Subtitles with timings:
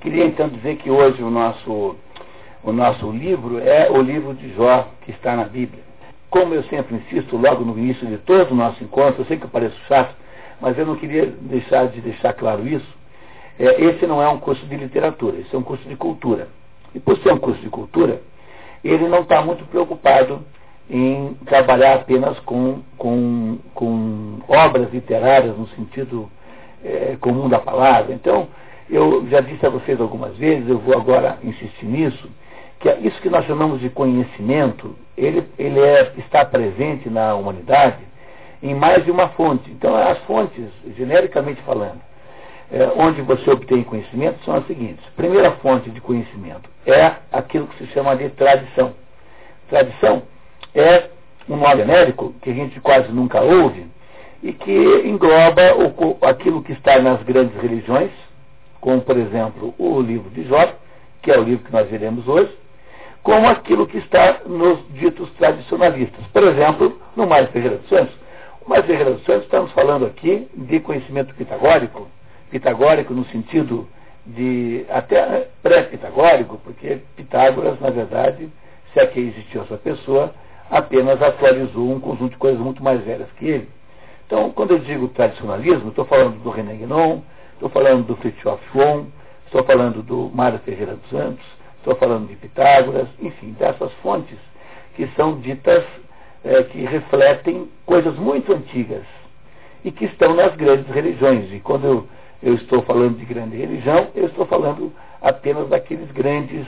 [0.00, 1.96] queria então dizer que hoje o nosso,
[2.62, 5.82] o nosso livro é o livro de Jó, que está na Bíblia.
[6.30, 9.44] Como eu sempre insisto logo no início de todo o nosso encontro, eu sei que
[9.44, 10.14] eu pareço chato,
[10.60, 12.98] mas eu não queria deixar de deixar claro isso.
[13.58, 16.48] É, esse não é um curso de literatura, esse é um curso de cultura.
[16.94, 18.20] E por ser um curso de cultura,
[18.84, 20.44] ele não está muito preocupado
[20.90, 26.30] em trabalhar apenas com, com, com obras literárias no sentido
[26.84, 28.14] é, comum da palavra.
[28.14, 28.48] Então,
[28.90, 32.28] eu já disse a vocês algumas vezes, eu vou agora insistir nisso,
[32.80, 37.98] que é isso que nós chamamos de conhecimento, ele, ele é, está presente na humanidade
[38.62, 39.70] em mais de uma fonte.
[39.70, 40.64] Então, as fontes,
[40.96, 42.00] genericamente falando,
[42.70, 45.04] é, onde você obtém conhecimento são as seguintes.
[45.16, 48.92] Primeira fonte de conhecimento é aquilo que se chama de tradição.
[49.68, 50.22] Tradição
[50.74, 51.08] é
[51.48, 53.86] um nome genérico que a gente quase nunca ouve
[54.42, 58.10] e que engloba o, aquilo que está nas grandes religiões,
[58.80, 60.74] como por exemplo o livro de Jó,
[61.22, 62.52] que é o livro que nós veremos hoje,
[63.22, 66.24] como aquilo que está nos ditos tradicionalistas.
[66.32, 68.14] Por exemplo, no Mário Ferreira dos Santos.
[68.64, 72.08] O Mário Ferreira dos Santos, estamos falando aqui de conhecimento pitagórico,
[72.50, 73.88] pitagórico no sentido
[74.26, 78.48] de até pré-pitagórico, porque Pitágoras, na verdade,
[78.92, 80.34] se é que existiu essa pessoa,
[80.70, 83.68] apenas atualizou um conjunto de coisas muito mais velhas que ele.
[84.26, 87.20] Então, quando eu digo tradicionalismo, estou falando do René Guénon,
[87.58, 89.06] estou falando do Fritjof Schwann,
[89.46, 91.44] estou falando do Mário Ferreira dos Santos,
[91.78, 94.38] estou falando de Pitágoras, enfim, dessas fontes
[94.94, 95.84] que são ditas,
[96.44, 99.02] é, que refletem coisas muito antigas
[99.84, 101.52] e que estão nas grandes religiões.
[101.52, 102.06] E quando eu,
[102.40, 106.64] eu estou falando de grande religião, eu estou falando apenas daqueles grandes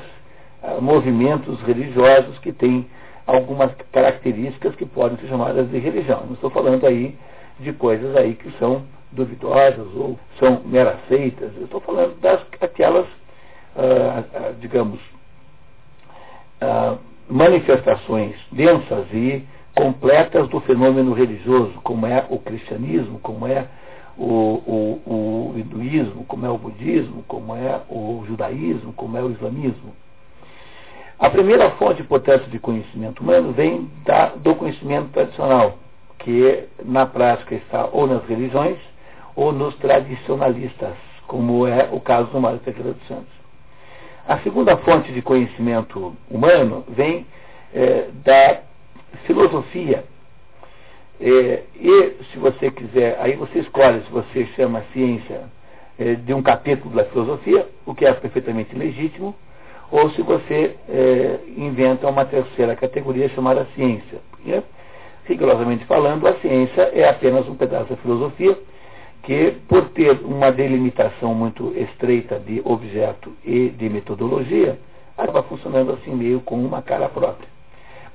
[0.60, 2.84] uh, movimentos religiosos que têm
[3.28, 6.25] algumas características que podem ser chamadas de religião.
[6.27, 7.16] Não estou falando aí
[7.60, 8.82] de coisas aí que são
[9.12, 11.50] duvidosas ou são meras feitas.
[11.56, 13.06] Eu estou falando das aquelas,
[13.77, 15.00] ah, ah, digamos,
[16.61, 16.97] ah,
[17.28, 19.44] manifestações densas e
[19.75, 23.66] completas do fenômeno religioso, como é o cristianismo, como é
[24.19, 29.31] o, o, o hinduísmo, como é o budismo, como é o judaísmo, como é o
[29.31, 29.94] islamismo.
[31.19, 35.78] A primeira fonte, portanto, de conhecimento humano vem da, do conhecimento tradicional,
[36.19, 38.78] que na prática está ou nas religiões
[39.41, 40.93] ou nos tradicionalistas,
[41.27, 43.33] como é o caso do Mário Ferreira dos Santos.
[44.28, 47.27] A segunda fonte de conhecimento humano vem
[47.75, 48.61] é, da
[49.25, 50.05] filosofia.
[51.19, 55.45] É, e, se você quiser, aí você escolhe se você chama a ciência
[55.99, 59.34] é, de um capítulo da filosofia, o que é perfeitamente legítimo,
[59.91, 60.77] ou se você
[61.57, 64.19] inventa uma terceira categoria chamada ciência.
[64.31, 64.62] Porque,
[65.25, 68.57] rigorosamente falando, a ciência é apenas um pedaço da filosofia
[69.22, 74.78] que, por ter uma delimitação muito estreita de objeto e de metodologia,
[75.16, 77.48] acaba funcionando assim meio com uma cara própria.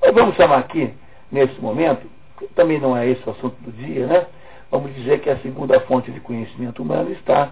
[0.02, 0.92] Mas vamos chamar aqui,
[1.32, 2.08] nesse momento,
[2.56, 4.26] também não é esse o assunto do dia, né?
[4.72, 7.50] Vamos dizer que a segunda fonte de conhecimento humano está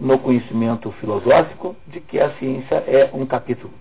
[0.00, 3.72] no conhecimento filosófico de que a ciência é um capítulo.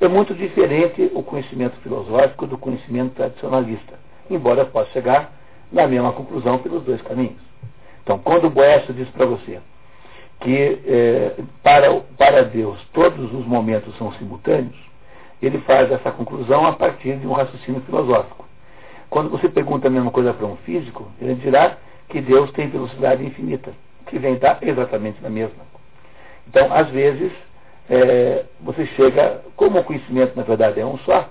[0.00, 3.98] É muito diferente o conhecimento filosófico do conhecimento tradicionalista,
[4.30, 5.32] embora possa chegar
[5.72, 7.40] na mesma conclusão pelos dois caminhos.
[8.06, 9.58] Então, quando o Boécio diz para você
[10.38, 14.76] que é, para, para Deus todos os momentos são simultâneos,
[15.42, 18.44] ele faz essa conclusão a partir de um raciocínio filosófico.
[19.10, 21.78] Quando você pergunta a mesma coisa para um físico, ele dirá
[22.08, 23.72] que Deus tem velocidade infinita
[24.06, 25.64] que vem dar exatamente na mesma.
[26.46, 27.32] Então, às vezes,
[27.90, 31.28] é, você chega, como o conhecimento na verdade é um só,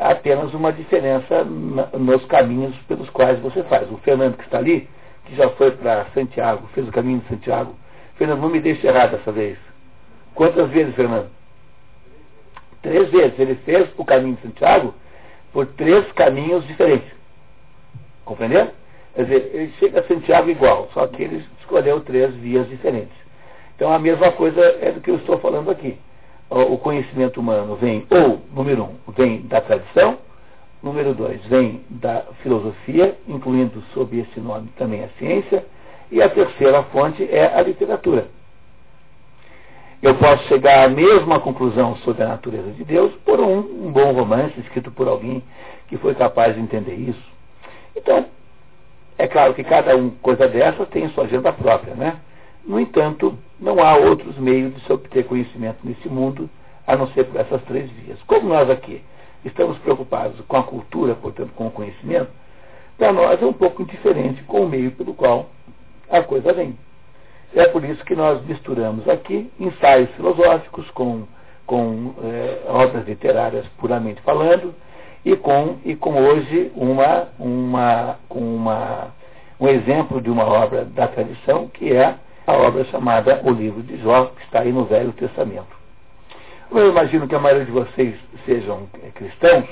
[0.00, 3.88] apenas uma diferença na, nos caminhos pelos quais você faz.
[3.92, 4.88] O Fernando que está ali,
[5.24, 7.74] que já foi para Santiago, fez o caminho de Santiago.
[8.16, 9.58] Fernando, não me deixe errar dessa vez.
[10.34, 11.30] Quantas vezes, Fernando?
[12.82, 13.38] Três vezes.
[13.38, 14.94] Ele fez o caminho de Santiago
[15.52, 17.10] por três caminhos diferentes.
[18.24, 18.70] Compreendeu?
[19.14, 23.16] Quer dizer, ele chega a Santiago igual, só que ele escolheu três vias diferentes.
[23.76, 25.96] Então a mesma coisa é do que eu estou falando aqui.
[26.50, 30.18] O conhecimento humano vem, ou, número um, vem da tradição,
[30.84, 35.64] número dois, vem da filosofia, incluindo sob esse nome também a ciência,
[36.10, 38.26] e a terceira fonte é a literatura.
[40.02, 44.12] Eu posso chegar à mesma conclusão sobre a natureza de Deus por um, um bom
[44.12, 45.42] romance escrito por alguém
[45.88, 47.32] que foi capaz de entender isso.
[47.96, 48.26] Então,
[49.16, 52.16] é claro que cada um, coisa dessa tem sua agenda própria, né?
[52.66, 56.50] No entanto, não há outros meios de se obter conhecimento nesse mundo
[56.86, 58.18] a não ser por essas três vias.
[58.26, 59.00] Como nós aqui
[59.44, 62.30] estamos preocupados com a cultura, portanto com o conhecimento,
[62.96, 65.50] para nós é um pouco indiferente com o meio pelo qual
[66.10, 66.78] a coisa vem.
[67.54, 71.24] É por isso que nós misturamos aqui ensaios filosóficos com,
[71.66, 74.74] com é, obras literárias puramente falando
[75.24, 79.08] e com, e com hoje uma, uma, uma,
[79.60, 82.16] um exemplo de uma obra da tradição que é
[82.46, 85.83] a obra chamada O Livro de Jó, que está aí no Velho Testamento.
[86.74, 89.64] Eu imagino que a maioria de vocês sejam é, cristãos,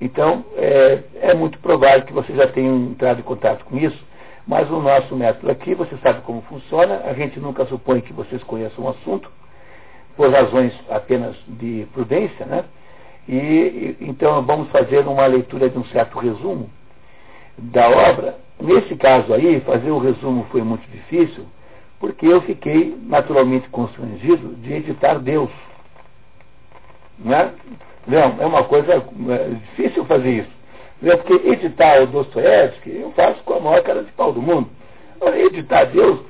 [0.00, 4.04] então é, é muito provável que vocês já tenham entrado em contato com isso,
[4.46, 8.42] mas o nosso método aqui, você sabe como funciona, a gente nunca supõe que vocês
[8.42, 9.30] conheçam o assunto,
[10.14, 12.64] por razões apenas de prudência, né?
[13.26, 16.68] E, e então vamos fazer uma leitura de um certo resumo
[17.56, 18.36] da obra.
[18.60, 21.46] Nesse caso aí, fazer o resumo foi muito difícil,
[21.98, 25.50] porque eu fiquei naturalmente constrangido de editar Deus.
[27.18, 27.52] Né?
[28.06, 30.50] Não, é uma coisa é difícil fazer isso.
[31.00, 31.16] Né?
[31.16, 34.68] Porque editar o Dostoiévski eu faço com a maior cara de pau do mundo.
[35.34, 36.20] Editar Deus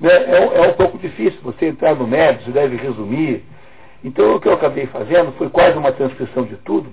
[0.00, 1.38] né, é, é, um pouco difícil.
[1.42, 3.44] Você entrar no médico, você deve resumir.
[4.04, 6.92] Então o que eu acabei fazendo foi quase uma transcrição de tudo,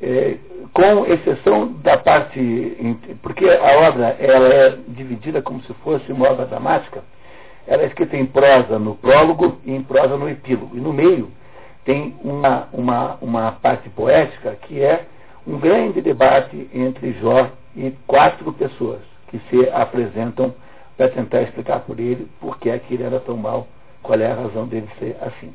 [0.00, 0.36] é,
[0.72, 2.96] com exceção da parte.
[3.22, 7.04] Porque a obra ela é dividida como se fosse uma obra dramática.
[7.66, 10.76] Ela é escrita em prosa no prólogo e em prosa no epílogo.
[10.76, 11.30] E no meio
[11.84, 15.06] tem uma, uma, uma parte poética que é
[15.46, 20.54] um grande debate entre Jó e quatro pessoas que se apresentam
[20.96, 23.66] para tentar explicar por ele por que, é que ele era tão mal,
[24.02, 25.52] qual é a razão dele ser assim.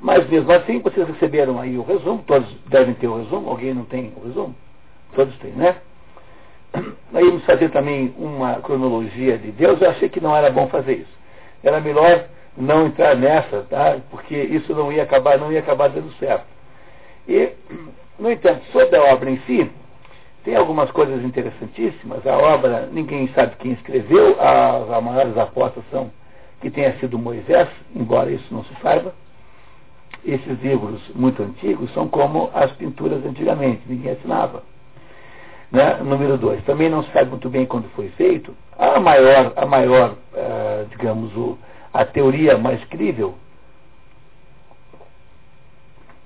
[0.00, 3.84] Mas mesmo assim, vocês receberam aí o resumo, todos devem ter o resumo, alguém não
[3.84, 4.54] tem o resumo?
[5.14, 5.76] Todos têm, né?
[7.12, 10.94] Aí vamos fazer também uma cronologia de Deus, eu achei que não era bom fazer
[10.94, 11.20] isso.
[11.62, 13.98] Era melhor não entrar nessa, tá?
[14.10, 16.46] porque isso não ia acabar, não ia acabar dando certo.
[17.28, 17.50] E,
[18.18, 19.70] no entanto, sobre a obra em si,
[20.44, 22.26] tem algumas coisas interessantíssimas.
[22.26, 26.10] A obra, ninguém sabe quem escreveu, as, as maiores apostas são
[26.60, 29.14] que tenha sido Moisés, embora isso não se saiba.
[30.24, 34.62] Esses livros muito antigos são como as pinturas antigamente, ninguém assinava.
[35.72, 35.98] Né?
[36.02, 38.54] Número dois, também não se sabe muito bem quando foi feito.
[38.78, 41.56] A maior, a maior uh, digamos, o,
[41.92, 43.34] a teoria mais crível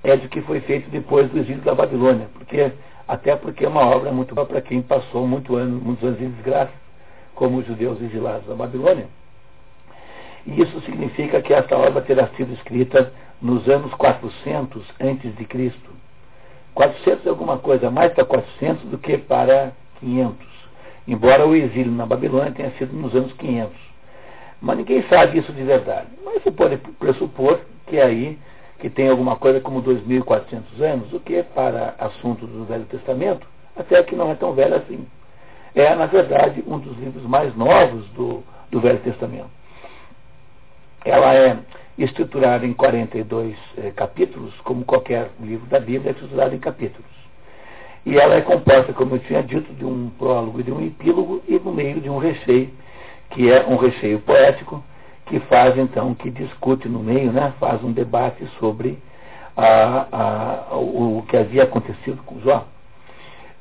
[0.03, 2.71] é de que foi feito depois do exílio da Babilônia, porque
[3.07, 6.27] até porque é uma obra muito boa para quem passou muito ano, muitos anos de
[6.27, 6.73] desgraça,
[7.33, 9.07] como os judeus exilados da Babilônia.
[10.45, 13.11] E isso significa que essa obra terá sido escrita
[13.41, 15.89] nos anos 400 antes de Cristo.
[16.75, 20.47] 400 é alguma coisa mais para 400 do que para 500.
[21.07, 23.94] Embora o exílio na Babilônia tenha sido nos anos 500.
[24.61, 26.07] Mas ninguém sabe isso de verdade.
[26.23, 28.39] Mas você pode pressupor que aí
[28.79, 34.03] que tem alguma coisa como 2.400 anos, o que para assunto do Velho Testamento, até
[34.03, 35.07] que não é tão velho assim.
[35.73, 39.49] É, na verdade, um dos livros mais novos do, do Velho Testamento.
[41.03, 41.57] Ela é
[41.97, 47.09] estruturada em 42 eh, capítulos, como qualquer livro da Bíblia é estruturado em capítulos.
[48.05, 51.41] E ela é composta, como eu tinha dito, de um prólogo e de um epílogo
[51.47, 52.69] e no meio de um recheio
[53.29, 54.83] que é um recheio poético,
[55.25, 58.99] que faz então, que discute no meio, né, faz um debate sobre
[59.57, 60.05] a,
[60.71, 62.65] a, o, que havia acontecido com Jó.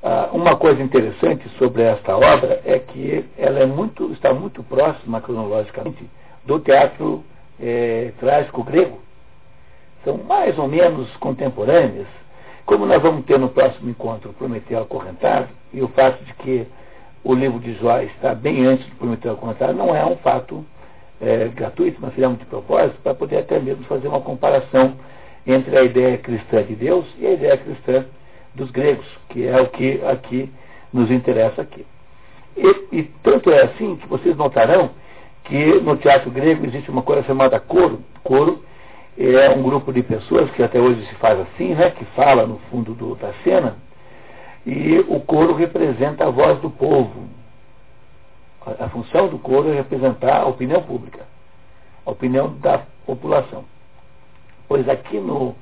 [0.02, 5.20] Ah, uma coisa interessante sobre esta obra é que ela é muito, está muito próxima
[5.20, 6.04] cronologicamente
[6.44, 7.24] do teatro
[7.58, 9.00] é, trágico grego.
[10.04, 12.06] São mais ou menos contemporâneas.
[12.66, 16.66] Como nós vamos ter no próximo encontro Prometeu Acorrentado, e o fato de que
[17.24, 20.64] o livro de Jó está bem antes do Prometeu ao contrário, não é um fato
[21.20, 24.94] é, gratuito, mas seria de propósito, para poder até mesmo fazer uma comparação
[25.46, 28.04] entre a ideia cristã de Deus e a ideia cristã
[28.54, 30.52] dos gregos, que é o que aqui
[30.92, 31.84] nos interessa aqui.
[32.56, 34.90] E, e tanto é assim que vocês notarão
[35.44, 38.00] que no teatro grego existe uma coisa chamada coro.
[38.22, 38.62] Coro
[39.18, 42.58] é um grupo de pessoas que até hoje se faz assim, né, que fala no
[42.70, 43.76] fundo do, da cena,
[44.66, 47.28] e o coro representa a voz do povo.
[48.80, 51.20] A, função do coro é representar a opinião pública,
[52.06, 53.64] a opinião da população.
[54.66, 55.54] Pois aqui no,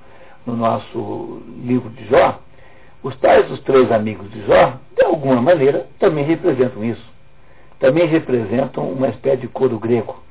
[0.46, 2.38] no nosso livro de Jó,
[3.02, 7.10] os tais os três amigos de Jó, de alguma maneira, também representam isso.
[7.80, 10.22] Também representam uma espécie de coro grego,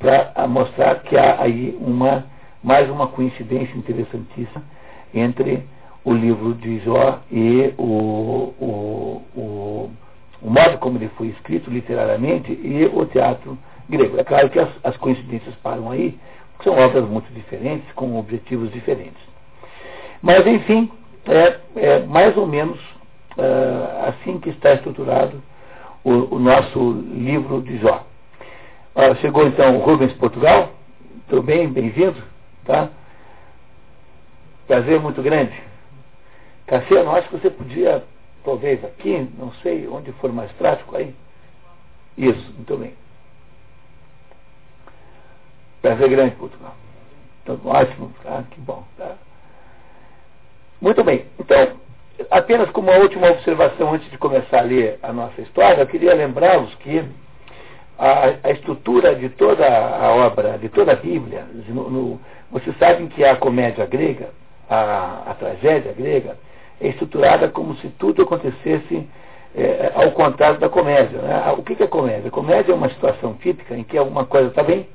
[0.00, 2.26] para mostrar que há aí uma,
[2.62, 4.64] mais uma coincidência interessantíssima
[5.14, 5.64] entre
[6.06, 9.90] o livro de Jó e o, o, o,
[10.40, 13.58] o modo como ele foi escrito literariamente e o teatro
[13.88, 14.16] grego.
[14.16, 16.16] É claro que as, as coincidências param aí,
[16.52, 19.20] porque são obras muito diferentes, com objetivos diferentes.
[20.22, 20.88] Mas, enfim,
[21.26, 22.78] é, é mais ou menos
[23.36, 25.42] uh, assim que está estruturado
[26.04, 28.06] o, o, nosso livro de Jó.
[28.94, 30.70] Ah, chegou então o Rubens Portugal.
[31.28, 31.68] Tudo bem?
[31.68, 32.22] Bem-vindo.
[32.64, 32.90] Tá?
[34.68, 35.66] Prazer muito grande.
[36.66, 38.02] Cassiano, acho que você podia,
[38.44, 41.14] talvez aqui, não sei, onde for mais prático aí.
[42.18, 42.94] Isso, muito bem.
[45.82, 46.74] Prazer grande, Portugal.
[47.42, 48.42] Então, ótimo, tá?
[48.50, 48.84] que bom.
[48.96, 49.14] Tá?
[50.80, 51.26] Muito bem.
[51.38, 51.76] Então,
[52.30, 56.14] apenas como uma última observação antes de começar a ler a nossa história, eu queria
[56.14, 57.04] lembrá-los que
[57.98, 62.20] a, a, estrutura de toda a obra, de toda a Bíblia, no, no,
[62.50, 64.30] vocês sabem que a comédia grega,
[64.68, 66.36] a, a tragédia grega,
[66.80, 69.08] é estruturada como se tudo acontecesse
[69.54, 71.18] é, ao contrário da comédia.
[71.20, 71.54] Né?
[71.56, 72.28] O que é comédia?
[72.28, 74.86] A comédia é uma situação típica em que alguma coisa está bem,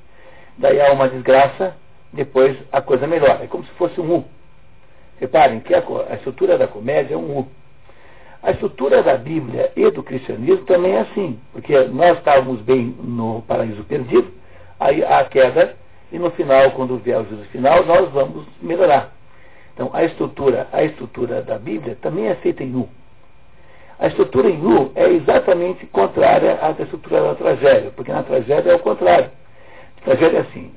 [0.58, 1.76] daí há uma desgraça,
[2.14, 3.44] depois a coisa melhora.
[3.44, 4.26] É como se fosse um U.
[5.20, 7.48] Reparem que a, a estrutura da comédia é um U.
[8.44, 13.44] A estrutura da Bíblia e do cristianismo também é assim, porque nós estávamos bem no
[13.44, 14.32] paraíso perdido,
[14.80, 15.76] aí há a queda,
[16.12, 19.14] e no final, quando vier o juízo final, nós vamos melhorar.
[19.82, 22.88] Então, a estrutura, a estrutura da Bíblia também é feita em U.
[23.98, 28.76] A estrutura em U é exatamente contrária à estrutura da tragédia, porque na tragédia é
[28.76, 29.32] o contrário.
[29.98, 30.72] A tragédia é assim,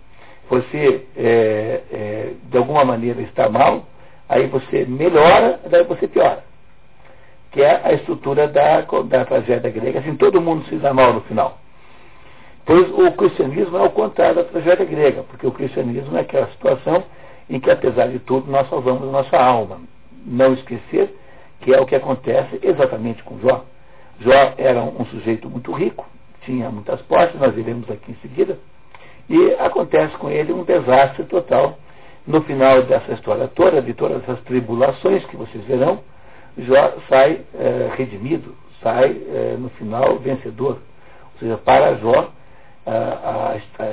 [0.48, 3.84] você é, é, de alguma maneira está mal,
[4.26, 6.42] aí você melhora, daí você piora.
[7.50, 11.20] Que é a estrutura da, da tragédia grega, assim, todo mundo se dá mal no
[11.22, 11.58] final.
[12.64, 17.04] Pois o cristianismo é o contrário da tragédia grega, porque o cristianismo é aquela situação
[17.48, 19.80] em que, apesar de tudo, nós salvamos nossa alma.
[20.26, 21.14] Não esquecer
[21.60, 23.64] que é o que acontece exatamente com Jó.
[24.20, 26.06] Jó era um sujeito muito rico,
[26.42, 28.58] tinha muitas posses, nós veremos aqui em seguida,
[29.28, 31.78] e acontece com ele um desastre total.
[32.26, 36.00] No final dessa história toda, de todas essas tribulações que vocês verão,
[36.56, 40.78] Jó sai é, redimido, sai é, no final vencedor.
[41.34, 42.30] Ou seja, para Jó,
[42.86, 43.84] a, a,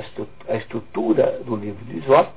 [0.48, 2.30] a estrutura do livro de Jó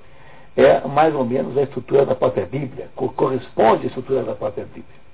[0.57, 5.05] é mais ou menos a estrutura da própria Bíblia, corresponde à estrutura da própria Bíblia.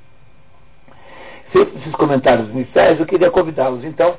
[1.52, 4.16] Feitos esses comentários iniciais, eu queria convidá-los então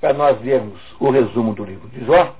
[0.00, 2.34] para nós vermos o resumo do livro de Jó,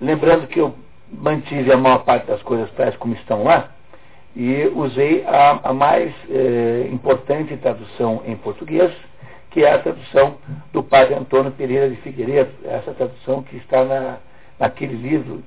[0.00, 0.74] lembrando que eu
[1.12, 3.70] mantive a maior parte das coisas tais como estão lá,
[4.34, 8.92] e usei a, a mais eh, importante tradução em português,
[9.50, 10.36] que é a tradução
[10.72, 14.18] do padre Antônio Pereira de Figueiredo, essa tradução que está na,
[14.58, 15.42] naquele livro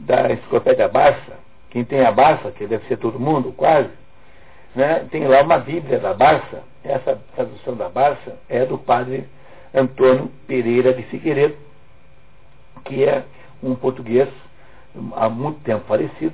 [0.00, 1.38] da Enciclopédia Barça.
[1.70, 3.90] Quem tem a Barça, que deve ser todo mundo, quase,
[4.74, 6.62] né, tem lá uma Bíblia da Barça.
[6.82, 9.28] Essa tradução da Barça é do padre
[9.74, 11.56] Antônio Pereira de Figueiredo,
[12.84, 13.24] que é
[13.62, 14.28] um português
[15.14, 16.32] há muito tempo falecido,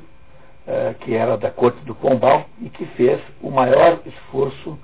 [0.66, 4.78] eh, que era da corte do Pombal e que fez o maior esforço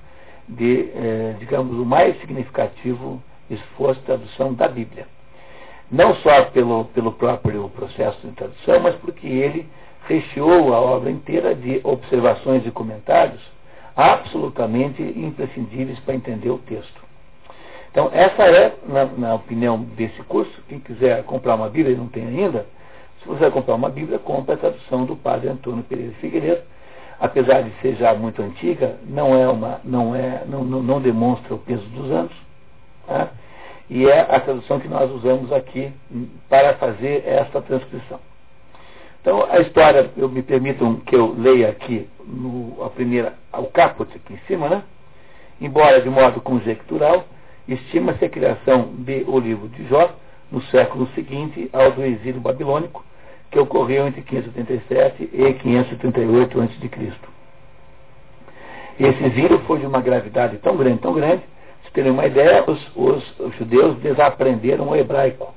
[0.48, 5.06] de, eh, digamos, o mais significativo esforço de tradução da Bíblia.
[5.92, 9.68] Não só pelo, pelo próprio processo de tradução, mas porque ele
[10.08, 13.40] recheou a obra inteira de observações e comentários
[13.94, 17.02] absolutamente imprescindíveis para entender o texto.
[17.90, 22.08] Então, essa é, na, na opinião desse curso, quem quiser comprar uma Bíblia e não
[22.08, 22.66] tem ainda,
[23.20, 26.62] se você comprar uma Bíblia, compre a tradução do padre Antônio Pereira Figueiredo.
[27.20, 31.54] Apesar de ser já muito antiga, não é uma, não é, não, não, não demonstra
[31.54, 32.32] o peso dos anos.
[33.06, 33.28] Tá?
[33.94, 35.92] E é a tradução que nós usamos aqui
[36.48, 38.18] para fazer esta transcrição.
[39.20, 44.10] Então, a história, eu me permitam que eu leia aqui no, a primeira, o caput
[44.16, 44.82] aqui em cima, né?
[45.60, 47.26] Embora de modo conjectural,
[47.68, 50.10] estima-se a criação de o livro de Jó
[50.50, 53.04] no século seguinte ao do exílio babilônico,
[53.50, 57.12] que ocorreu entre 587 e 538 a.C.
[58.98, 61.42] Esse exílio foi de uma gravidade tão grande, tão grande,
[61.92, 65.54] terem uma ideia, os, os, os judeus desaprenderam o hebraico.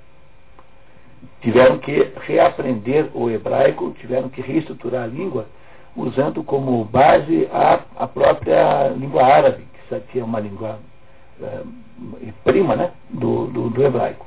[1.42, 5.46] Tiveram que reaprender o hebraico, tiveram que reestruturar a língua,
[5.96, 9.64] usando como base a, a própria língua árabe,
[10.12, 10.80] que é uma língua
[11.42, 11.62] é,
[12.44, 14.26] prima né, do, do, do hebraico.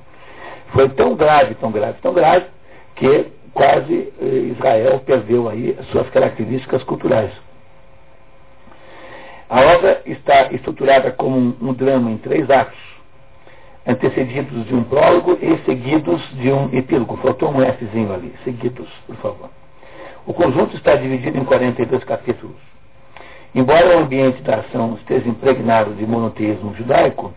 [0.73, 2.47] Foi tão grave, tão grave, tão grave,
[2.97, 7.33] que quase eh, Israel perdeu aí suas características culturais.
[9.49, 12.79] A obra está estruturada como um, um, drama em três atos,
[13.87, 17.17] antecedidos de um prólogo e seguidos de um epílogo.
[17.19, 19.51] Faltou um Fzinho ali, seguidos, por favor.
[20.27, 22.57] O conjunto está dividido em 42 capítulos.
[23.55, 27.33] Embora o ambiente da ação esteja impregnado de monoteísmo judaico,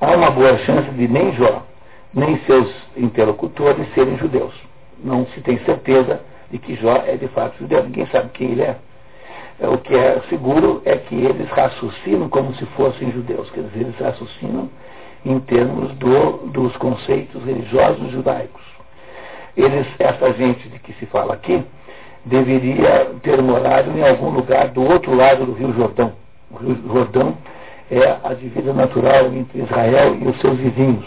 [0.00, 1.62] há uma boa chance de nem Jó,
[2.14, 4.54] nem seus interlocutores serem judeus
[5.02, 7.82] não se tem certeza de que Jó é de fato judeu.
[7.82, 8.76] Ninguém sabe quem ele é.
[9.62, 9.68] É.
[9.68, 13.98] O que é seguro é que eles raciocinam como se fossem judeus, quer dizer, eles
[13.98, 14.68] raciocinam
[15.24, 18.62] em termos do, dos conceitos religiosos judaicos.
[19.56, 21.64] eles, essa gente de que se fala aqui,
[22.24, 26.12] deveria ter morado em algum lugar do outro lado do Rio Jordão.
[26.50, 27.36] O Rio Jordão
[27.90, 31.06] é a divisa natural entre Israel e os seus vizinhos.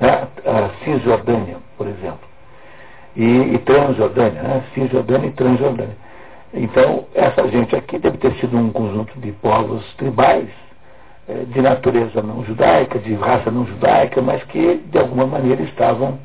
[0.00, 0.26] Né?
[0.44, 2.28] A Cisjordânia, por exemplo.
[3.16, 4.64] E, e Transjordânia, né?
[4.74, 5.96] Cisjordânia e Transjordânia.
[6.52, 10.48] Então, essa gente aqui deve ter sido um conjunto de povos tribais,
[11.28, 16.18] eh, de natureza não judaica, de raça não judaica, mas que, de alguma maneira, estavam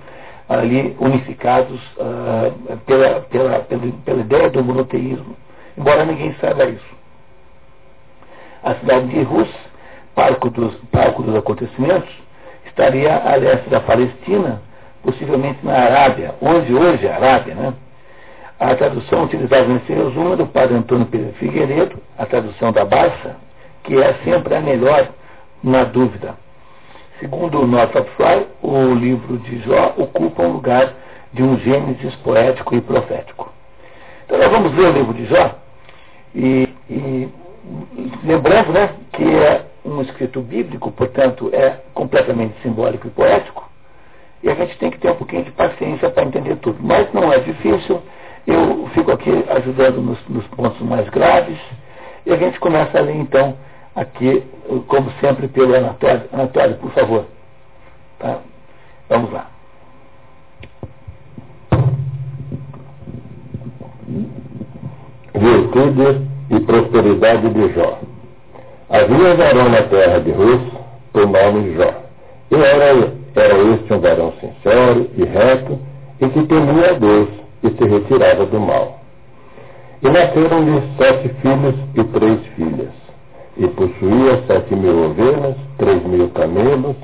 [0.48, 5.36] ali unificados uh, pela, pela, pela, pela, ideia do monoteísmo,
[5.78, 6.96] embora ninguém saiba isso.
[8.62, 9.50] A cidade de Rus,
[10.16, 12.10] palco dos, palco dos acontecimentos,
[12.66, 14.62] estaria a leste da Palestina,
[15.02, 17.74] possivelmente na Arábia, onde hoje é a Arábia, né?
[18.64, 23.36] A tradução utilizada nesse resumo é do padre Antônio Pedro Figueiredo, a tradução da Barça,
[23.84, 25.10] que é sempre a melhor
[25.62, 26.34] na dúvida.
[27.20, 30.94] Segundo o Northrop Frye, o livro de Jó ocupa um lugar
[31.34, 33.52] de um gênesis poético e profético.
[34.26, 35.56] Então nós vamos ler o livro de Jó
[36.34, 37.30] e, e
[38.24, 43.70] lembrando né, que é um escrito bíblico, portanto é completamente simbólico e poético,
[44.42, 46.78] e a gente tem que ter um pouquinho de paciência para entender tudo.
[46.82, 48.02] Mas não é difícil,
[48.46, 51.58] eu fico aqui ajudando nos, nos pontos mais graves,
[52.26, 53.56] e a gente começa a ler então
[53.96, 54.44] aqui,
[54.88, 56.24] como sempre, pelo Anatório.
[56.32, 57.26] Anatório, por favor.
[58.20, 58.40] Tá?
[59.10, 59.48] Vamos lá.
[65.36, 68.00] Virtude e prosperidade de Jó.
[68.90, 70.62] Havia um varão na terra de Rus,
[71.12, 71.94] por nome Jó.
[72.52, 75.80] E era, era este um varão sincero e reto,
[76.22, 79.00] e que temia a Deus e se retirava do mal.
[80.02, 83.04] E nasceram-lhe sete filhos e três filhas
[83.58, 86.96] e possuía sete mil ovelhas, três mil camelos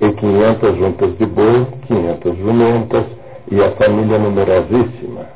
[0.00, 3.04] e quinhentas juntas de boi, quinhentas jumentas
[3.50, 5.26] e a família numerosíssima.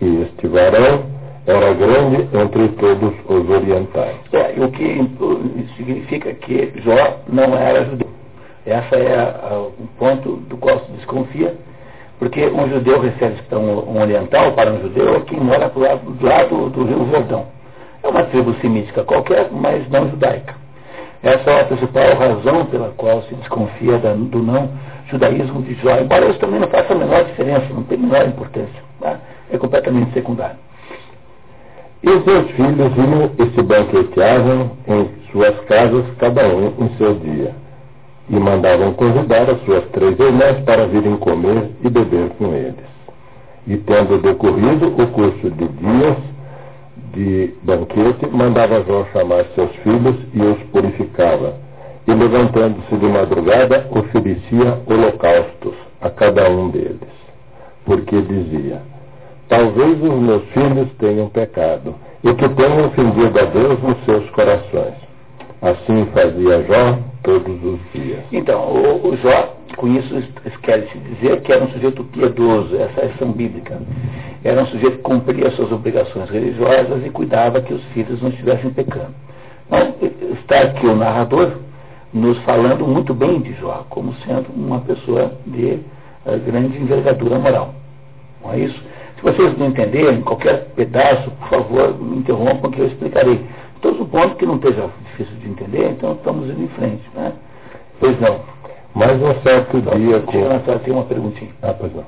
[0.00, 1.04] E este varão
[1.46, 4.16] era grande entre todos os orientais.
[4.32, 5.10] É, o que
[5.76, 8.08] significa que Jó não era judeu.
[8.66, 11.56] Essa é o um ponto do qual se desconfia,
[12.20, 16.12] porque um judeu recebe um, um oriental para um judeu é quem mora do lado,
[16.12, 17.46] do lado do rio Jordão.
[18.02, 20.54] É uma tribo semítica qualquer, mas não judaica.
[21.22, 24.68] Essa é a principal razão pela qual se desconfia do não
[25.10, 25.98] judaísmo de Jó.
[25.98, 28.82] Embora isso também não faça a menor diferença, não tem a menor importância.
[29.00, 29.16] Tá?
[29.50, 30.58] É completamente secundário.
[32.02, 37.14] E os seus filhos iam e se banqueteavam em suas casas, cada um em seu
[37.14, 37.54] dia.
[38.30, 42.88] E mandavam convidar as suas três irmãs para virem comer e beber com eles.
[43.66, 46.16] E tendo decorrido o curso de dias,
[47.12, 51.54] de banquete, mandava João chamar seus filhos e os purificava.
[52.06, 57.10] E levantando-se de madrugada, oferecia holocaustos a cada um deles.
[57.84, 58.80] Porque dizia:
[59.48, 65.09] Talvez os meus filhos tenham pecado e que tenham ofendido a Deus nos seus corações.
[65.62, 68.20] Assim fazia Jó todos os dias.
[68.32, 70.22] Então, o, o Jó, com isso,
[70.62, 73.78] quer-se dizer que era um sujeito piedoso, essa é a expressão bíblica.
[74.42, 78.70] Era um sujeito que cumpria suas obrigações religiosas e cuidava que os filhos não estivessem
[78.70, 79.14] pecando.
[79.66, 79.94] Então,
[80.40, 81.52] está aqui o narrador
[82.12, 85.78] nos falando muito bem de Jó, como sendo uma pessoa de
[86.26, 87.74] uh, grande envergadura moral.
[88.42, 88.82] Não é isso?
[89.16, 93.44] Se vocês não entenderem qualquer pedaço, por favor, me interrompam que eu explicarei.
[93.78, 94.88] Então, supondo que não esteja
[95.20, 97.02] difícil de entender, então estamos indo em frente.
[97.14, 97.32] Né?
[97.98, 98.40] Pois não.
[98.94, 100.20] Mas um certo então, dia.
[100.20, 100.78] Com...
[100.80, 101.50] Tem uma perguntinha.
[101.62, 102.04] Ah, pois não.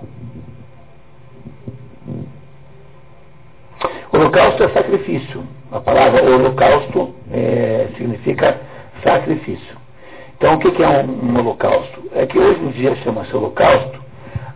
[4.12, 5.44] Holocausto é sacrifício.
[5.70, 8.60] A palavra holocausto é, significa
[9.02, 9.76] sacrifício.
[10.36, 12.02] Então, o que, é um, um, holocausto?
[12.14, 14.02] É que hoje em dia chama-se holocausto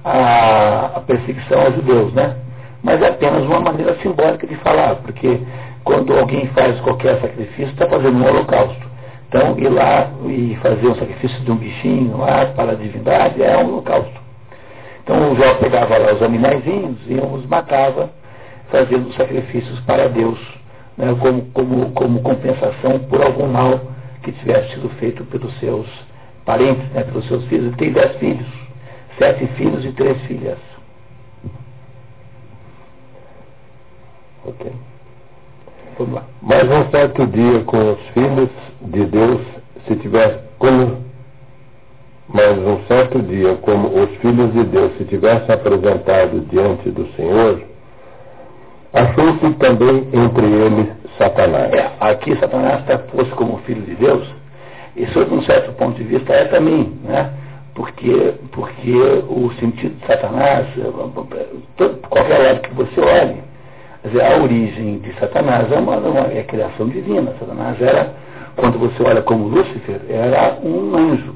[0.05, 2.37] a, a perseguição aos judeus, né?
[2.83, 5.41] Mas é apenas uma maneira simbólica de falar, porque
[5.87, 8.85] quando alguém faz qualquer sacrifício, está fazendo um holocausto.
[9.29, 13.57] Então, ir lá e fazer um sacrifício de um bichinho lá para a divindade é
[13.57, 14.21] um holocausto.
[15.05, 18.11] Então, o Jó pegava lá os animaizinhos e os matava
[18.69, 20.41] fazendo sacrifícios para Deus,
[20.99, 23.81] né, como, como, como compensação por algum mal
[24.25, 25.87] que tivesse sido feito pelos seus
[26.45, 27.67] parentes, né, pelos seus filhos.
[27.67, 28.49] Ele tem dez filhos,
[29.21, 30.59] sete filhos e três filhas.
[34.45, 34.73] Ok.
[35.99, 36.25] Vamos lá.
[36.43, 38.51] Mas um certo dia com os filhos
[38.83, 39.41] de Deus,
[39.87, 41.05] se tivesse como
[42.29, 47.63] mas um certo dia, como os filhos de Deus se tivessem apresentado diante do Senhor,
[48.97, 51.71] Achou-se também entre eles Satanás.
[51.75, 54.27] É, aqui Satanás está posto como filho de Deus,
[54.97, 57.31] e sob um certo ponto de vista é também, né?
[57.75, 58.93] Porque, porque
[59.29, 60.67] o sentido de Satanás,
[62.09, 63.43] qualquer lado que você olhe,
[64.15, 67.35] a origem de Satanás é uma, uma é criação divina.
[67.39, 68.13] Satanás era,
[68.57, 71.35] quando você olha como Lúcifer, era um anjo.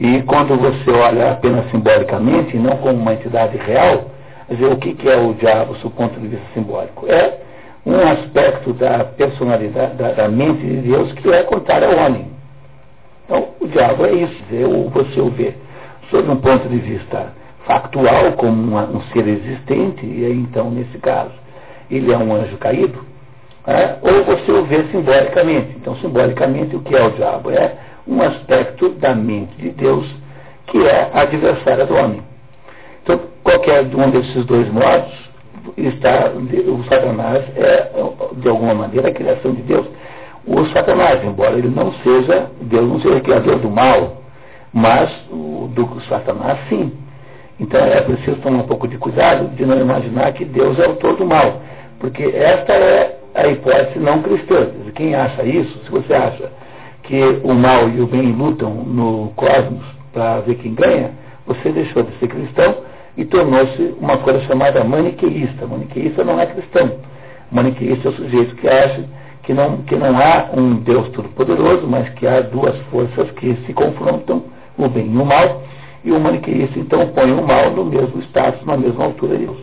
[0.00, 4.06] E quando você olha apenas simbolicamente, não como uma entidade real,
[4.48, 7.06] dizer, o que, que é o diabo, do ponto de vista simbólico?
[7.06, 7.38] É
[7.86, 12.26] um aspecto da personalidade, da, da mente de Deus que é contrário ao homem.
[13.24, 15.54] Então, o diabo é isso, dizer, você o vê
[16.10, 17.32] sob um ponto de vista
[17.66, 21.32] factual, como uma, um ser existente, e aí, então, nesse caso,
[21.96, 22.98] ele é um anjo caído,
[23.66, 25.76] é, ou você o vê simbolicamente.
[25.76, 27.50] Então, simbolicamente, o que é o diabo?
[27.50, 27.76] É
[28.06, 30.06] um aspecto da mente de Deus
[30.66, 32.22] que é adversária do homem.
[33.02, 35.12] Então, qualquer um desses dois modos,
[35.76, 37.90] está, o Satanás é,
[38.36, 39.86] de alguma maneira, a criação de Deus.
[40.46, 44.22] O Satanás, embora ele não seja, Deus não seja criador do mal,
[44.72, 46.92] mas o, do Satanás sim.
[47.60, 50.90] Então é preciso tomar um pouco de cuidado de não imaginar que Deus é o
[50.90, 51.60] autor do mal,
[52.02, 54.66] porque esta é a hipótese não cristã.
[54.96, 56.50] Quem acha isso, se você acha
[57.04, 61.12] que o mal e o bem lutam no cosmos para ver quem ganha,
[61.46, 62.78] você deixou de ser cristão
[63.16, 65.64] e tornou-se uma coisa chamada maniqueísta.
[65.64, 66.90] Maniqueísta não é cristão.
[67.52, 69.04] Maniqueísta é o sujeito que acha
[69.44, 73.72] que não, que não há um Deus todo-poderoso, mas que há duas forças que se
[73.72, 74.42] confrontam,
[74.76, 75.62] o bem e o mal,
[76.02, 79.58] e o maniqueísta então põe o mal no mesmo status, na mesma altura de Deus.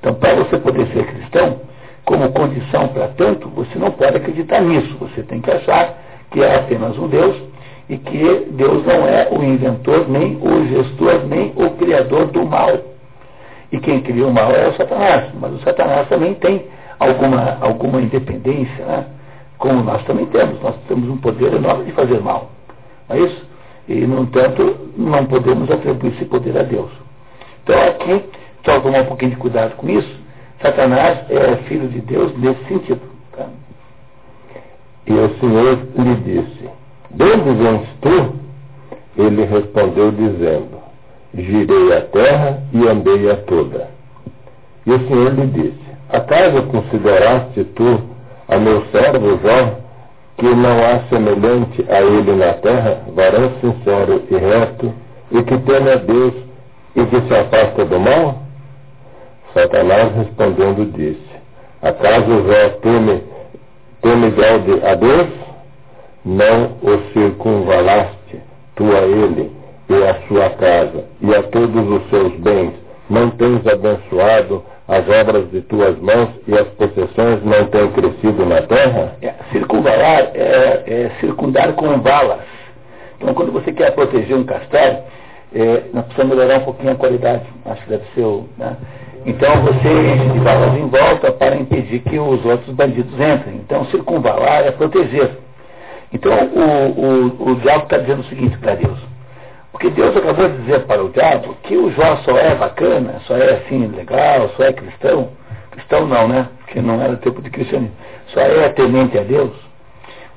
[0.00, 1.65] Então, para você poder ser cristão,
[2.06, 4.96] como condição para tanto, você não pode acreditar nisso.
[5.00, 5.98] Você tem que achar
[6.30, 7.36] que é apenas um Deus
[7.88, 12.70] e que Deus não é o inventor, nem o gestor, nem o criador do mal.
[13.72, 16.66] E quem cria o mal é o Satanás, mas o Satanás também tem
[17.00, 19.06] alguma, alguma independência, né?
[19.58, 20.62] como nós também temos.
[20.62, 22.52] Nós temos um poder enorme de fazer mal.
[23.08, 23.46] Não é isso?
[23.88, 26.90] E, no entanto, não podemos atribuir esse poder a Deus.
[27.64, 28.24] Então, aqui,
[28.64, 30.25] só tomar um pouquinho de cuidado com isso.
[30.60, 33.00] Satanás é filho de Deus nesse sentido.
[33.36, 33.46] Tá?
[35.06, 36.68] E o Senhor lhe disse:
[37.10, 38.34] de onde vens tu?
[39.16, 40.78] Ele respondeu dizendo,
[41.34, 43.88] girei a terra e andei a toda.
[44.84, 48.00] E o Senhor lhe disse, acaso consideraste tu
[48.48, 49.78] a meu servo Jó,
[50.36, 54.92] que não há semelhante a ele na terra, varão sincero e reto,
[55.32, 56.34] e que teme a Deus
[56.94, 58.42] e que se afasta do mal?
[59.56, 61.30] Satanás respondendo disse,
[61.80, 63.22] acaso Jó teme,
[64.02, 64.34] teme
[64.84, 65.46] a Deus?
[66.26, 68.40] não o circunvalaste,
[68.74, 69.52] tu a ele
[69.88, 72.72] e a sua casa, e a todos os seus bens,
[73.08, 78.62] não tens abençoado as obras de tuas mãos e as possessões não têm crescido na
[78.62, 79.16] terra?
[79.22, 82.44] É, circunvalar é, é, circundar com valas.
[83.20, 84.98] Então, quando você quer proteger um castelo,
[85.54, 88.48] é, nós precisamos melhorar um pouquinho a qualidade, acho que deve ser o.
[88.58, 88.76] Né?
[89.26, 93.56] Então, você enche de valas em volta para impedir que os outros bandidos entrem.
[93.56, 95.46] Então, circunvalar é proteger.
[96.12, 98.98] Então o, o, o diabo está dizendo o seguinte para Deus.
[99.72, 103.36] Porque Deus acabou de dizer para o diabo que o Jó só é bacana, só
[103.36, 105.30] é assim legal, só é cristão.
[105.72, 106.48] Cristão não, né?
[106.58, 107.94] Porque não era tempo de cristianismo.
[108.28, 109.52] Só é temente a Deus.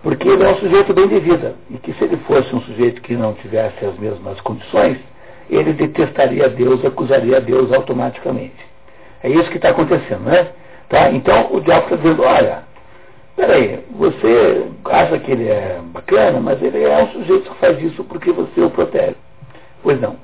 [0.04, 1.56] Porque ele é um sujeito bem de vida.
[1.70, 4.98] E que se ele fosse um sujeito que não tivesse as mesmas condições,
[5.50, 8.69] ele detestaria Deus, acusaria Deus automaticamente.
[9.24, 10.50] É isso que está acontecendo, né?
[10.90, 11.12] Tá?
[11.12, 12.64] Então o diabo está dizendo, olha,
[13.40, 18.04] Peraí, você acha que ele é bacana, mas ele é um sujeito que faz isso
[18.04, 19.16] porque você o protege.
[19.82, 20.18] Pois não.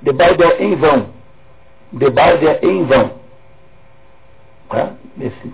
[0.00, 1.08] Debalde é em vão.
[1.90, 3.10] Debalde é em vão.
[4.68, 4.92] Tá?
[5.16, 5.52] Nesse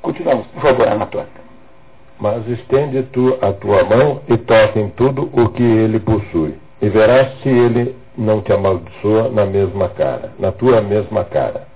[0.00, 1.28] Continuamos, por favor, Anatônia.
[2.18, 6.54] Mas estende tu a tua mão e toca em tudo o que ele possui.
[6.80, 11.66] E verás se ele não te amaldiçoa na mesma cara, na tua mesma cara.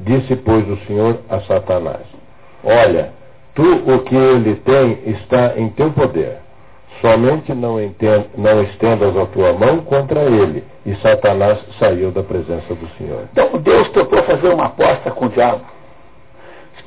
[0.00, 2.02] Disse, pois, o Senhor a Satanás:
[2.64, 3.12] Olha,
[3.54, 6.38] tu o que ele tem está em teu poder.
[7.00, 10.62] Somente não, entenda, não estendas a tua mão contra ele.
[10.86, 13.24] E Satanás saiu da presença do Senhor.
[13.32, 15.62] Então Deus tentou fazer uma aposta com o diabo.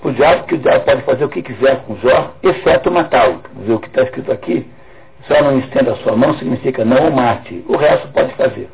[0.03, 3.41] O diabo, que o diabo pode fazer o que quiser com Jó, exceto matá-lo.
[3.55, 4.69] Dizer o que está escrito aqui,
[5.27, 7.63] só não estenda a sua mão significa não o mate.
[7.67, 8.69] O resto pode fazer.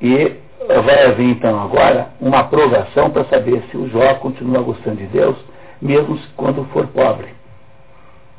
[0.00, 0.32] E
[0.66, 5.36] vai haver então agora uma aprovação para saber se o Jó continua gostando de Deus,
[5.80, 7.28] mesmo quando for pobre.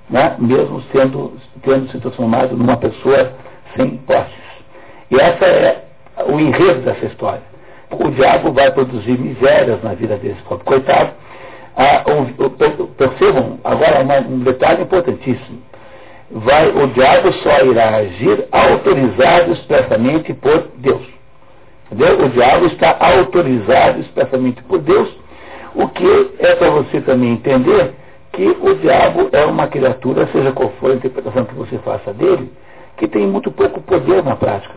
[0.09, 0.35] Né?
[0.39, 3.33] Mesmo sendo, tendo se transformado numa pessoa
[3.75, 4.49] sem posses.
[5.11, 5.85] E essa é
[6.27, 7.43] o enredo dessa história.
[7.91, 11.11] O diabo vai produzir misérias na vida desse pobre coitado.
[11.75, 12.25] Ah, um,
[12.97, 15.61] percebam agora uma, um detalhe importantíssimo.
[16.31, 21.05] Vai, o diabo só irá agir autorizado expressamente por Deus.
[21.91, 22.25] Entendeu?
[22.25, 25.09] O diabo está autorizado expressamente por Deus,
[25.73, 27.93] o que é para você também entender
[28.31, 32.51] que o diabo é uma criatura, seja qual for a interpretação que você faça dele,
[32.97, 34.75] que tem muito pouco poder na prática.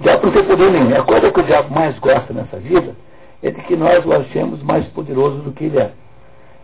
[0.00, 0.96] O diabo não tem poder nenhum.
[0.96, 2.96] A coisa que o diabo mais gosta nessa vida
[3.42, 5.90] é de que nós o achemos mais poderoso do que ele é.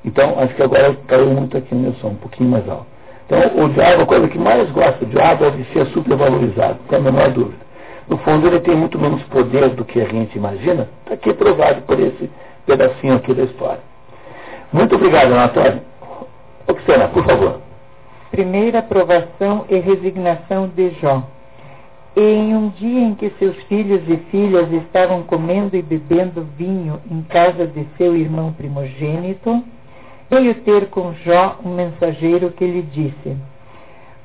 [0.05, 2.89] Então, acho que agora caiu muito aqui no meu som, um pouquinho mais alto.
[3.31, 6.99] Então, o diabo, a coisa que mais gosta do diabo é de ser supervalorizado, não
[6.99, 7.64] a menor dúvida.
[8.09, 11.83] No fundo, ele tem muito menos poder do que a gente imagina, está aqui provado
[11.83, 12.29] por esse
[12.66, 13.79] pedacinho aqui da história.
[14.73, 15.81] Muito obrigado, Antônio.
[16.66, 17.61] Oxena, por favor.
[18.33, 21.23] Primeira aprovação e resignação de Jó.
[22.16, 27.23] Em um dia em que seus filhos e filhas estavam comendo e bebendo vinho em
[27.23, 29.62] casa de seu irmão primogênito,
[30.31, 33.37] veio ter com Jó um mensageiro que lhe disse: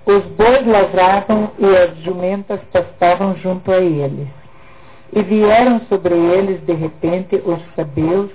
[0.06, 4.28] Os bois lavravam e as jumentas pastavam junto a eles.
[5.12, 8.30] E vieram sobre eles de repente os sabeus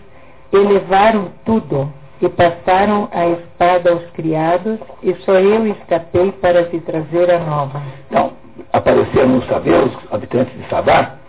[0.53, 6.81] e levaram tudo, e passaram a espada aos criados, e só eu escapei para te
[6.81, 7.81] trazer a nova.
[8.09, 8.33] Então,
[8.73, 11.20] apareceram os sabeus, habitantes de Sabá,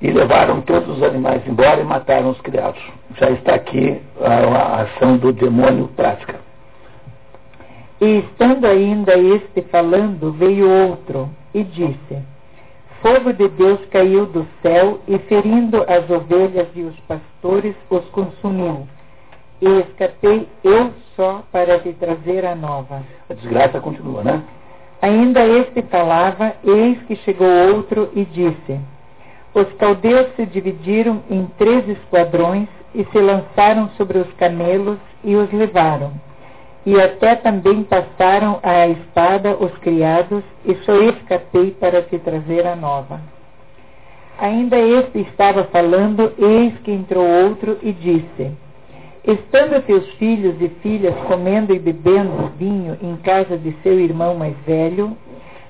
[0.00, 2.80] e levaram todos os animais embora e mataram os criados.
[3.18, 6.40] Já está aqui a, a ação do demônio prática.
[8.00, 12.18] E estando ainda este falando, veio outro e disse:
[13.02, 18.86] Fogo de Deus caiu do céu e, ferindo as ovelhas e os pastores, os consumiu.
[19.60, 23.02] E escapei eu só para te trazer a nova.
[23.28, 24.42] A desgraça continua, né?
[25.02, 28.80] Ainda este falava, eis que chegou outro e disse:
[29.54, 35.50] Os caldeus se dividiram em três esquadrões e se lançaram sobre os camelos e os
[35.52, 36.12] levaram.
[36.86, 42.74] E até também passaram à espada os criados, e só escapei para te trazer a
[42.74, 43.20] nova.
[44.38, 48.50] Ainda este estava falando, eis que entrou outro e disse:
[49.26, 54.56] Estando teus filhos e filhas comendo e bebendo vinho em casa de seu irmão mais
[54.66, 55.14] velho,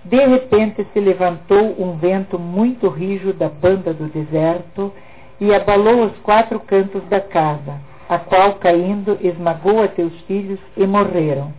[0.05, 4.93] de repente se levantou um vento muito rijo da banda do deserto
[5.39, 10.87] e abalou os quatro cantos da casa, a qual, caindo, esmagou a teus filhos e
[10.87, 11.53] morreram.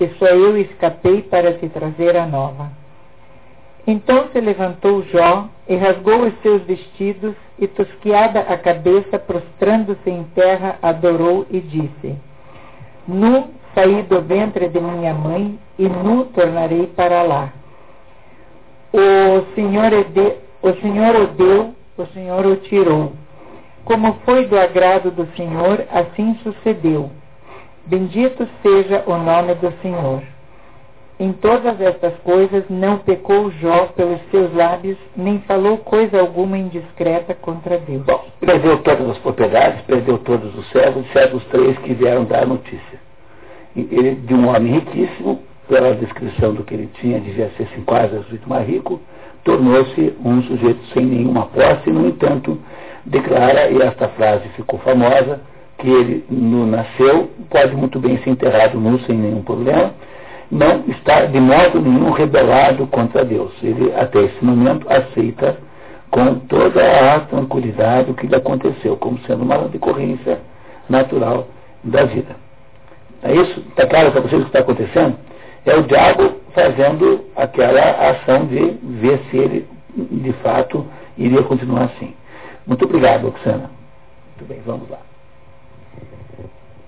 [0.00, 2.70] E só eu escapei para te trazer a nova.
[3.86, 10.24] Então se levantou Jó e rasgou os seus vestidos e, tosquiada a cabeça, prostrando-se em
[10.34, 12.16] terra, adorou e disse:
[13.06, 17.52] Nu saí do ventre de minha mãe e nu tornarei para lá.
[18.96, 23.12] O Senhor, de, o Senhor o deu, o Senhor o tirou.
[23.84, 27.10] Como foi do agrado do Senhor, assim sucedeu.
[27.86, 30.22] Bendito seja o nome do Senhor.
[31.18, 37.34] Em todas estas coisas não pecou Jó pelos seus lábios, nem falou coisa alguma indiscreta
[37.34, 38.04] contra Deus.
[38.04, 42.46] Bom, perdeu todas as propriedades, perdeu todos os servos, exceto os três que vieram dar
[42.46, 43.00] notícia.
[43.74, 48.14] Ele, de um homem riquíssimo, pela descrição do que ele tinha, devia ser assim, quase
[48.16, 49.00] o sujeito mais rico,
[49.44, 52.58] tornou-se um sujeito sem nenhuma posse, no entanto,
[53.04, 55.40] declara, e esta frase ficou famosa,
[55.78, 59.92] que ele no, nasceu, pode muito bem ser enterrado nu sem nenhum problema,
[60.50, 63.52] não está de modo nenhum rebelado contra Deus.
[63.62, 65.56] Ele, até esse momento, aceita
[66.10, 66.80] com toda
[67.14, 70.38] a tranquilidade o que lhe aconteceu, como sendo uma decorrência
[70.88, 71.48] natural
[71.82, 72.36] da vida.
[73.22, 73.60] É isso?
[73.70, 75.16] Está claro para vocês o que está acontecendo?
[75.66, 82.14] É o diabo fazendo aquela ação de ver se ele, de fato, iria continuar assim.
[82.66, 83.70] Muito obrigado, Oxana.
[84.28, 85.00] Muito bem, vamos lá.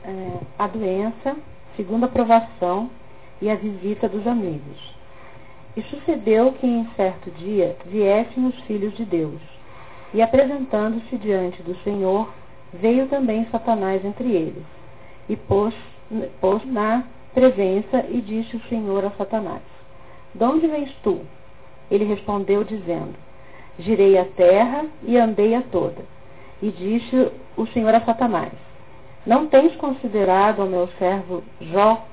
[0.05, 1.37] É, a doença,
[1.77, 2.91] segunda aprovação,
[3.41, 4.95] e a visita dos amigos.
[5.77, 9.41] E sucedeu que em certo dia viessem os filhos de Deus,
[10.15, 12.33] e apresentando-se diante do Senhor,
[12.73, 14.65] veio também Satanás entre eles,
[15.29, 15.75] e pôs,
[16.41, 17.05] pôs na
[17.37, 19.61] presença e disse o Senhor a Satanás:
[20.35, 21.21] De onde vens tu?
[21.91, 23.15] Ele respondeu, dizendo:
[23.79, 26.03] Girei a terra e andei a toda.
[26.63, 28.53] E disse o Senhor a Satanás:
[29.27, 32.07] Não tens considerado ao meu servo Jó,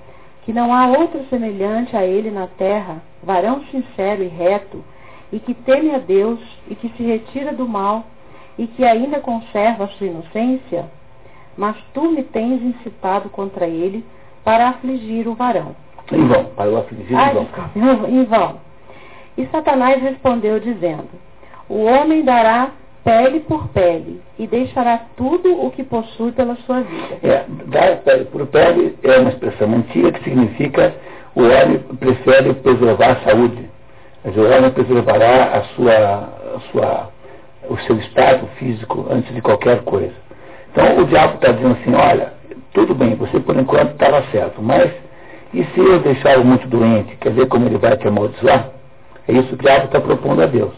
[0.43, 4.83] que não há outro semelhante a ele na terra, varão sincero e reto,
[5.31, 8.03] e que teme a Deus e que se retira do mal
[8.57, 10.91] e que ainda conserva a sua inocência?
[11.55, 14.03] Mas tu me tens incitado contra ele
[14.43, 15.75] para afligir o varão.
[16.11, 17.31] Em vão, para o afligir ah,
[17.75, 18.09] em vão.
[18.09, 18.57] Em vão.
[19.37, 21.09] E Satanás respondeu, dizendo:
[21.69, 22.71] O homem dará
[23.03, 27.19] pele por pele, e deixará tudo o que possui pela sua vida.
[27.21, 30.93] É, dar pele por pele é uma expressão antiga que significa
[31.35, 33.69] o homem prefere preservar a saúde.
[34.23, 35.93] Mas o homem preservará a sua,
[36.55, 37.09] a sua,
[37.69, 40.13] o seu estado físico antes de qualquer coisa.
[40.71, 42.33] Então o diabo está dizendo assim, olha,
[42.73, 44.91] tudo bem, você por enquanto estava certo, mas
[45.53, 48.71] e se eu deixá-lo muito doente, quer ver como ele vai te amaldiçoar?
[49.27, 50.73] É isso que o diabo está propondo a Deus.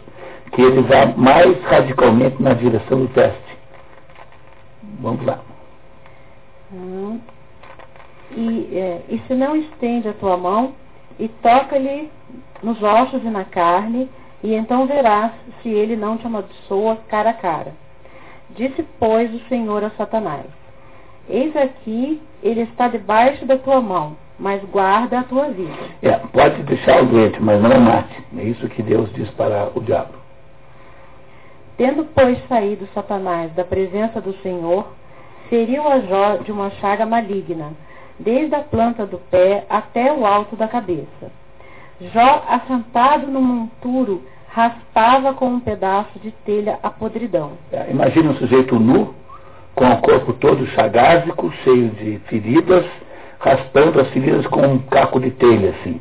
[0.51, 3.57] Que ele vá mais radicalmente na direção do teste.
[4.99, 5.39] Vamos lá.
[6.73, 7.19] Hum.
[8.31, 10.73] E, é, e se não estende a tua mão
[11.17, 12.11] e toca-lhe
[12.61, 14.09] nos ossos e na carne,
[14.43, 15.31] e então verás
[15.61, 17.73] se ele não te amaldiçoa cara a cara.
[18.49, 20.45] Disse, pois, o Senhor a Satanás:
[21.29, 25.73] Eis aqui, ele está debaixo da tua mão, mas guarda a tua vida.
[26.01, 28.23] É, pode deixar o doente, mas não o mate.
[28.37, 30.13] É isso que Deus diz para o diabo.
[31.77, 34.87] Tendo, pois, saído Satanás da presença do Senhor,
[35.49, 37.73] feriu a Jó de uma chaga maligna,
[38.19, 41.31] desde a planta do pé até o alto da cabeça.
[42.13, 47.53] Jó, assentado no monturo, raspava com um pedaço de telha a podridão.
[47.71, 49.13] É, imagine um sujeito nu,
[49.75, 52.85] com o corpo todo chagásico, cheio de feridas,
[53.39, 55.99] raspando as feridas com um caco de telha, assim.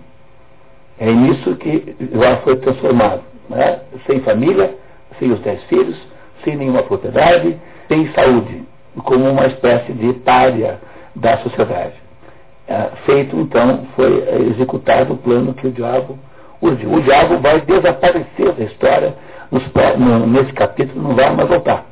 [0.99, 3.23] É nisso que Jó foi transformado.
[3.51, 3.81] Né?
[4.07, 4.75] Sem família,
[5.19, 5.97] sem os dez filhos,
[6.45, 7.59] sem nenhuma propriedade,
[7.89, 8.63] sem saúde,
[9.03, 10.81] como uma espécie de párea
[11.17, 11.95] da sociedade.
[12.67, 16.19] É, feito, então, foi executado o plano que o diabo
[16.63, 16.95] urdiu.
[16.95, 19.15] O diabo vai desaparecer da história
[20.29, 21.85] nesse capítulo, não vai mais voltar.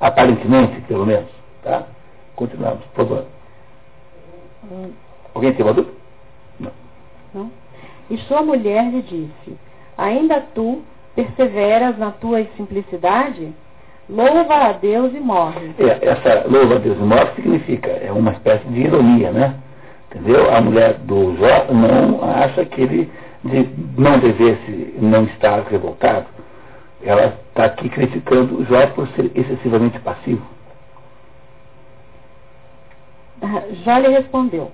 [0.00, 1.28] Aparentemente, pelo menos.
[1.62, 1.84] Tá?
[2.34, 3.24] Continuamos, por favor.
[4.70, 4.90] Hum.
[5.34, 5.94] Alguém tem uma dúvida?
[6.60, 6.72] Não.
[7.34, 7.50] Não.
[8.10, 9.58] E sua mulher lhe disse:
[9.96, 10.82] Ainda tu
[11.14, 13.52] perseveras na tua simplicidade?
[14.08, 15.74] Louva a Deus e morre.
[15.78, 19.56] É, essa louva a Deus e morre significa, é uma espécie de ironia, né?
[20.10, 20.54] Entendeu?
[20.54, 23.10] A mulher do Jó não acha que ele
[23.44, 26.26] de, não devesse não estar revoltado.
[27.02, 30.46] Ela está aqui criticando Jó por ser excessivamente passivo.
[33.84, 34.72] Jó lhe respondeu: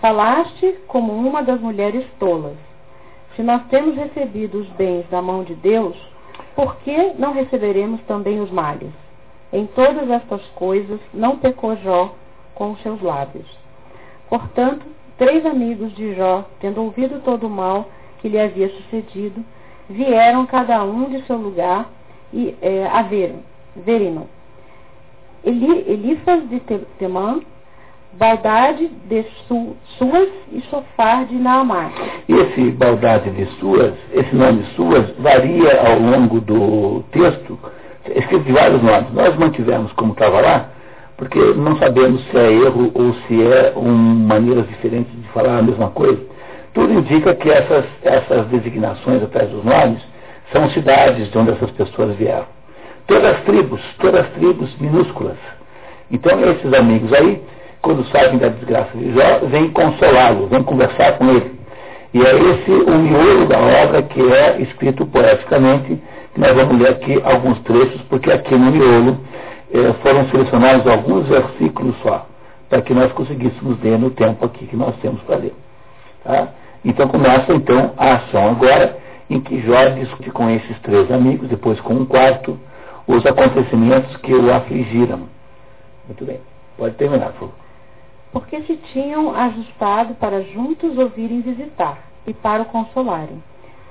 [0.00, 2.56] Falaste como uma das mulheres tolas.
[3.34, 5.96] Se nós temos recebido os bens da mão de Deus,
[6.54, 8.92] por que não receberemos também os males?
[9.52, 12.14] Em todas estas coisas não pecou Jó
[12.54, 13.46] com os seus lábios.
[14.28, 14.86] Portanto,
[15.18, 19.44] três amigos de Jó, tendo ouvido todo o mal que lhe havia sucedido,
[19.88, 21.88] vieram cada um de seu lugar
[22.32, 23.40] e é, a verem,
[23.76, 24.28] verem-no.
[25.44, 26.60] Elifas de
[26.98, 27.40] Temã,
[28.14, 31.90] Baldade de su, Suas e Sofar de Naamá.
[32.28, 37.58] Esse Baldade de Suas, esse nome Suas, varia ao longo do texto,
[38.14, 39.12] escrito de vários nomes.
[39.12, 40.70] Nós mantivemos como estava lá,
[41.16, 45.62] porque não sabemos se é erro ou se é um, maneiras diferentes de falar a
[45.62, 46.35] mesma coisa.
[46.76, 49.98] Tudo indica que essas, essas designações atrás dos nomes
[50.52, 52.44] são cidades de onde essas pessoas vieram.
[53.06, 55.38] Todas as tribos, todas as tribos minúsculas.
[56.10, 57.42] Então esses amigos aí,
[57.80, 61.50] quando sabem da desgraça de Jó, vêm consolá-lo, vêm conversar com ele.
[62.12, 65.98] E é esse o miolo da obra que é escrito poeticamente,
[66.34, 69.18] que nós vamos ler aqui alguns trechos, porque aqui no miolo
[69.72, 72.26] eh, foram selecionados alguns versículos só,
[72.68, 75.54] para que nós conseguíssemos ler no tempo aqui que nós temos para ler.
[76.22, 76.48] Tá?
[76.86, 78.96] Então começa então a ação agora,
[79.28, 82.56] em que Jó discute com esses três amigos, depois com um quarto,
[83.08, 85.22] os acontecimentos que o afligiram.
[86.06, 86.38] Muito bem,
[86.78, 87.54] pode terminar, por favor.
[88.30, 93.42] Porque se tinham ajustado para juntos ouvirem visitar e para o consolarem.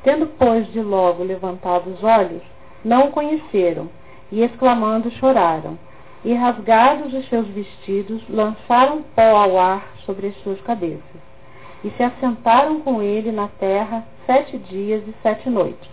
[0.02, 2.44] Tendo, pois, de logo levantado os olhos,
[2.84, 3.90] não o conheceram,
[4.32, 5.78] e exclamando choraram.
[6.24, 11.25] E rasgados os seus vestidos, lançaram pó ao ar sobre as suas cabeças.
[11.86, 15.88] E se assentaram com ele na terra sete dias e sete noites.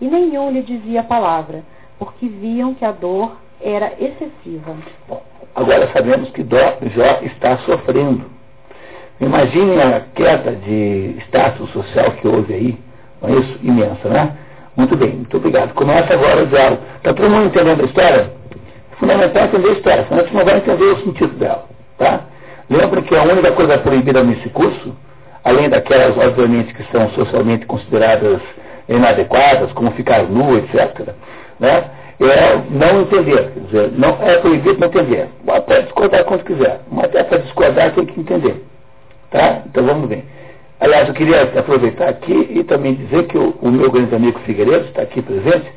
[0.00, 1.62] E nenhum lhe dizia palavra,
[2.00, 4.74] porque viam que a dor era excessiva.
[5.08, 5.22] Bom,
[5.54, 8.24] agora sabemos que Jó está sofrendo.
[9.20, 12.78] Imaginem a queda de status social que houve aí,
[13.22, 13.58] não é isso?
[13.62, 14.36] Imensa, né?
[14.76, 15.74] Muito bem, muito obrigado.
[15.74, 16.82] Começa agora o diálogo.
[16.96, 18.32] Está todo mundo entendendo a história?
[18.92, 21.66] É fundamental entender a história, senão a gente não vai entender o sentido dela.
[21.98, 22.20] Tá?
[22.68, 24.96] Lembra que a única coisa proibida nesse curso,
[25.44, 28.40] além daquelas, obviamente, que são socialmente consideradas
[28.88, 31.14] inadequadas, como ficar nu, etc.,
[31.58, 31.84] né?
[32.28, 33.50] é não entender.
[33.52, 35.28] Quer dizer, não, é proibido não entender.
[35.44, 38.62] Pode discordar quando quiser, mas até para discordar tem que entender.
[39.30, 39.62] Tá?
[39.66, 40.24] Então vamos ver.
[40.80, 44.86] Aliás, eu queria aproveitar aqui e também dizer que o, o meu grande amigo Figueiredo
[44.86, 45.70] está aqui presente.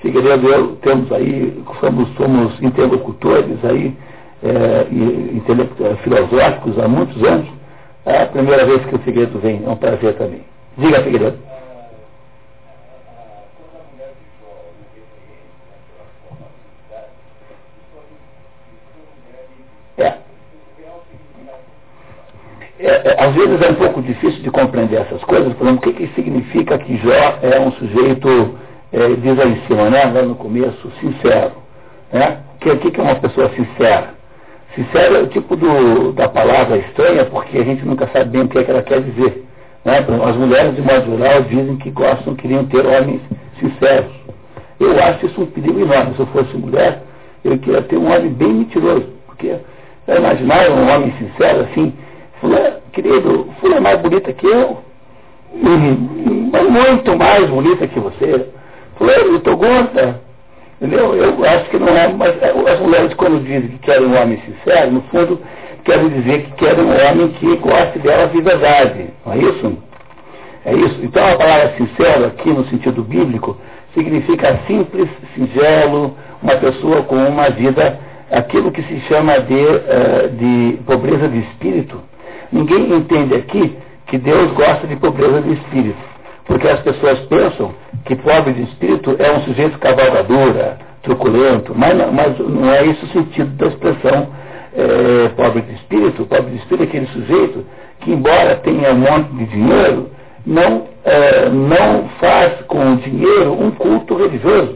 [0.00, 3.94] Figueiredo e eu temos aí, somos, somos interlocutores aí,
[4.42, 4.86] é,
[6.02, 7.48] filosóficos há muitos anos,
[8.06, 10.42] É a primeira vez que o Figueiredo vem, é um prazer também.
[10.78, 11.38] Diga, Figueiredo.
[19.98, 20.14] É.
[22.78, 25.92] É, é, às vezes é um pouco difícil de compreender essas coisas, por exemplo, o
[25.92, 28.58] que, que significa que Jó é um sujeito,
[28.92, 31.52] é, diz aí em cima, né, lá no começo, sincero.
[32.10, 32.38] Né?
[32.54, 34.19] O que, que é uma pessoa sincera?
[34.74, 38.48] Sincero é o tipo do, da palavra estranha, porque a gente nunca sabe bem o
[38.48, 39.44] que, é que ela quer dizer.
[39.84, 39.98] Né?
[39.98, 43.20] As mulheres, de modo geral, dizem que gostam, queriam ter homens
[43.58, 44.12] sinceros.
[44.78, 46.14] Eu acho isso um perigo enorme.
[46.14, 47.02] Se eu fosse mulher,
[47.44, 49.06] eu queria ter um homem bem mentiroso.
[49.26, 49.56] Porque,
[50.06, 51.92] já imaginaram um homem sincero assim?
[52.40, 54.78] Fulano, querido, fulano é mais bonita que eu.
[56.52, 58.46] Mas muito mais bonita que você.
[58.96, 60.20] Fulano, eu estou gorda.
[60.80, 61.14] Entendeu?
[61.14, 64.40] Eu acho que não é, mas é, as mulheres quando dizem que querem um homem
[64.46, 65.38] sincero, no fundo,
[65.84, 69.10] querem dizer que querem um homem que goste delas de verdade.
[69.26, 69.78] Não é isso?
[70.64, 71.00] É isso.
[71.02, 73.58] Então a palavra sincero aqui no sentido bíblico
[73.94, 77.98] significa simples, singelo, uma pessoa com uma vida,
[78.30, 82.00] aquilo que se chama de, uh, de pobreza de espírito.
[82.50, 83.76] Ninguém entende aqui
[84.06, 86.09] que Deus gosta de pobreza de espírito.
[86.50, 87.72] Porque as pessoas pensam
[88.04, 93.08] que pobre de espírito é um sujeito cavalgadora, truculento, mas, mas não é esse o
[93.10, 94.28] sentido da expressão
[94.74, 96.26] é, pobre de espírito.
[96.26, 97.64] Pobre de espírito é aquele sujeito
[98.00, 100.10] que, embora tenha um monte de dinheiro,
[100.44, 104.74] não, é, não faz com o dinheiro um culto religioso.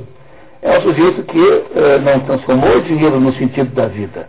[0.62, 4.28] É um sujeito que é, não transformou o dinheiro no sentido da vida.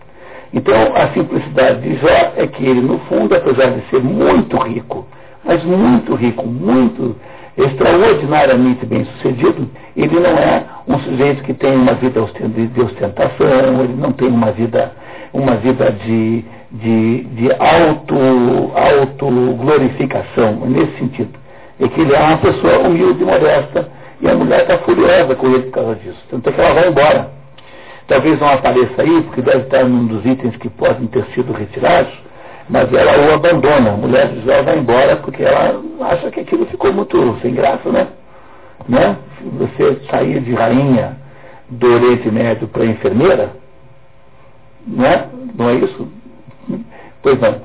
[0.52, 5.06] Então, a simplicidade de Jó é que ele, no fundo, apesar de ser muito rico,
[5.44, 7.16] mas muito rico, muito
[7.58, 13.96] extraordinariamente bem sucedido, ele não é um sujeito que tem uma vida de ostentação, ele
[13.96, 14.92] não tem uma vida,
[15.34, 18.16] uma vida de, de, de auto,
[18.76, 19.26] auto
[19.58, 21.40] glorificação, nesse sentido.
[21.80, 23.90] É que ele é uma pessoa humilde e modesta,
[24.22, 26.24] e a mulher está furiosa com ele por causa disso.
[26.30, 27.32] Tanto é que ela vai embora.
[28.08, 32.14] Talvez não apareça aí, porque deve estar num dos itens que podem ter sido retirados,
[32.70, 33.92] mas ela o abandona.
[33.92, 37.90] A mulher de Jó vai embora porque ela acha que aquilo ficou muito sem graça,
[37.90, 38.08] né?
[38.88, 39.18] né?
[39.60, 41.18] Você sair de rainha
[41.70, 43.52] do Oriente Médio para enfermeira,
[44.88, 45.28] né?
[45.56, 46.08] Não é isso?
[47.22, 47.62] Pois não.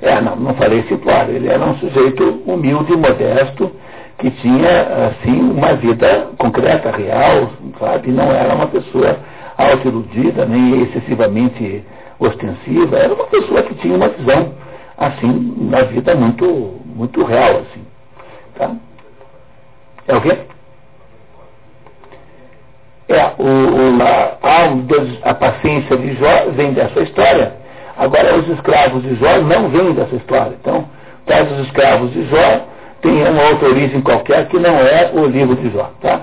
[0.00, 1.34] É, não, não falei simplório.
[1.34, 3.70] Ele era um sujeito humilde, modesto,
[4.18, 8.10] que tinha, assim, uma vida concreta, real, sabe?
[8.10, 9.16] Não era uma pessoa
[9.56, 11.84] autoiludida, nem excessivamente
[12.18, 14.54] ostensiva, era uma pessoa que tinha uma visão,
[14.96, 17.84] assim, na vida muito, muito real, assim.
[18.56, 18.70] Tá?
[20.08, 20.38] É o quê?
[23.08, 27.54] É, o, o, a, a paciência de Jó vem dessa história.
[27.96, 30.56] Agora, os escravos de Jó não vêm dessa história.
[30.60, 30.88] Então,
[31.26, 32.66] tais os escravos de Jó
[33.02, 35.90] têm uma outra origem qualquer que não é o livro de Jó.
[36.00, 36.22] Tá?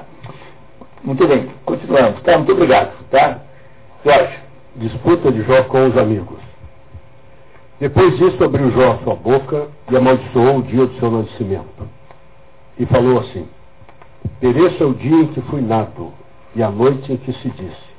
[1.03, 2.21] Muito bem, continuamos.
[2.21, 2.37] Tá?
[2.37, 2.91] Muito obrigado.
[3.09, 3.39] Tá?
[4.05, 4.37] Jorge.
[4.75, 6.39] Disputa de Jó com os amigos.
[7.79, 11.87] Depois disso, abriu Jó a sua boca e amaldiçoou o dia do seu nascimento.
[12.77, 13.47] E falou assim:
[14.39, 16.11] Pereça o dia em que fui nato
[16.55, 17.89] e a noite em que se disse: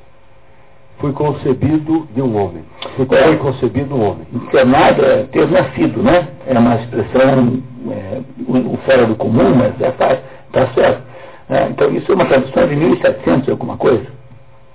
[0.98, 2.62] Fui concebido de um homem.
[2.96, 4.26] Fui, é, foi concebido um homem.
[4.32, 6.28] Encarnado é ter nascido, né?
[6.46, 10.22] É uma expressão é, o, fora do comum, mas está é,
[10.53, 11.10] tá certo.
[11.51, 14.07] É, então, isso é uma tradução de 1700 alguma coisa,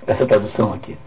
[0.05, 0.97] essa tradução aqui.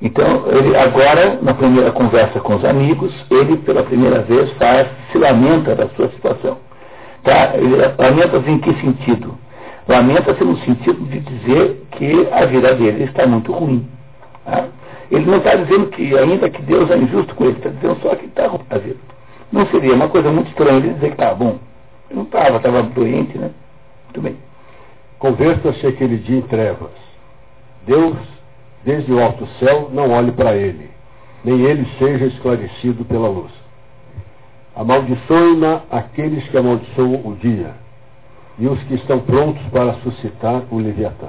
[0.00, 5.18] Então, ele agora, na primeira conversa com os amigos, ele pela primeira vez faz, se
[5.18, 6.58] lamenta da sua situação.
[7.24, 7.52] Tá?
[7.98, 9.36] Lamenta-se em que sentido?
[9.88, 13.88] Lamenta-se no sentido de dizer que a vida dele está muito ruim.
[14.44, 14.66] Tá?
[15.10, 18.14] Ele não está dizendo que ainda que Deus é injusto com ele, está dizendo só
[18.14, 19.00] que está ruim a vida.
[19.50, 21.58] Não seria uma coisa muito estranha ele dizer que estava bom.
[22.08, 23.50] Ele não estava, estava doente, né?
[24.04, 24.47] Muito bem.
[25.18, 26.90] Converta-se aquele dia em trevas.
[27.86, 28.16] Deus,
[28.84, 30.90] desde o alto céu, não olhe para ele,
[31.44, 33.50] nem ele seja esclarecido pela luz.
[34.76, 37.72] Amaldiçoe-na aqueles que amaldiçoam o dia,
[38.58, 41.28] e os que estão prontos para suscitar o Leviatã.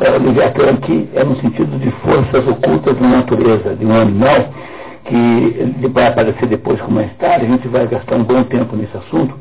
[0.00, 4.52] É, o Leviatã aqui é no sentido de forças ocultas da natureza, de um animal
[5.04, 8.96] que vai aparecer depois com mais tarde, a gente vai gastar um bom tempo nesse
[8.96, 9.38] assunto,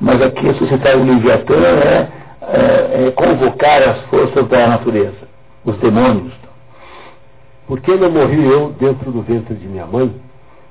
[0.00, 2.19] mas aqui suscitar o Leviatã é,
[2.52, 5.28] é, é convocar as forças da natureza,
[5.64, 6.32] os demônios.
[7.66, 10.12] Por que não morri eu dentro do ventre de minha mãe?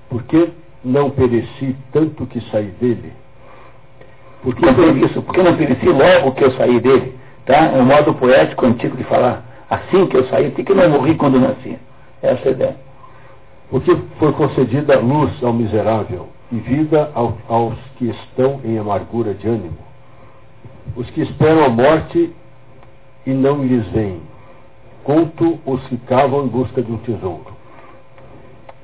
[0.09, 0.49] Por que
[0.83, 3.13] não pereci tanto que saí dele?
[4.43, 5.21] Por que não isso?
[5.21, 7.17] Por que não pereci logo que eu saí dele?
[7.45, 7.71] Tá?
[7.73, 9.43] É um modo poético antigo de falar.
[9.69, 11.77] Assim que eu saí, por que não morri quando nasci?
[12.21, 12.75] Essa é a ideia.
[13.69, 19.47] Porque foi concedida luz ao miserável e vida ao, aos que estão em amargura de
[19.47, 19.88] ânimo.
[20.95, 22.33] Os que esperam a morte
[23.25, 24.21] e não lhes vem,
[25.03, 27.53] conto os que cavam em busca de um tesouro,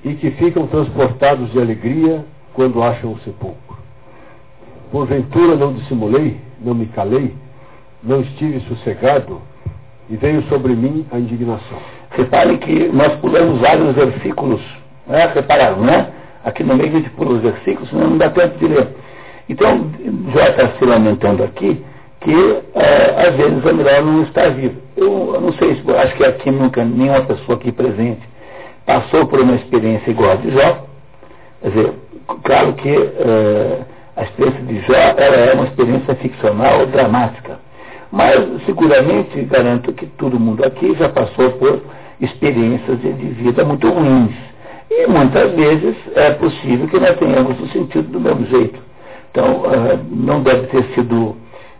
[0.04, 3.78] e que ficam transportados de alegria quando acham o sepulcro.
[4.92, 7.34] Porventura não dissimulei, não me calei,
[8.04, 9.42] não estive sossegado,
[10.10, 11.78] e veio sobre mim a indignação.
[12.12, 14.62] Reparem que nós pulamos vários versículos,
[15.08, 15.26] né?
[15.34, 16.12] repararam, né?
[16.44, 18.96] Aqui no meio a gente pula os versículos, senão não dá tempo de ler.
[19.48, 19.92] Então,
[20.34, 21.84] já está se lamentando aqui
[22.26, 24.82] que é, às vezes é melhor não estar vivo.
[24.98, 28.22] Eu, eu não sei, se, acho que aqui nunca nenhuma pessoa aqui presente
[28.86, 30.86] passou por uma experiência igual a de Jó.
[31.62, 31.94] Quer dizer,
[32.44, 33.80] claro que é,
[34.16, 37.60] a experiência de Jó ela é uma experiência ficcional dramática.
[38.12, 41.82] Mas seguramente garanto que todo mundo aqui já passou por
[42.20, 44.36] experiências de, de vida muito ruins.
[44.90, 48.80] E muitas vezes é possível que nós tenhamos o sentido do mesmo jeito.
[49.36, 51.36] Então, uh, não deve ter sido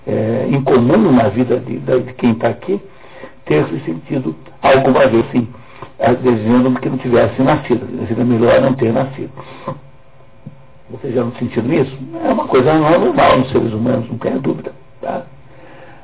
[0.06, 2.82] é, incomum na vida de, de quem está aqui
[3.46, 5.48] ter se sentido alguma vez sim,
[6.22, 7.88] desejando que não tivesse nascido.
[8.10, 9.32] Seria melhor não ter nascido.
[10.90, 11.98] Vocês já não sentido isso?
[12.26, 14.74] É uma coisa normal nos seres humanos, não tenha dúvida.
[15.02, 15.24] Tá?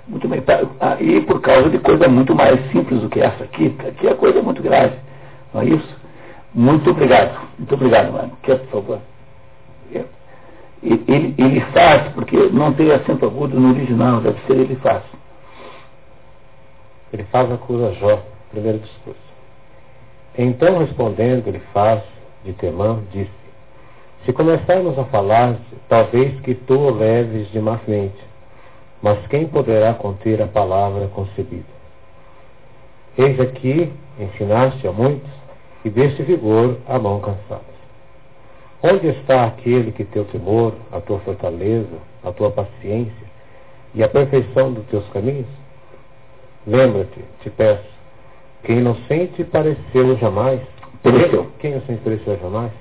[0.07, 0.41] Muito bem.
[0.79, 4.13] Ah, e por causa de coisa muito mais simples do que essa aqui, aqui é
[4.13, 4.95] coisa muito grave.
[5.53, 5.97] Não é isso?
[6.55, 7.37] Muito obrigado.
[7.57, 8.31] Muito obrigado, mano.
[8.41, 9.10] Quer, por favor?
[10.83, 15.03] Ele, ele faz, porque não tem acento agudo no original, deve ser ele faz.
[17.13, 19.19] Ele faz acusa Jó, primeiro discurso.
[20.37, 22.01] Então, respondendo, ele faz,
[22.43, 23.29] de Temã, disse:
[24.25, 25.57] Se começarmos a falar,
[25.87, 28.31] talvez que tu o leves de má mente
[29.01, 31.65] mas quem poderá conter a palavra concebida?
[33.17, 35.29] Eis aqui, ensinaste a muitos,
[35.83, 37.70] e deste vigor a mão cansada.
[38.83, 43.31] Onde está aquele que teu temor, a tua fortaleza, a tua paciência
[43.93, 45.45] e a perfeição dos teus caminhos?
[46.65, 47.87] Lembra-te, te peço,
[48.63, 50.61] que inocente pareceu jamais.
[51.03, 51.51] Pereceu.
[51.59, 52.71] Quem inocente pareceu jamais?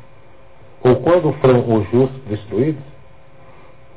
[0.82, 2.82] Ou quando foram os justos destruídos?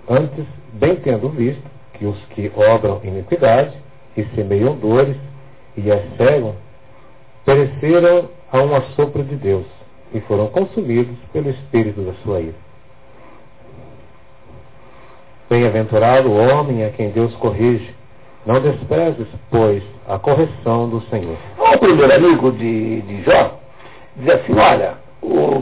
[0.10, 3.78] Antes, bem tendo visto, que os que obram iniquidade
[4.18, 5.16] e semeiam dores
[5.78, 6.54] e as cegam,
[7.46, 9.66] pereceram a um assopro de Deus
[10.14, 12.56] e foram consumidos pelo espírito da sua ira.
[15.50, 17.94] Bem-aventurado o homem a quem Deus corrige.
[18.46, 21.38] Não desprezes, pois, a correção do Senhor.
[21.58, 23.60] O primeiro amigo de, de Jó
[24.18, 24.96] diz assim, olha,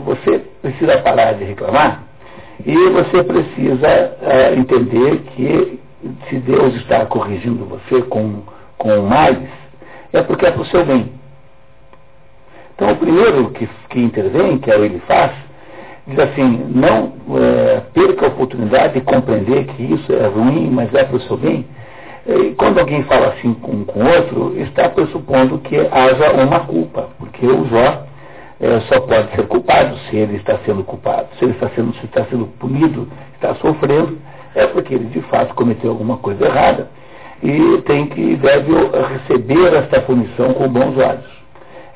[0.04, 2.02] você precisa parar de reclamar
[2.64, 3.86] e você precisa
[4.22, 5.80] é, entender que
[6.28, 8.42] se Deus está corrigindo você com,
[8.76, 9.48] com males,
[10.12, 11.21] é porque é para o seu bem.
[12.82, 15.30] Então, o primeiro que, que intervém, que é o ele faz,
[16.04, 21.04] diz assim: não é, perca a oportunidade de compreender que isso é ruim, mas é
[21.04, 21.64] para o seu bem.
[22.26, 27.46] E quando alguém fala assim com o outro, está pressupondo que haja uma culpa, porque
[27.46, 28.02] o Jó
[28.60, 32.04] é, só pode ser culpado se ele está sendo culpado, se ele está sendo, se
[32.04, 34.18] está sendo punido, está sofrendo,
[34.56, 36.90] é porque ele de fato cometeu alguma coisa errada
[37.44, 38.72] e tem que deve
[39.18, 41.41] receber esta punição com bons olhos.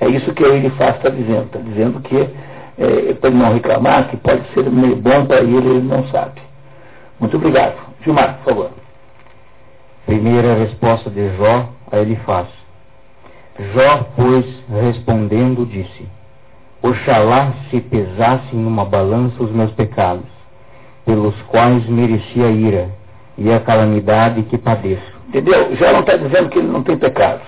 [0.01, 2.17] É isso que ele faz está dizendo, está dizendo que
[2.79, 6.41] é, para ele não reclamar, que pode ser meio bom para ele, ele não sabe.
[7.19, 7.75] Muito obrigado.
[8.03, 8.71] Gilmar, por favor.
[10.05, 12.47] Primeira resposta de Jó a ele faz.
[13.75, 16.07] Jó, pois, respondendo, disse:
[16.83, 20.27] Oxalá se pesassem numa balança os meus pecados
[21.07, 22.91] pelos quais mereci a ira
[23.39, 25.17] e a calamidade que padeço.
[25.29, 25.75] Entendeu?
[25.77, 27.41] Já não está dizendo que ele não tem pecado.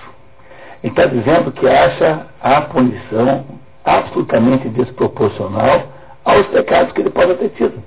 [0.83, 3.45] Ele está dizendo que acha a punição
[3.83, 5.83] absolutamente desproporcional
[6.23, 7.83] aos pecados que ele pode ter tido.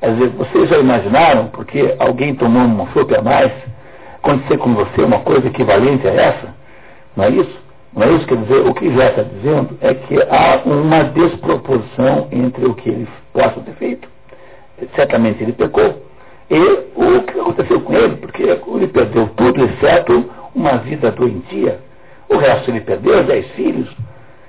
[0.00, 3.52] Às vezes, vocês já imaginaram, porque alguém tomou uma sopa a mais,
[4.22, 6.54] acontecer com você uma coisa equivalente a essa?
[7.16, 7.58] Não é isso?
[7.92, 8.26] Não é isso?
[8.26, 12.88] Quer dizer, o que já está dizendo é que há uma desproporção entre o que
[12.88, 14.08] ele possa ter feito
[14.94, 16.02] certamente ele pecou.
[16.50, 16.58] E
[16.94, 21.80] o que aconteceu com ele, porque ele perdeu tudo, exceto uma vida doentia.
[22.28, 23.88] O resto ele perdeu, dez filhos.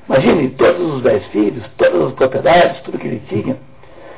[0.07, 3.57] Imagine todos os dez filhos, todas as propriedades, tudo que ele tinha.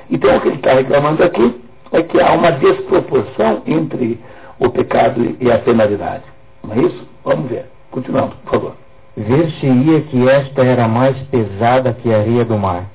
[0.09, 4.20] Então o que ele está reclamando aqui é que há uma desproporção entre
[4.59, 6.24] o pecado e a penalidade.
[6.64, 7.07] Não é isso?
[7.24, 7.66] Vamos ver.
[7.91, 8.76] Continuando, por favor.
[9.18, 12.86] Ver-se-ia que esta era mais pesada que a areia do mar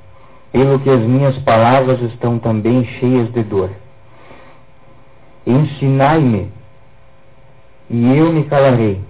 [0.56, 3.70] pelo que as minhas palavras estão também cheias de dor.
[5.46, 6.50] Ensinai-me,
[7.90, 9.02] e eu me calarei.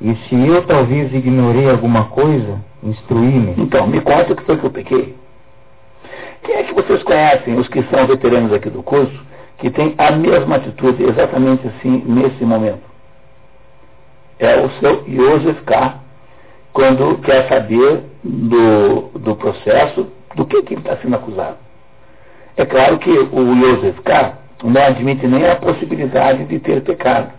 [0.00, 3.54] E se eu talvez ignorei alguma coisa, instruí-me.
[3.56, 5.16] Então, me conta o que foi que eu pequei.
[6.42, 9.24] Quem é que vocês conhecem, os que são veteranos aqui do curso,
[9.58, 12.84] que tem a mesma atitude exatamente assim nesse momento?
[14.38, 16.00] É o seu Joseph K.,
[16.72, 21.56] quando quer saber do, do processo, do que, que ele está sendo acusado.
[22.54, 24.34] É claro que o Joseph K.
[24.62, 27.32] não admite nem a possibilidade de ter pecado.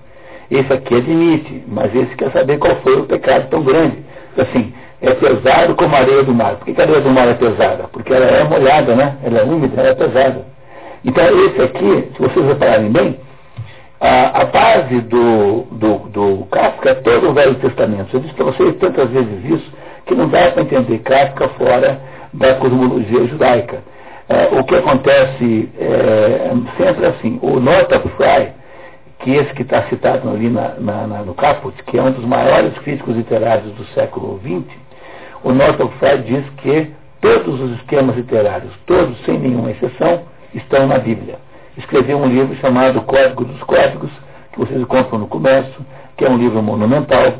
[0.49, 3.97] Esse aqui admite, mas esse quer saber qual foi o pecado tão grande.
[4.37, 6.55] Assim, é pesado como a areia do mar.
[6.55, 7.87] Por que a areia do mar é pesada?
[7.91, 9.17] Porque ela é molhada, né?
[9.23, 10.45] Ela é úmida, ela é pesada.
[11.03, 13.19] Então, esse aqui, se vocês repararem bem,
[13.99, 18.15] a, a base do, do, do Kafka é todo o Velho Testamento.
[18.15, 19.73] Eu disse para vocês tantas vezes isso,
[20.05, 21.99] que não dá para entender Kafka fora
[22.33, 23.83] da cosmologia judaica.
[24.29, 28.51] É, o que acontece é sempre assim, o Northrop Frye,
[29.19, 32.25] que esse que está citado ali na, na, na, no Caput, que é um dos
[32.25, 34.65] maiores críticos literários do século XX,
[35.43, 36.91] o Northrop Frye diz que
[37.21, 40.21] todos os esquemas literários, todos sem nenhuma exceção,
[40.53, 41.39] estão na Bíblia
[41.77, 44.11] escreveu um livro chamado Código dos Códigos,
[44.51, 45.85] que vocês encontram no comércio,
[46.17, 47.33] que é um livro monumental.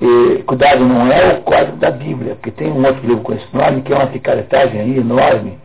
[0.00, 3.46] E, cuidado, não é o código da Bíblia, porque tem um outro livro com esse
[3.54, 5.58] nome, que é uma picaretagem aí enorme.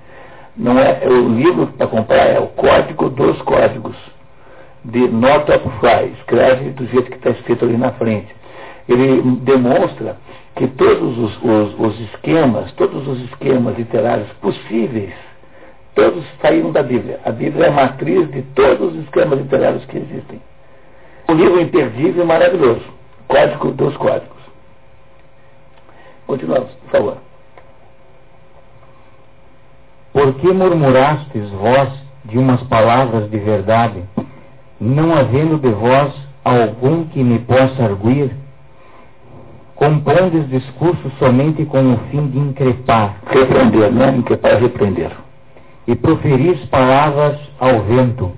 [0.55, 3.95] Não é, é o livro para comprar é o Código dos Códigos,
[4.85, 6.13] de Northrop Frye.
[6.19, 8.33] Escreve do jeito que está escrito ali na frente.
[8.87, 10.17] Ele demonstra
[10.55, 15.13] que todos os, os, os esquemas, todos os esquemas literários possíveis
[15.99, 17.19] Todos saíram da Bíblia.
[17.25, 20.41] A Bíblia é a matriz de todos os esquemas literários que existem.
[21.27, 22.85] Um livro imperdível e maravilhoso.
[23.27, 24.39] Código dos Códigos.
[26.25, 27.17] Continuamos, por favor.
[30.13, 31.89] Por que murmurastes vós
[32.23, 34.01] de umas palavras de verdade,
[34.79, 36.13] não havendo de vós
[36.43, 38.35] algum que me possa arguir?
[39.75, 43.17] Compondes discurso somente com o fim de increpar.
[43.27, 44.15] Repreender, né?
[44.17, 45.11] Increpar é repreender
[45.89, 48.31] e proferis palavras ao vento.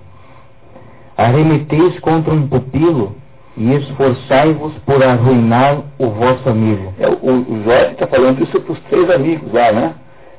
[1.18, 3.14] Arremeteis contra um pupilo
[3.58, 6.94] e esforçai-vos por arruinar o vosso amigo.
[6.98, 9.96] É, o, o Jorge está falando isso para os três amigos lá, né?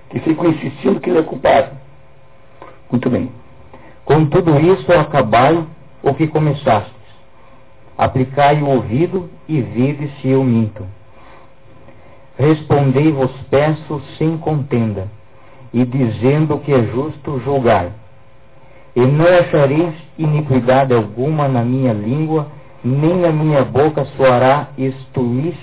[0.09, 1.77] Que ficam insistindo que ele é culpado.
[2.91, 3.31] Muito bem.
[4.07, 5.63] Com tudo isso, acabai
[6.03, 6.93] o que começastes.
[7.97, 10.85] Aplicai o ouvido e vede se eu minto.
[12.39, 15.09] Respondei-vos peço sem contenda
[15.73, 17.91] e dizendo que é justo julgar.
[18.95, 22.49] E não achareis iniquidade alguma na minha língua,
[22.85, 25.55] nem na minha boca soará estuis,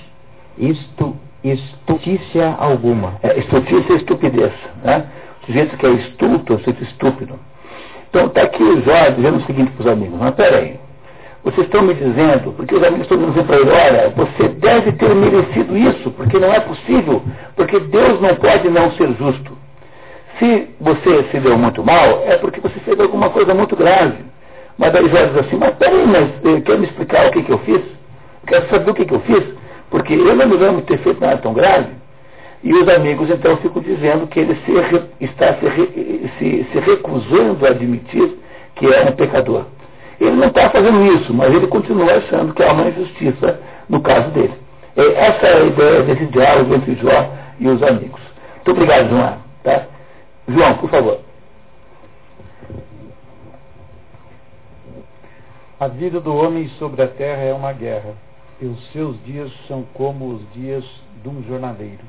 [0.58, 3.16] estu, estutícia alguma.
[3.22, 4.54] É, estutícia é estupidez.
[4.84, 5.06] Né?
[5.42, 7.40] O sujeito que é estulto é estúpido.
[8.10, 10.80] Então está aqui o Jorge dizendo o seguinte para os amigos, mas peraí,
[11.44, 14.92] vocês estão me dizendo, porque os amigos estão me dizendo para ele, olha, você deve
[14.94, 17.22] ter merecido isso, porque não é possível,
[17.56, 19.58] porque Deus não pode não ser justo.
[20.40, 24.18] Se você se deu muito mal, é porque você fez alguma coisa muito grave.
[24.78, 27.52] Mas daí Jó diz assim, mas peraí, mas eh, quer me explicar o que, que
[27.52, 27.82] eu fiz?
[28.48, 29.44] Quer saber o que, que eu fiz?
[29.90, 31.99] Porque eu não me lembro de ter feito nada tão grave.
[32.64, 37.70] E os amigos então ficam dizendo que ele se, está se, se, se recusando a
[37.70, 38.38] admitir
[38.76, 39.66] que é um pecador.
[40.20, 44.30] Ele não está fazendo isso, mas ele continua achando que há uma injustiça no caso
[44.32, 44.54] dele.
[44.96, 48.20] Essa é a ideia desse diálogo entre Jó e os amigos.
[48.56, 49.38] Muito obrigado, João.
[49.64, 49.86] Tá?
[50.48, 51.20] João, por favor.
[55.80, 58.14] A vida do homem sobre a terra é uma guerra,
[58.62, 60.84] e os seus dias são como os dias
[61.24, 62.00] de um jornaleiro.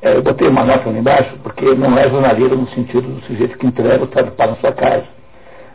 [0.00, 3.58] É, eu botei uma nota ali embaixo, porque não é jornaleiro no sentido do sujeito
[3.58, 5.06] que entrega o trabalho na sua casa.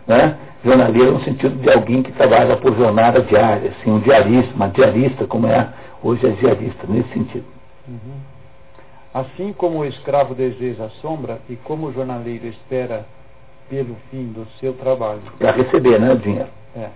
[0.07, 0.37] Né?
[0.63, 5.27] Jornaleiro no sentido de alguém que trabalha por jornada diária, assim, um diarista, uma diarista,
[5.27, 5.67] como é
[6.01, 7.45] hoje é diarista, nesse sentido.
[7.87, 8.17] Uhum.
[9.13, 13.05] Assim como o escravo deseja a sombra e como o jornaleiro espera
[13.69, 15.21] pelo fim do seu trabalho.
[15.37, 16.49] Para receber, né, o dinheiro.
[16.75, 16.89] É.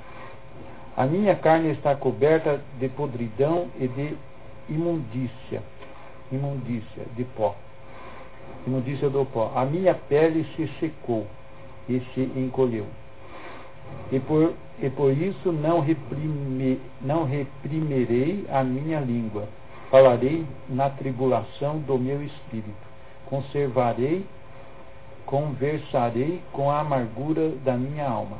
[0.97, 4.17] A minha carne está coberta de podridão e de
[4.67, 5.61] imundícia.
[6.31, 7.55] Imundícia, de pó.
[8.65, 9.53] Imundícia do pó.
[9.55, 11.25] A minha pele se secou
[11.87, 12.87] e se encolheu.
[14.11, 19.47] E por, e por isso não, reprime, não reprimirei a minha língua
[19.89, 22.87] falarei na tribulação do meu espírito,
[23.25, 24.25] conservarei,
[25.25, 28.37] conversarei com a amargura da minha alma.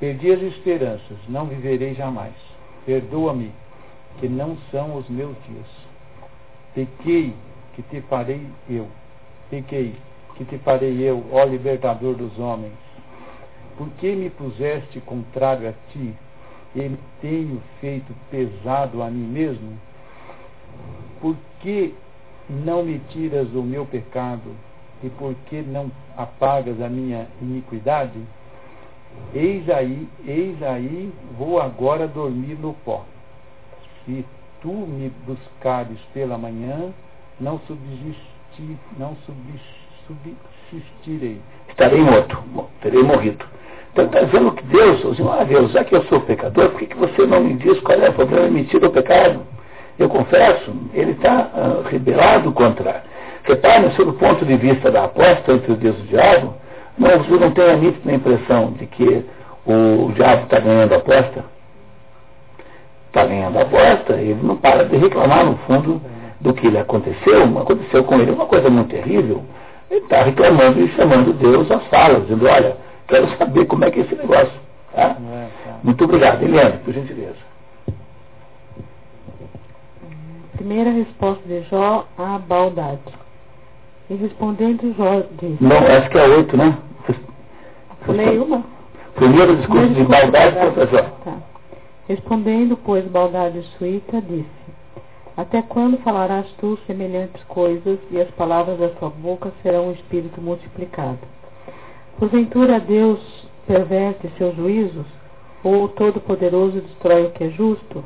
[0.00, 2.34] Perdi as esperanças, não viverei jamais.
[2.86, 3.52] Perdoa-me,
[4.18, 5.66] que não são os meus dias.
[6.74, 7.34] Pequei,
[7.74, 8.88] que te farei eu.
[9.50, 9.94] Pequei,
[10.36, 12.78] que te farei eu, ó libertador dos homens.
[13.76, 16.14] Por que me puseste contrário a ti?
[16.74, 19.78] e tenho feito pesado a mim mesmo?
[21.20, 21.94] Por que
[22.48, 24.54] não me tiras o meu pecado
[25.02, 28.18] e por que não apagas a minha iniquidade?
[29.34, 33.04] Eis aí, eis aí, vou agora dormir no pó.
[34.04, 34.24] Se
[34.62, 36.92] tu me buscares pela manhã,
[37.38, 39.16] não subsistir, não
[40.70, 41.40] subsistirei.
[41.68, 42.38] Estarei morto,
[42.80, 43.44] terei morrido.
[43.92, 46.86] Então está dizendo que Deus, assim, ah Deus, já que eu sou pecador, por que,
[46.86, 48.48] que você não me diz qual é o problema?
[48.48, 49.40] Me tira o pecado.
[49.98, 53.02] Eu confesso, ele está uh, rebelado contra.
[53.42, 56.54] Repare, sob o ponto de vista da aposta entre Deus e o diabo,
[56.98, 59.24] não, você não tem a nítida impressão de que
[59.66, 61.44] o diabo está ganhando a aposta?
[63.06, 66.00] Está ganhando a aposta, ele não para de reclamar, no fundo,
[66.40, 67.42] do que lhe aconteceu.
[67.58, 69.44] Aconteceu com ele uma coisa muito terrível.
[69.90, 72.76] Ele está reclamando e chamando Deus às falas, dizendo, olha,
[73.06, 74.52] quero saber como é que é esse negócio.
[74.94, 75.16] Tá?
[75.32, 75.78] É, tá.
[75.82, 76.42] Muito obrigado.
[76.42, 77.48] Eliane, por gentileza.
[80.56, 82.98] Primeira resposta de Jó à baldade.
[84.10, 85.62] E respondendo Jó disse.
[85.62, 86.78] Não, acho que é oito, né?
[88.06, 88.64] Falei uma?
[89.14, 91.10] Primeiro discurso de baldade, professor.
[91.24, 91.36] Tá.
[92.08, 94.48] Respondendo, pois, baldade suíta, disse:
[95.36, 100.40] Até quando falarás tu semelhantes coisas e as palavras da tua boca serão um espírito
[100.40, 101.18] multiplicado?
[102.18, 103.20] Porventura Deus
[103.66, 105.06] perverte seus juízos?
[105.62, 108.02] Ou o Todo-Poderoso destrói o que é justo?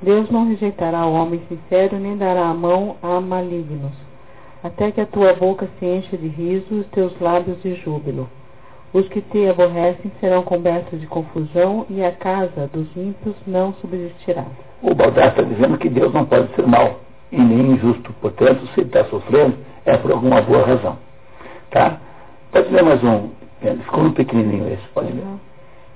[0.00, 3.92] Deus não rejeitará o homem sincero, nem dará a mão a malignos,
[4.62, 8.28] até que a tua boca se encha de riso e os teus lábios de júbilo.
[8.92, 14.44] Os que te aborrecem serão cobertos de confusão, e a casa dos ímpios não subsistirá.
[14.82, 17.00] O Baldar está dizendo que Deus não pode ser mau
[17.30, 18.12] e nem injusto.
[18.20, 19.56] Portanto, se ele está sofrendo,
[19.86, 20.98] é por alguma boa razão.
[21.70, 21.98] Tá?
[22.52, 23.30] Pode ler mais um.
[23.84, 25.24] Ficou um pequenininho esse, pode ler.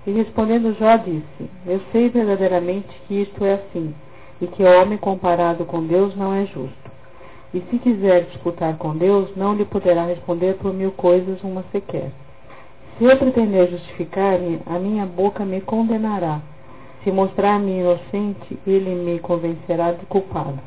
[0.06, 3.94] E respondendo Jó disse: Eu sei verdadeiramente que isto é assim,
[4.40, 6.85] e que o homem comparado com Deus não é justo.
[7.56, 12.10] E se quiser disputar com Deus, não lhe poderá responder por mil coisas uma sequer.
[12.98, 16.42] Se eu pretender justificar-me, a minha boca me condenará.
[17.02, 20.58] Se mostrar-me inocente, ele me convencerá de culpado.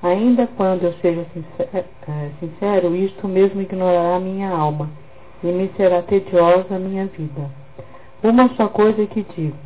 [0.00, 4.88] Ainda quando eu seja sincero, eh, sincero, isto mesmo ignorará minha alma,
[5.42, 7.50] e me será tediosa a minha vida.
[8.22, 9.56] Uma só coisa que digo: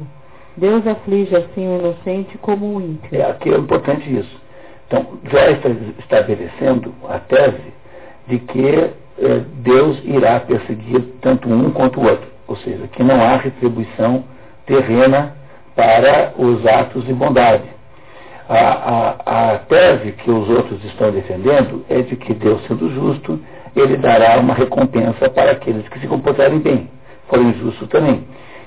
[0.56, 3.20] Deus aflige assim o inocente como o ímpio.
[3.20, 4.43] É, aqui é importante isso.
[4.86, 5.68] Então, já está
[5.98, 7.72] estabelecendo a tese
[8.26, 12.28] de que eh, Deus irá perseguir tanto um quanto o outro.
[12.46, 14.24] Ou seja, que não há retribuição
[14.66, 15.34] terrena
[15.74, 17.64] para os atos de bondade.
[18.48, 23.40] A, a, a tese que os outros estão defendendo é de que Deus, sendo justo,
[23.74, 26.90] ele dará uma recompensa para aqueles que se comportarem bem,
[27.28, 28.24] forem justos também.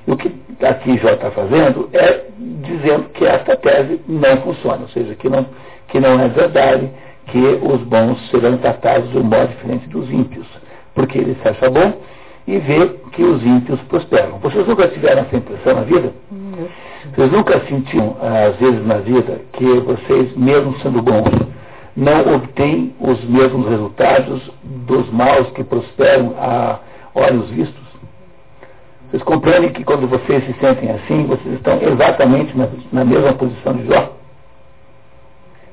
[0.07, 0.31] O que
[0.65, 5.45] aqui Jó está fazendo é dizendo que esta tese não funciona, ou seja, que não,
[5.89, 6.89] que não é verdade
[7.27, 10.47] que os bons serão tratados de um modo diferente dos ímpios,
[10.95, 12.01] porque ele se acha bom
[12.47, 14.39] e vê que os ímpios prosperam.
[14.39, 16.13] Vocês nunca tiveram essa impressão na vida?
[17.13, 21.29] Vocês nunca sentiram, às vezes na vida, que vocês, mesmo sendo bons,
[21.95, 26.79] não obtêm os mesmos resultados dos maus que prosperam a
[27.13, 27.86] olhos vistos?
[29.09, 33.73] Vocês compreendem que quando vocês se sentem assim, vocês estão exatamente na, na mesma posição
[33.73, 34.13] de Jó?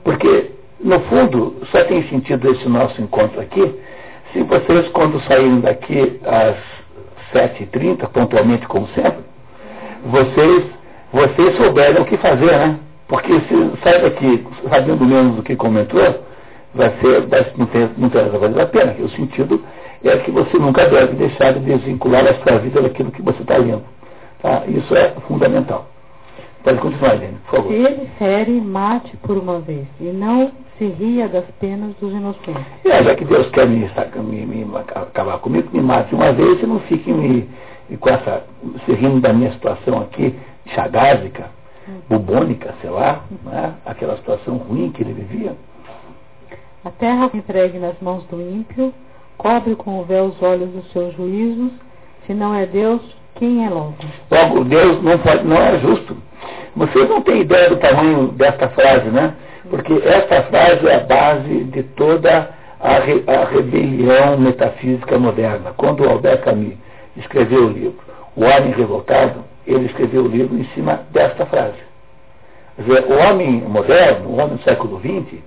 [0.05, 3.74] Porque, no fundo, só tem sentido esse nosso encontro aqui
[4.35, 6.57] se vocês, quando saírem daqui às
[7.32, 9.24] 7h30, pontualmente como sempre,
[10.05, 10.64] vocês,
[11.12, 12.78] vocês souberem o que fazer, né?
[13.07, 16.24] Porque se sai daqui sabendo menos do que comentou,
[16.74, 18.97] vai ser, vai, não, tem, não tem valer a pena.
[18.99, 19.62] O sentido
[20.09, 23.57] é que você nunca deve deixar de desvincular a sua vida daquilo que você está
[23.57, 23.84] lendo.
[24.42, 24.64] Tá?
[24.66, 25.86] Isso é fundamental.
[26.62, 27.72] Pode continuar, Helene, por favor.
[27.72, 32.64] Se ele fere, mate por uma vez, e não se ria das penas dos inocentes.
[32.84, 33.86] É, já que Deus quer me,
[34.16, 37.48] me, me acabar comigo, me mate uma vez e não fique me,
[38.00, 38.44] com essa,
[38.86, 40.34] se rindo da minha situação aqui,
[40.74, 41.50] chagásica,
[41.86, 42.00] hum.
[42.09, 43.74] bubônica, sei lá, né?
[43.84, 45.55] aquela situação ruim que ele vivia.
[46.82, 48.92] A terra entregue nas mãos do ímpio,
[49.37, 51.72] cobre com o véu os olhos dos seus juízos,
[52.26, 53.03] se não é Deus,
[53.35, 53.97] quem é logo?
[54.30, 56.16] Logo, Deus não, pode, não é justo.
[56.76, 59.35] Vocês não têm ideia do tamanho desta frase, né?
[59.68, 65.72] Porque esta frase é a base de toda a, re, a rebelião metafísica moderna.
[65.76, 66.74] Quando Albert Camus
[67.16, 67.99] escreveu o livro
[68.37, 71.78] O Homem Revoltado, ele escreveu o livro em cima desta frase.
[72.78, 75.39] Dizer, o homem moderno, o homem do século XX,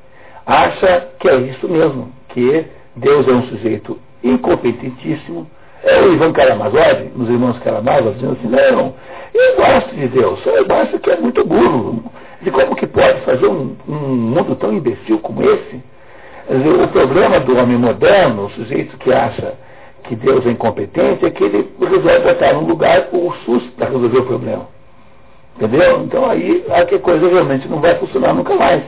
[0.45, 2.65] acha que é isso mesmo, que
[2.97, 5.47] Deus é um sujeito incompetentíssimo,
[5.83, 8.93] É o Ivan Karamazov, os irmãos Karamazov, dizendo assim, não,
[9.33, 12.03] eu gosto de Deus, eu acho que é muito burro.
[12.41, 15.81] De como que pode fazer um, um mundo tão imbecil como esse?
[16.49, 19.53] O problema do homem moderno, o sujeito que acha
[20.03, 24.19] que Deus é incompetente, é que ele resolve botar num lugar o SUS para resolver
[24.19, 24.67] o problema.
[25.55, 26.03] Entendeu?
[26.03, 28.83] Então aí a coisa realmente não vai funcionar nunca mais.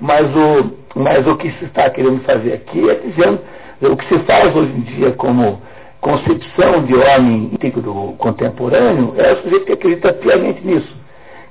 [0.00, 3.40] Mas o, mas o que se está querendo fazer aqui é dizendo
[3.82, 5.60] o que se faz hoje em dia como
[6.00, 10.96] concepção de homem íntegro contemporâneo é o sujeito que acredita piamente nisso,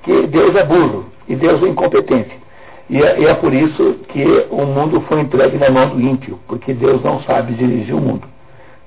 [0.04, 2.44] que Deus é burro e Deus é incompetente.
[2.90, 6.38] E é, e é por isso que o mundo foi entregue na mão do ímpio,
[6.48, 8.28] porque Deus não sabe dirigir o mundo.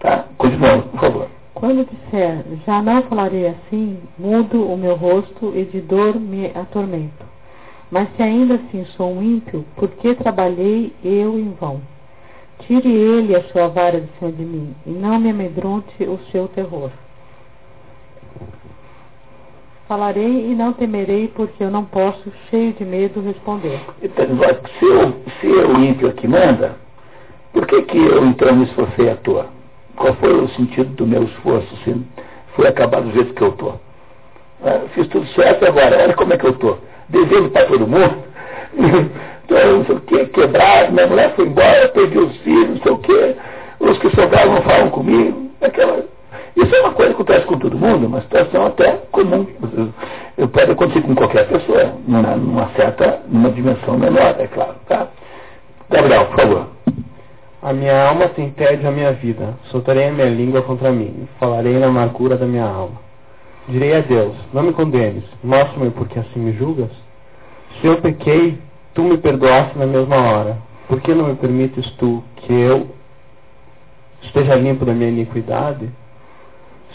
[0.00, 0.26] Tá?
[0.36, 1.26] Continuamos, por favor.
[1.54, 7.24] Quando disser, já não falarei assim, mudo o meu rosto e de dor me atormento.
[7.90, 11.80] Mas se ainda assim sou um ímpio, por que trabalhei eu em vão?
[12.60, 16.48] Tire ele a sua vara de cima de mim, e não me amedronte o seu
[16.48, 16.90] terror.
[19.86, 23.80] Falarei e não temerei, porque eu não posso, cheio de medo, responder.
[24.02, 24.26] Então,
[24.78, 26.74] se, eu, se eu ímpio aqui manda,
[27.52, 29.46] por que, que eu então me esforcei à toa?
[29.94, 31.94] Qual foi o sentido do meu esforço se
[32.56, 33.80] foi acabar do jeito que eu estou?
[34.64, 36.78] Ah, fiz tudo certo agora, olha como é que eu estou.
[37.08, 38.24] Devendo para todo mundo.
[39.44, 42.92] então, não sei o que, quebrado, minha mulher foi embora, perdi os filhos, não sei
[42.92, 43.36] o que,
[43.80, 45.50] os que sobraram não falam comigo.
[45.60, 46.04] Aquela...
[46.56, 49.46] Isso é uma coisa que acontece com todo mundo, uma situação até comum.
[50.52, 54.74] Pode acontecer com qualquer pessoa, numa, numa certa, numa dimensão menor, é claro.
[54.88, 55.08] Tá?
[55.90, 56.66] Gabriel, por favor.
[57.62, 59.54] A minha alma tem tédio à minha vida.
[59.64, 61.28] Soltarei a minha língua contra mim.
[61.38, 63.05] Falarei na amargura da minha alma.
[63.68, 65.24] Direi a Deus: Não me condenes.
[65.42, 66.90] Mostra-me porque assim me julgas.
[67.80, 68.58] Se eu pequei,
[68.94, 70.58] tu me perdoaste na mesma hora.
[70.88, 72.88] Por que não me permites tu que eu
[74.22, 75.90] esteja limpo da minha iniquidade?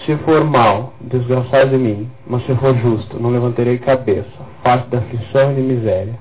[0.05, 4.29] Se for mal, desgraçado de mim, mas se for justo, não levantarei cabeça,
[4.63, 6.17] face da aflição e de miséria.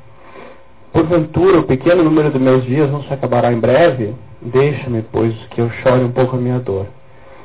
[0.92, 4.14] Porventura, o pequeno número de meus dias não se acabará em breve?
[4.42, 6.86] Deixa-me, pois, que eu chore um pouco a minha dor,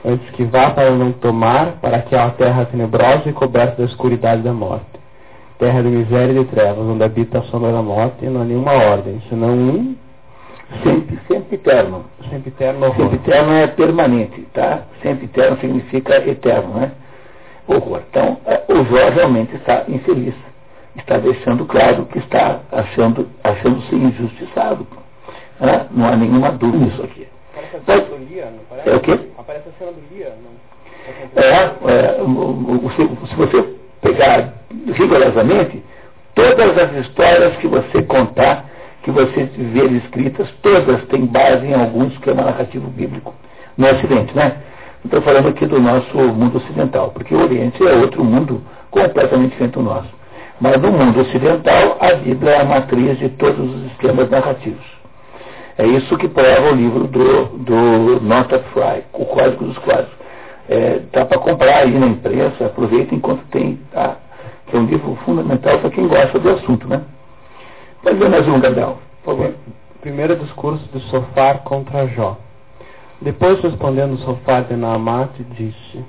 [0.06, 4.54] antes que vá para não tomar, para aquela terra tenebrosa e coberta da escuridade da
[4.54, 4.86] morte.
[5.58, 8.46] Terra de miséria e de trevas, onde habita a sombra da morte, e não há
[8.46, 9.96] nenhuma ordem, senão um
[10.84, 12.06] sempre, sempre eterno.
[12.30, 13.10] Sempre eterno horror.
[13.10, 14.84] Sempre eterno é permanente, tá?
[15.02, 16.92] Sempre eterno significa eterno, né?
[17.68, 18.02] Horror.
[18.10, 20.36] Então, é, o Jó realmente está infeliz.
[20.96, 24.88] Está deixando claro que está achando, achando-se injustiçado.
[25.60, 25.88] Né?
[25.92, 27.28] Não há nenhuma dúvida nisso aqui.
[27.54, 28.90] Parece a?
[28.90, 29.20] É o quê?
[29.46, 30.50] Aparece a cena do Lia, não?
[31.36, 32.18] É, é
[33.30, 34.54] se você pegar
[34.92, 35.84] rigorosamente,
[36.34, 38.66] todas as histórias que você contar,
[39.04, 43.36] que você ver escritas, todas têm base em algum esquema narrativo bíblico.
[43.78, 44.58] No Ocidente, né?
[45.04, 49.74] Estou falando aqui do nosso mundo ocidental, porque o Oriente é outro mundo completamente diferente
[49.74, 50.10] do nosso.
[50.60, 54.95] Mas no mundo ocidental, a Bíblia é a matriz de todos os esquemas narrativos.
[55.78, 60.14] É isso que prova o livro do, do Northrop Frye, o Código dos Quadros.
[60.70, 64.18] É, dá para comprar aí na imprensa, aproveita enquanto tem, tá?
[64.68, 67.02] que é um livro fundamental para quem gosta do assunto, né?
[68.02, 69.54] Pode ver mais um, Gabriel, por favor.
[70.02, 72.38] Primeiro discurso de Sofar contra Jó.
[73.22, 76.04] Depois, respondendo Sofar de Naamat, disse: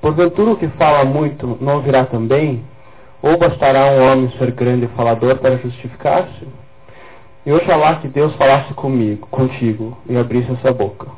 [0.00, 2.64] Porventura o que fala muito não virá também?
[3.22, 6.46] Ou bastará um homem ser grande falador para justificar-se?
[7.44, 11.08] E oxalá que Deus falasse comigo, contigo, e abrisse essa boca,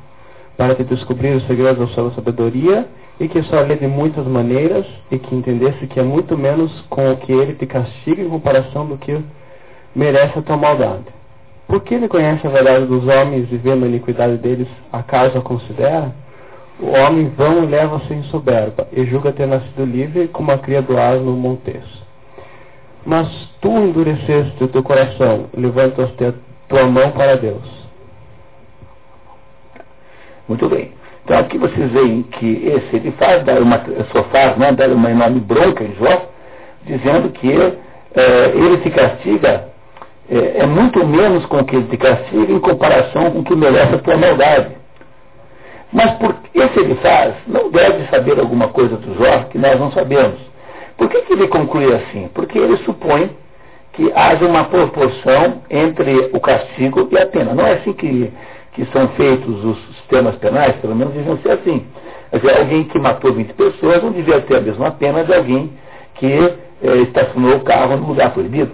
[0.57, 2.89] para te descobrir os segredos da sua sabedoria,
[3.21, 7.13] e que só lê de muitas maneiras, e que entendesse que é muito menos com
[7.13, 9.23] o que ele te castiga em comparação do que
[9.95, 11.05] merece a tua maldade.
[11.69, 16.11] Porque ele conhece a verdade dos homens e vendo a iniquidade deles, acaso a considera?
[16.81, 20.99] O homem vão leva-se em soberba, e julga ter nascido livre como a cria do
[20.99, 22.04] asno montes.
[23.07, 23.29] Mas
[23.61, 26.33] tu endureceste o teu coração, levantaste a
[26.69, 27.63] tua mão para Deus.
[30.49, 30.93] Muito bem.
[31.25, 33.81] Então aqui vocês veem que esse ele faz dar uma
[34.13, 36.29] sofá, né, dar uma enorme bronca em Jó,
[36.85, 37.51] dizendo que
[38.15, 39.69] é, ele te castiga
[40.31, 43.55] é, é, muito menos com o que ele te castiga em comparação com o que
[43.55, 44.77] merece a tua maldade.
[45.93, 49.93] Mas por esse ele faz, não deve saber alguma coisa do Jó que nós não
[49.93, 50.39] sabemos.
[50.97, 52.29] Por que, que ele conclui assim?
[52.35, 53.31] Porque ele supõe
[53.95, 57.55] que haja uma proporção entre o castigo e a pena.
[57.55, 58.33] Não é assim que,
[58.73, 61.87] que são feitos os sistemas penais, pelo menos deviam ser assim.
[62.33, 65.73] Dizer, alguém que matou 20 pessoas não devia ter a mesma pena de alguém
[66.15, 68.73] que eh, estacionou o carro no lugar proibido.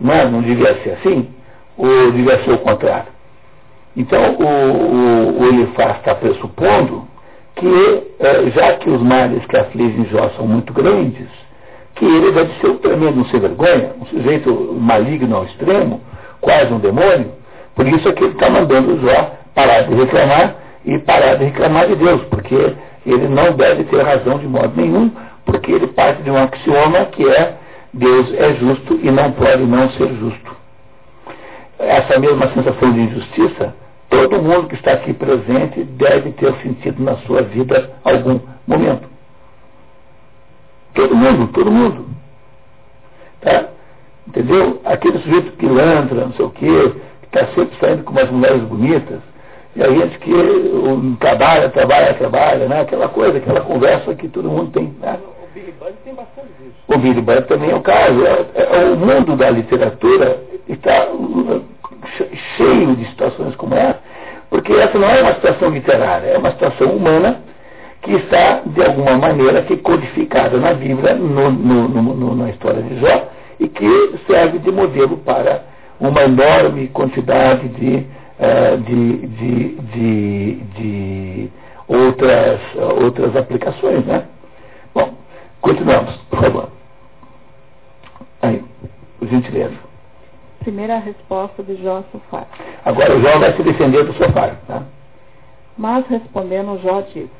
[0.00, 0.24] Não, é?
[0.24, 1.28] não devia ser assim?
[1.76, 3.08] Ou devia ser o contrário?
[3.96, 7.08] Então, o, o, o está pressupondo
[7.58, 11.28] que, eh, já que os males que afligem Jó são muito grandes,
[11.96, 16.00] que ele deve ser um tremendo sem vergonha, um sujeito maligno ao extremo,
[16.40, 17.32] quase um demônio.
[17.74, 20.54] Por isso é que ele está mandando Jó parar de reclamar
[20.84, 25.10] e parar de reclamar de Deus, porque ele não deve ter razão de modo nenhum,
[25.44, 27.54] porque ele parte de um axioma que é
[27.92, 30.56] Deus é justo e não pode não ser justo.
[31.78, 33.74] Essa mesma sensação de injustiça,
[34.08, 39.08] todo mundo que está aqui presente deve ter sentido na sua vida algum momento.
[40.94, 42.06] Todo mundo, todo mundo.
[43.40, 43.68] Tá?
[44.26, 44.80] Entendeu?
[44.84, 46.92] Aquele sujeito pilantra, não sei o quê,
[47.22, 49.20] que está sempre saindo com umas mulheres bonitas,
[49.78, 52.80] e a gente que um, trabalha, trabalha, trabalha, né?
[52.80, 54.92] aquela coisa, aquela conversa que todo mundo tem.
[55.00, 55.18] Né?
[55.40, 56.74] O Billy Budd tem bastante disso.
[56.88, 58.26] O Billy Budd também é o caso.
[58.26, 61.06] É, é, o mundo da literatura está
[62.56, 64.00] cheio de situações como essa,
[64.50, 67.40] porque essa não é uma situação literária, é uma situação humana
[68.02, 73.00] que está, de alguma maneira, que codificada na Bíblia, no, no, no, na história de
[73.00, 73.28] Jó,
[73.58, 75.64] e que serve de modelo para
[76.00, 78.06] uma enorme quantidade de,
[78.38, 81.52] uh, de, de, de, de,
[81.88, 82.60] outras,
[83.02, 84.04] outras aplicações.
[84.06, 84.24] Né?
[84.94, 85.12] Bom,
[85.60, 86.68] continuamos, por favor.
[88.40, 88.62] Aí,
[89.22, 89.87] gentileza.
[90.60, 92.46] Primeira resposta de Jó Sofá.
[92.84, 94.56] Agora o Jó vai se defender do sofá.
[94.66, 94.82] Tá?
[95.76, 97.30] Mas respondendo Jó disse,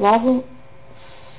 [0.00, 0.42] Logo,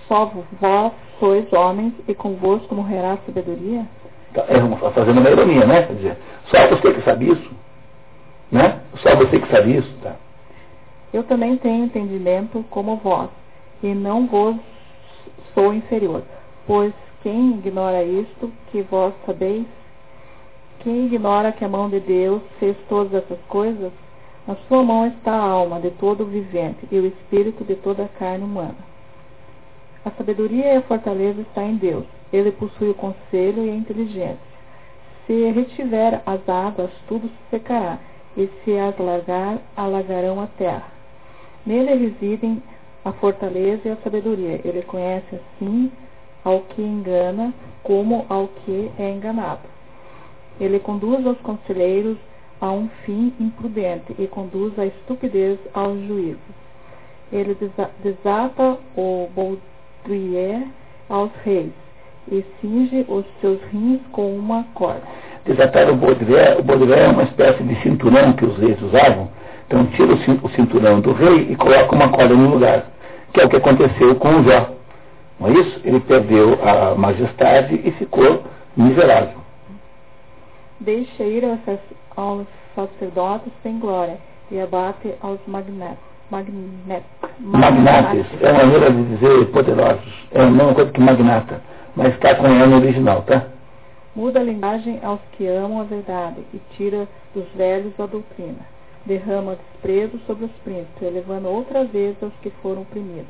[0.07, 3.87] só vós sois homens e convosco morrerá a sabedoria?
[4.33, 5.81] Tá, é, fazendo uma ironia, né?
[5.83, 7.51] Quer dizer, só você que sabe isso.
[8.51, 8.79] Né?
[8.97, 9.91] Só você que sabe isso.
[10.03, 10.15] Tá?
[11.11, 13.29] Eu também tenho entendimento como vós,
[13.81, 14.55] e não vos
[15.55, 16.21] sou inferior.
[16.67, 16.93] Pois
[17.23, 19.65] quem ignora isto que vós sabeis?
[20.81, 23.91] Quem ignora que a mão de Deus fez todas essas coisas?
[24.47, 28.05] Na sua mão está a alma de todo o vivente e o espírito de toda
[28.05, 28.77] a carne humana.
[30.03, 32.05] A sabedoria e a fortaleza está em Deus.
[32.33, 34.39] Ele possui o conselho e a inteligência.
[35.27, 37.99] Se retiver as águas, tudo se secará,
[38.35, 40.87] e se as largar, alagarão a terra.
[41.63, 42.63] Nele residem
[43.05, 44.59] a fortaleza e a sabedoria.
[44.65, 45.91] Ele conhece assim
[46.43, 47.53] ao que engana
[47.83, 49.80] como ao que é enganado.
[50.61, 52.17] Ele conduz aos conselheiros
[52.61, 56.37] a um fim imprudente e conduz a estupidez aos juízos.
[57.33, 57.57] Ele
[58.03, 60.67] desata o baudrier
[61.09, 61.71] aos reis
[62.31, 65.01] e cinge os seus rins com uma corda.
[65.45, 69.29] Desatar o baudrier, o baudrier é uma espécie de cinturão que os reis usavam.
[69.65, 72.85] Então tira o cinturão do rei e coloca uma corda no lugar,
[73.33, 74.69] que é o que aconteceu com o Jó.
[75.39, 75.81] Não é isso?
[75.83, 78.43] Ele perdeu a majestade e ficou
[78.77, 79.40] miserável.
[80.81, 81.43] Deixa ir
[82.15, 84.17] aos sacerdotes sem glória
[84.49, 86.11] e abate aos magnates.
[86.31, 87.03] Magnet,
[87.39, 90.27] magnates é uma maneira de dizer poderosos.
[90.31, 91.61] É a mesma coisa que magnata,
[91.95, 93.45] mas está com o original, tá?
[94.15, 98.65] Muda a linguagem aos que amam a verdade e tira dos velhos a doutrina.
[99.05, 103.27] Derrama desprezo sobre os príncipes, elevando outra vez aos que foram oprimidos.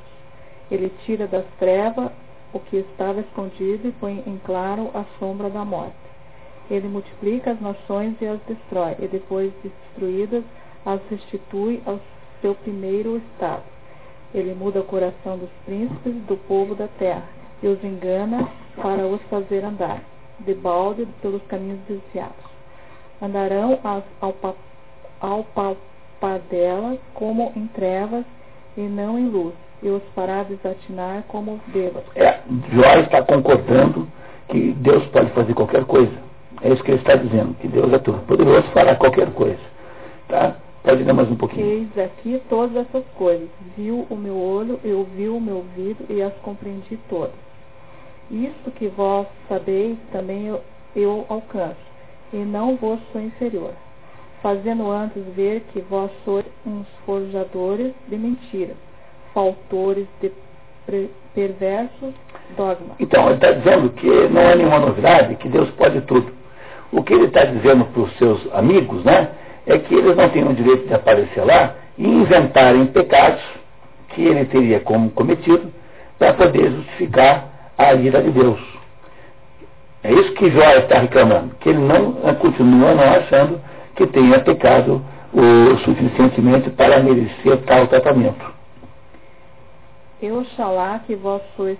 [0.69, 2.11] Ele tira das trevas
[2.53, 6.00] o que estava escondido e põe em claro a sombra da morte.
[6.72, 10.41] Ele multiplica as nações e as destrói, e depois de destruídas,
[10.86, 11.99] as restitui ao
[12.41, 13.63] seu primeiro estado.
[14.34, 17.26] Ele muda o coração dos príncipes do povo da terra,
[17.61, 18.47] e os engana
[18.78, 20.01] para os fazer andar,
[20.39, 22.49] de balde pelos caminhos desviados.
[23.22, 24.01] Andarão ao,
[25.19, 28.24] ao palpadela como em trevas
[28.78, 29.53] e não em luz,
[29.84, 32.09] e os fará desatinar como bêbados.
[32.15, 32.39] É,
[32.72, 34.07] Jó está concordando
[34.47, 36.30] que Deus pode fazer qualquer coisa
[36.64, 39.59] é isso que ele está dizendo, que Deus é todo poderoso fará qualquer coisa.
[40.28, 40.55] Tá?
[40.84, 41.66] Pode ler mais um pouquinho.
[41.66, 43.47] Eis aqui todas essas coisas.
[43.78, 47.34] Viu o meu olho, eu vi o meu ouvido e as compreendi todas.
[48.30, 50.62] Isto que vós sabeis, também eu,
[50.95, 51.76] eu alcanço,
[52.32, 53.74] e não vos sou inferior.
[54.41, 58.78] Fazendo antes ver que vós sois uns forjadores de mentiras,
[59.34, 60.32] faltores de
[61.36, 62.14] perversos
[62.57, 62.95] dogmas.
[62.99, 66.40] Então, ele está dizendo que não é nenhuma novidade, que Deus pode tudo.
[66.91, 69.29] O que ele está dizendo para os seus amigos, né,
[69.65, 73.41] é que eles não têm o direito de aparecer lá e inventarem pecados
[74.09, 75.71] que ele teria como cometido
[76.19, 78.59] para poder justificar a ira de Deus.
[80.03, 83.61] É isso que Jó está reclamando, que ele não continua não achando
[83.95, 85.01] que tenha pecado
[85.33, 88.51] o suficientemente para merecer tal tratamento.
[90.21, 91.77] Eu xalá que vós sois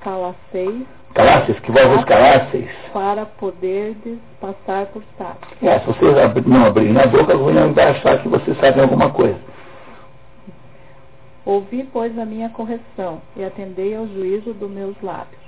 [0.00, 2.70] calaceis calasses, que vós vos calasseis.
[2.92, 3.96] Para poder
[4.40, 5.40] passar por sábio.
[5.62, 9.38] É, se vocês não abrirem a boca, vão achar que vocês sabem alguma coisa.
[11.44, 15.40] Ouvi, pois, a minha correção e atendei ao juízo dos meus lábios.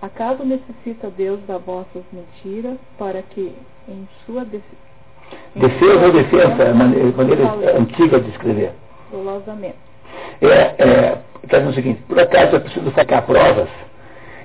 [0.00, 3.54] Acaso necessita Deus da vossas mentiras para que
[3.88, 7.76] em sua Defesa sua ou defesa, é maneira, maneira Falei.
[7.76, 8.72] antiga de escrever.
[9.10, 9.76] dolosamente?
[10.42, 13.68] É, é, está dizendo o seguinte, por acaso é preciso sacar provas?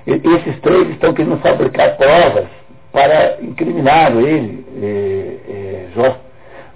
[0.06, 2.46] Esses três estão querendo fabricar provas
[2.92, 6.16] para incriminar ele, é, é, Jó.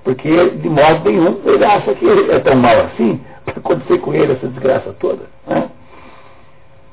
[0.02, 4.14] Porque, de modo nenhum, ele acha que ele é tão mal assim para acontecer com
[4.14, 5.24] ele essa desgraça toda.
[5.46, 5.70] Né?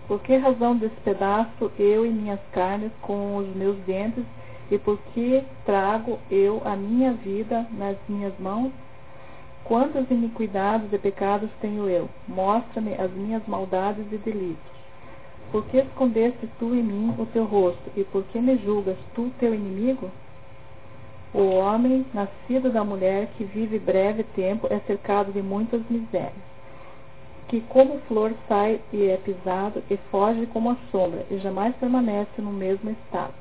[0.08, 4.24] Por que razão despedaço eu e minhas carnes com os meus dentes,
[4.70, 8.72] e por que trago eu a minha vida nas minhas mãos?
[9.66, 12.10] Quantas iniquidades e pecados tenho eu?
[12.28, 14.81] Mostra-me as minhas maldades e delitos.
[15.52, 19.32] Por que escondeste tu em mim o teu rosto, e por que me julgas tu
[19.40, 20.10] teu inimigo?
[21.34, 26.52] O homem, nascido da mulher, que vive breve tempo, é cercado de muitas misérias
[27.52, 32.42] que como flor sai e é pisado e foge como a sombra e jamais permanece
[32.42, 33.34] no mesmo estado.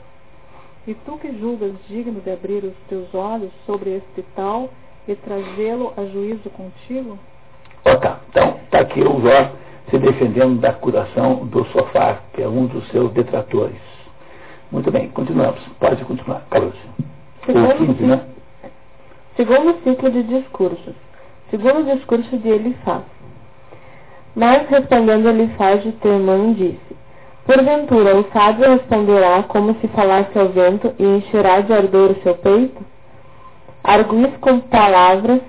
[0.84, 4.68] E tu que julgas digno de abrir os teus olhos sobre este tal
[5.06, 7.16] e trazê-lo a juízo contigo?
[7.84, 8.18] Ó, tá.
[8.30, 9.52] Então, está aqui o Jó
[9.90, 13.80] se defendendo da curação do sofá, que é um dos seus detratores.
[14.70, 15.60] Muito bem, continuamos.
[15.80, 16.74] Pode continuar, Carlos.
[17.42, 18.20] O Segundo 15, né?
[19.36, 20.94] Segundo ciclo de discursos.
[21.50, 23.02] Segundo o discurso de Elifaz.
[24.36, 26.96] Mas respondendo Elifaz de irmão disse:
[27.44, 32.36] Porventura o sábio responderá como se falasse ao vento e encherá de ardor o seu
[32.36, 32.80] peito?
[33.82, 35.40] Arguis com palavras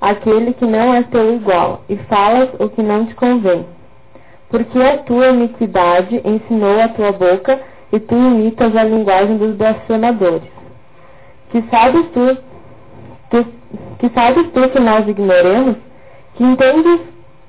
[0.00, 3.64] aquele que não é teu igual, e falas o que não te convém.
[4.54, 7.58] Porque a tua iniquidade ensinou a tua boca,
[7.92, 10.48] e tu imitas a linguagem dos blasfemadores.
[11.50, 12.38] Que sabes tu,
[13.30, 13.46] tu
[13.98, 15.74] que sabes tu que nós ignoremos?
[16.36, 17.00] Que entendes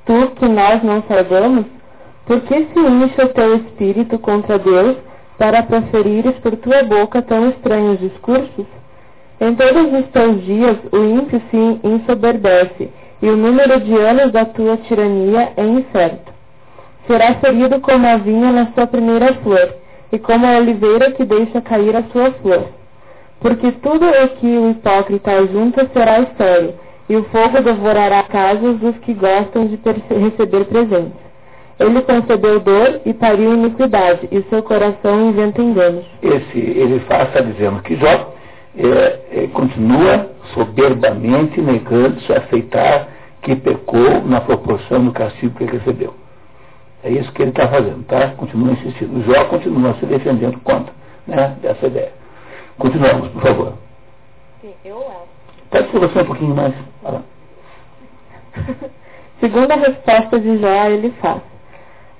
[0.07, 1.67] tu que nós não saibamos?
[2.25, 4.97] Por que se incha o teu espírito contra Deus
[5.37, 8.65] para proferires por tua boca tão estranhos discursos?
[9.39, 12.89] Em todos os teus dias o ímpio se ensoberbece,
[13.21, 16.34] e o número de anos da tua tirania é incerto.
[17.07, 19.75] Será ferido como a vinha na sua primeira flor,
[20.11, 22.65] e como a oliveira que deixa cair a sua flor.
[23.39, 26.73] Porque tudo o que o hipócrita ajunta será estéril,
[27.07, 29.79] e o fogo devorará casas dos que gostam de
[30.09, 31.25] receber presentes.
[31.79, 36.05] Ele concebeu dor e pariu iniquidade, e seu coração inventa enganos.
[36.23, 38.33] Esse, ele está dizendo que Jó
[38.77, 43.09] é, é, continua soberbamente negando-se a aceitar
[43.41, 46.13] que pecou na proporção do castigo que recebeu.
[47.05, 48.29] É isso que ele está fazendo, tá?
[48.35, 49.19] Continua insistindo.
[49.19, 50.91] O Jó continua se defendendo contra
[51.27, 52.11] né, dessa ideia.
[52.79, 53.73] Continuamos, por favor.
[54.61, 55.29] Sim, eu acho.
[55.69, 56.73] Pode ser você um pouquinho mais.
[57.03, 57.23] Fala.
[59.39, 61.41] Segundo a resposta de Jó, ele faz.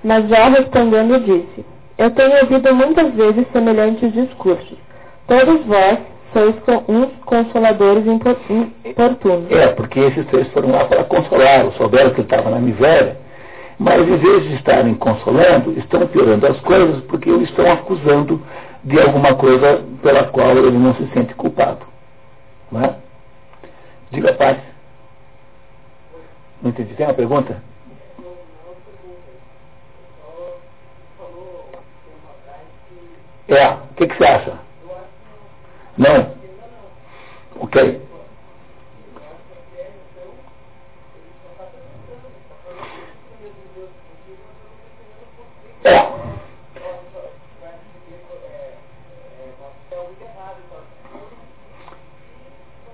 [0.04, 1.64] Mas Jó respondendo disse:
[1.98, 4.78] Eu tenho ouvido muitas vezes semelhantes discursos.
[5.26, 5.98] Todos vós
[6.32, 8.36] sois com- uns consoladores impor-
[8.84, 9.50] importunos.
[9.50, 13.16] É, porque esses três foram lá para consolá-lo, souberam que ele estava na miséria,
[13.78, 18.42] mas em vez de estarem consolando, estão piorando as coisas porque o estão acusando
[18.82, 21.84] de alguma coisa pela qual ele não se sente culpado.
[22.70, 22.96] Não é?
[24.10, 24.58] Diga, Paz.
[26.62, 26.94] Não entendi.
[26.94, 27.62] Tem uma pergunta?
[33.48, 34.58] É, o que, que você acha?
[35.96, 36.34] Não?
[37.60, 37.80] Ok.
[37.82, 38.06] É.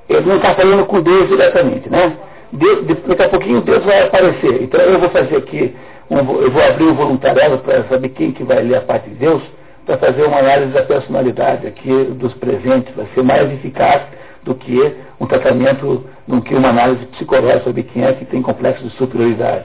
[0.08, 2.16] Ele não está falando com Deus diretamente, né?
[2.52, 4.62] De- de- daqui a pouquinho Deus vai aparecer.
[4.62, 5.74] Então eu vou fazer aqui,
[6.10, 9.16] um eu vou abrir o voluntariado para saber quem que vai ler a parte de
[9.16, 9.42] Deus,
[9.86, 12.94] para fazer uma análise da personalidade aqui dos presentes.
[12.94, 14.02] Vai ser mais eficaz
[14.42, 18.84] do que um tratamento, do que uma análise psicológica sobre quem é que tem complexo
[18.84, 19.64] de superioridade.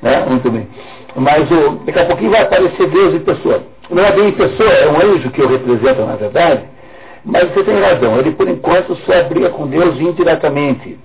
[0.00, 0.24] Né?
[0.26, 0.68] Muito bem.
[1.16, 3.62] Mas o, daqui a pouquinho vai aparecer Deus em pessoa.
[3.90, 6.62] Não é bem em pessoa, é um anjo que eu represento, na verdade.
[7.24, 10.98] Mas você tem razão, ele por enquanto só briga com Deus indiretamente.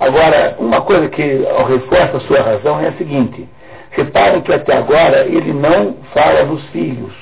[0.00, 1.22] Agora, uma coisa que
[1.68, 3.48] reforça a sua razão é a seguinte:
[3.90, 7.12] reparem que até agora ele não fala dos filhos.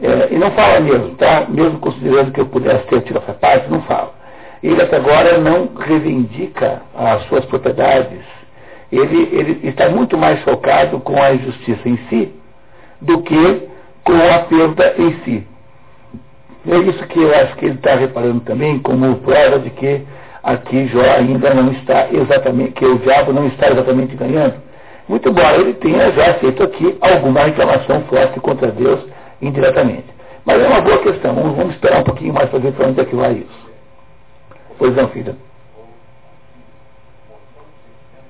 [0.00, 1.46] É, e não fala mesmo, tá?
[1.48, 4.12] Mesmo considerando que eu pudesse ter tido essa parte, não fala.
[4.60, 8.24] Ele até agora não reivindica as suas propriedades.
[8.92, 12.32] Ele, ele está muito mais focado com a injustiça em si
[13.00, 13.68] do que
[14.04, 15.46] com a perda em si.
[16.68, 20.02] É isso que eu acho que ele está reparando também como prova de que
[20.42, 24.54] aqui Jó ainda não está exatamente, que o diabo não está exatamente ganhando.
[25.08, 29.00] Muito embora ele tenha já feito aqui alguma reclamação forte contra Deus
[29.40, 30.06] indiretamente.
[30.44, 31.34] Mas é uma boa questão.
[31.34, 33.70] Vamos, esperar um pouquinho mais para ver para onde é que vai isso.
[34.78, 35.36] Pois não, filha.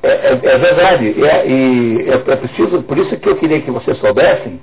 [0.02, 1.24] É, é, é verdade.
[1.24, 4.60] É, e é, é preciso, por isso que eu queria que vocês soubessem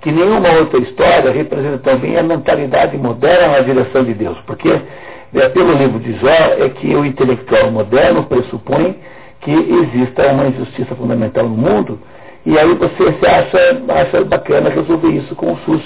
[0.00, 4.36] que nenhuma outra história representa também a mentalidade moderna na direção de Deus.
[4.46, 8.96] Porque é, pelo livro de Jó é que o intelectual moderno pressupõe
[9.40, 11.98] que exista uma injustiça fundamental no mundo
[12.44, 15.82] e aí você se acha, acha bacana resolver isso com o SUS.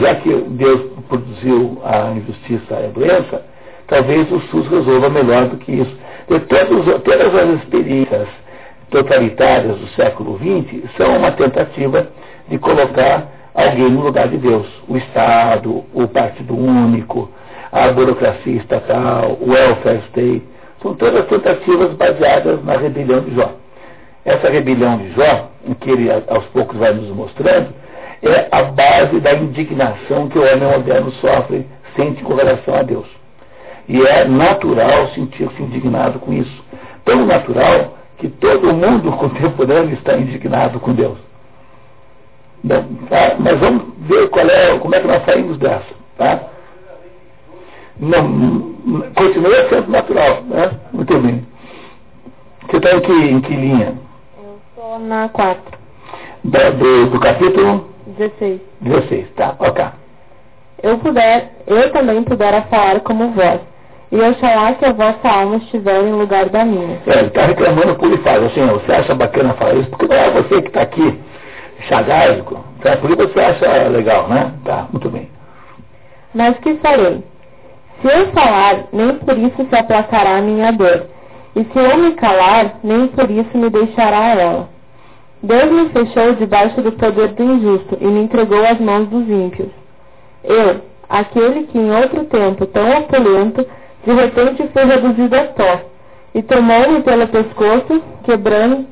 [0.00, 3.42] Já que Deus produziu a injustiça e a doença,
[3.88, 5.96] talvez o SUS resolva melhor do que isso.
[6.32, 8.26] E todos, todas as experiências
[8.88, 12.08] totalitárias do século XX são uma tentativa
[12.48, 14.66] de colocar alguém no lugar de Deus.
[14.88, 17.30] O Estado, o Partido Único,
[17.70, 20.42] a burocracia estatal, o welfare state,
[20.80, 23.52] são todas tentativas baseadas na rebelião de Jó.
[24.24, 27.74] Essa rebelião de Jó, em que ele aos poucos vai nos mostrando,
[28.22, 33.21] é a base da indignação que o homem moderno sofre, sente com relação a Deus.
[33.88, 36.64] E é natural sentir-se indignado com isso.
[37.04, 41.18] Tão natural que todo mundo contemporâneo está indignado com Deus.
[42.64, 43.36] Bom, tá?
[43.38, 45.94] Mas vamos ver qual é, como é que nós saímos dessa.
[46.16, 46.40] Tá?
[47.98, 48.74] Não,
[49.14, 50.42] continua sendo natural.
[50.42, 50.70] Né?
[50.92, 51.46] Muito bem.
[52.66, 53.94] Você está em que, em que linha?
[54.38, 55.78] Eu estou na 4.
[56.44, 57.88] Do, do, do capítulo?
[58.06, 58.60] 16.
[58.80, 59.84] 16, tá, ok.
[60.82, 63.60] Eu puder, eu também pudera falar como vós,
[64.12, 67.00] e oxalá que a vossa alma estiver em lugar da minha.
[67.06, 69.88] É, ele está reclamando por ele fala assim, você acha bacana falar isso?
[69.88, 71.18] Porque não é você que está aqui
[71.88, 72.96] chagásico, tá?
[72.98, 74.52] por isso você acha legal, né?
[74.66, 75.30] Tá, muito bem.
[76.34, 77.24] Mas que farei?
[78.02, 81.06] Se eu falar, nem por isso se aplacará a minha dor,
[81.56, 84.68] e se eu me calar, nem por isso me deixará ela.
[85.42, 89.70] Deus me fechou debaixo do poder do injusto e me entregou às mãos dos ímpios.
[90.44, 93.66] Eu, aquele que em outro tempo tão opulento,
[94.04, 95.80] de repente fui reduzido a pó,
[96.34, 98.86] e tomou-me pelo pescoço, quebrando-me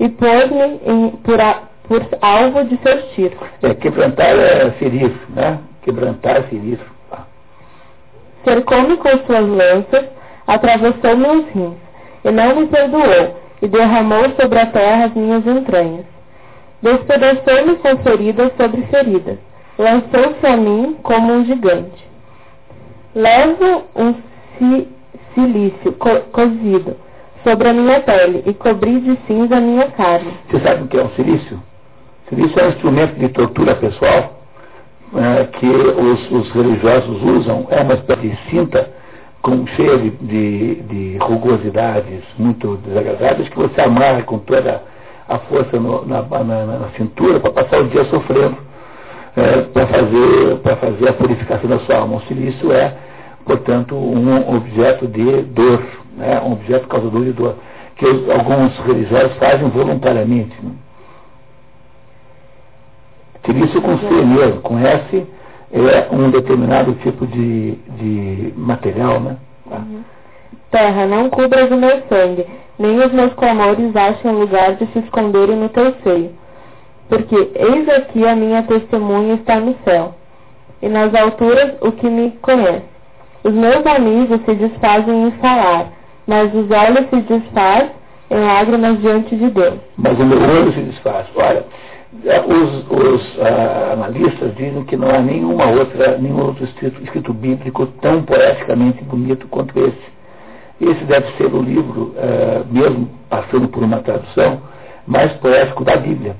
[0.00, 3.38] e pôs-me por, a, por alvo de seus tiros.
[3.62, 5.58] É, quebrantar é ferir, né?
[5.82, 6.80] Quebrantar é ferir.
[8.44, 10.04] Cercou-me com suas lanças,
[10.46, 11.76] atravessou meus rins,
[12.24, 16.04] e não me perdoou, e derramou sobre a terra as minhas entranhas.
[16.82, 19.38] Despedaçou-me com feridas sobre feridas,
[19.78, 22.13] lançou-se a mim como um gigante.
[23.14, 24.14] Levo um
[25.34, 26.96] silício co cozido
[27.44, 30.32] sobre a minha pele e cobri de cinza a minha carne.
[30.50, 31.62] Você sabe o que é um silício?
[32.28, 34.40] Silício é um instrumento de tortura pessoal
[35.14, 37.66] é, que os, os, religiosos usam.
[37.70, 38.90] É uma espécie de cinta
[39.42, 44.82] com, cheia de, de, de rugosidades muito desagradáveis que você amarra com toda
[45.28, 48.56] a força no, na, na, na, cintura para passar o dia sofrendo,
[49.36, 52.16] é, para fazer, fazer a purificação da sua alma.
[52.16, 52.94] O silício é,
[53.44, 55.82] portanto, um objeto de dor,
[56.16, 57.56] né, um objeto causador de dor,
[57.96, 60.56] que alguns religiosos fazem voluntariamente.
[60.62, 60.70] Né?
[63.44, 65.26] Silício com C mesmo, com S
[65.72, 69.36] é um determinado tipo de, de material, né?
[69.68, 69.76] Tá.
[69.76, 70.02] Uhum.
[70.70, 72.46] Terra, não cubras o meu sangue,
[72.78, 76.32] nem os meus clamores achem lugar de se esconderem no teu seio.
[77.08, 80.14] Porque eis aqui a minha testemunha está no céu,
[80.80, 82.94] e nas alturas o que me conhece.
[83.44, 85.92] Os meus amigos se desfazem em falar,
[86.26, 87.90] mas os olhos se desfazem
[88.30, 89.78] em lágrimas diante de Deus.
[89.98, 91.26] Mas o meu olho se desfaz.
[91.36, 91.64] Olha,
[92.46, 97.86] os, os uh, analistas dizem que não há nenhuma outra, nenhum outro escrito, escrito, bíblico
[98.00, 100.14] tão poeticamente bonito quanto esse.
[100.80, 104.60] Esse deve ser o livro, uh, mesmo passando por uma tradução,
[105.06, 106.36] mais poético da Bíblia.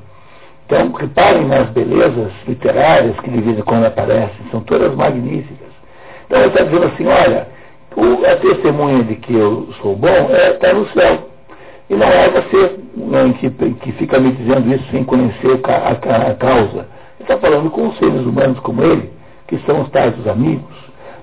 [0.67, 5.69] Então, reparem nas belezas literárias que de vez em quando aparecem, são todas magníficas.
[6.27, 7.49] Então, ele está dizendo assim: olha,
[7.97, 11.29] o, a testemunha de que eu sou bom está é, tá no céu.
[11.91, 16.31] E não é você né, que, que fica me dizendo isso sem conhecer a, a,
[16.31, 16.89] a causa.
[17.21, 19.11] Ele está falando com seres humanos como ele,
[19.47, 20.75] que são os tais amigos.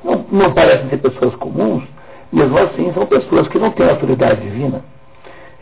[0.04, 1.84] Não, não parecem ser pessoas comuns,
[2.32, 4.84] mesmo assim são pessoas que não têm autoridade divina.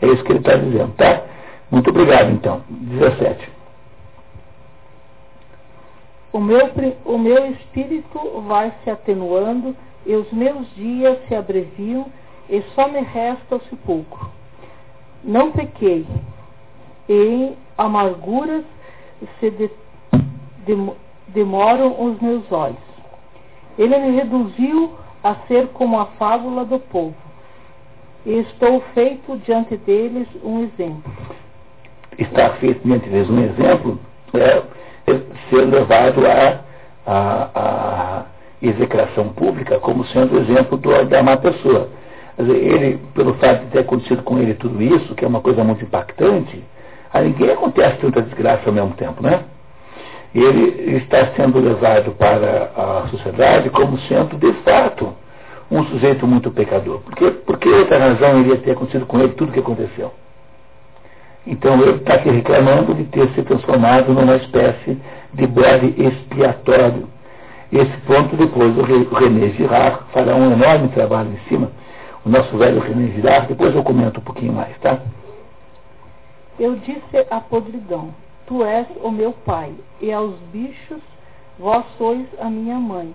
[0.00, 1.22] É isso que ele está dizendo, tá?
[1.70, 2.62] Muito obrigado, então.
[2.68, 3.59] 17.
[6.32, 6.70] O meu,
[7.04, 9.74] o meu espírito vai se atenuando
[10.06, 12.06] e os meus dias se abreviam
[12.48, 14.40] e só me resta o sepulcro
[15.22, 16.06] não pequei,
[17.08, 18.64] em amarguras
[19.38, 19.70] se de,
[20.66, 20.92] de,
[21.28, 22.78] demoram os meus olhos.
[23.78, 24.92] Ele me reduziu
[25.22, 27.14] a ser como a fábula do povo,
[28.24, 31.12] e estou feito diante deles um exemplo.
[32.18, 33.98] está feito diante deles um exemplo,
[34.34, 34.62] é,
[35.48, 36.60] ser levado à
[37.06, 38.24] a,
[38.62, 41.88] execração pública como sendo exemplo do, da má pessoa.
[42.38, 45.84] Ele, pelo fato de ter acontecido com ele tudo isso, que é uma coisa muito
[45.84, 46.62] impactante,
[47.12, 49.44] a ninguém acontece tanta desgraça ao mesmo tempo, né?
[50.34, 55.12] Ele está sendo levado para a sociedade como sendo, de fato,
[55.70, 57.00] um sujeito muito pecador.
[57.00, 60.12] Porque, porque outra razão iria ter acontecido com ele tudo o que aconteceu.
[61.46, 64.98] Então ele está aqui reclamando de ter se transformado numa espécie
[65.32, 67.08] de bode expiatório.
[67.72, 71.70] Esse ponto depois o René Girard fará um enorme trabalho em cima.
[72.24, 74.98] O nosso velho René Girard, depois eu comento um pouquinho mais, tá?
[76.58, 78.10] Eu disse à podridão,
[78.46, 81.00] tu és o meu pai, e aos bichos,
[81.58, 83.14] vós sois a minha mãe,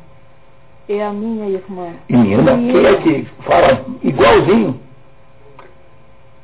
[0.90, 1.94] e a minha irmã.
[2.10, 4.80] E minha irmã, quem é que fala igualzinho?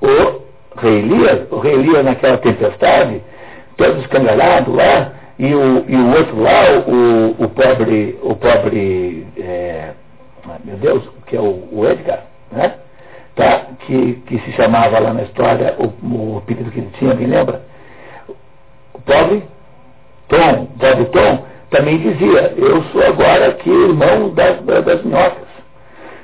[0.02, 0.41] O
[0.78, 3.22] rei Elias, o rei Elias naquela tempestade,
[3.78, 9.92] todo escangalhado lá, e o, e o outro lá, o, o pobre, o pobre, é,
[10.64, 12.76] meu Deus, que é o, o Edgar, né?
[13.36, 13.66] Tá?
[13.80, 17.62] Que, que se chamava lá na história, o, o apelido que ele tinha, me lembra?
[18.94, 19.44] O pobre
[20.28, 25.48] Tom, pobre Tom, também dizia, eu sou agora aqui irmão das, das minhocas.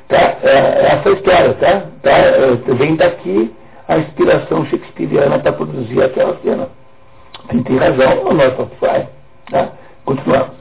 [0.10, 0.38] Tá?
[0.44, 1.84] É, é essa história, tá?
[2.04, 2.12] tá?
[2.12, 3.54] É, vem daqui
[3.88, 6.70] a inspiração shakespeariana para produzir aquela cena.
[7.50, 9.08] Quem tem razão o nosso pai.
[9.50, 9.72] Tá?
[10.06, 10.58] Continuamos.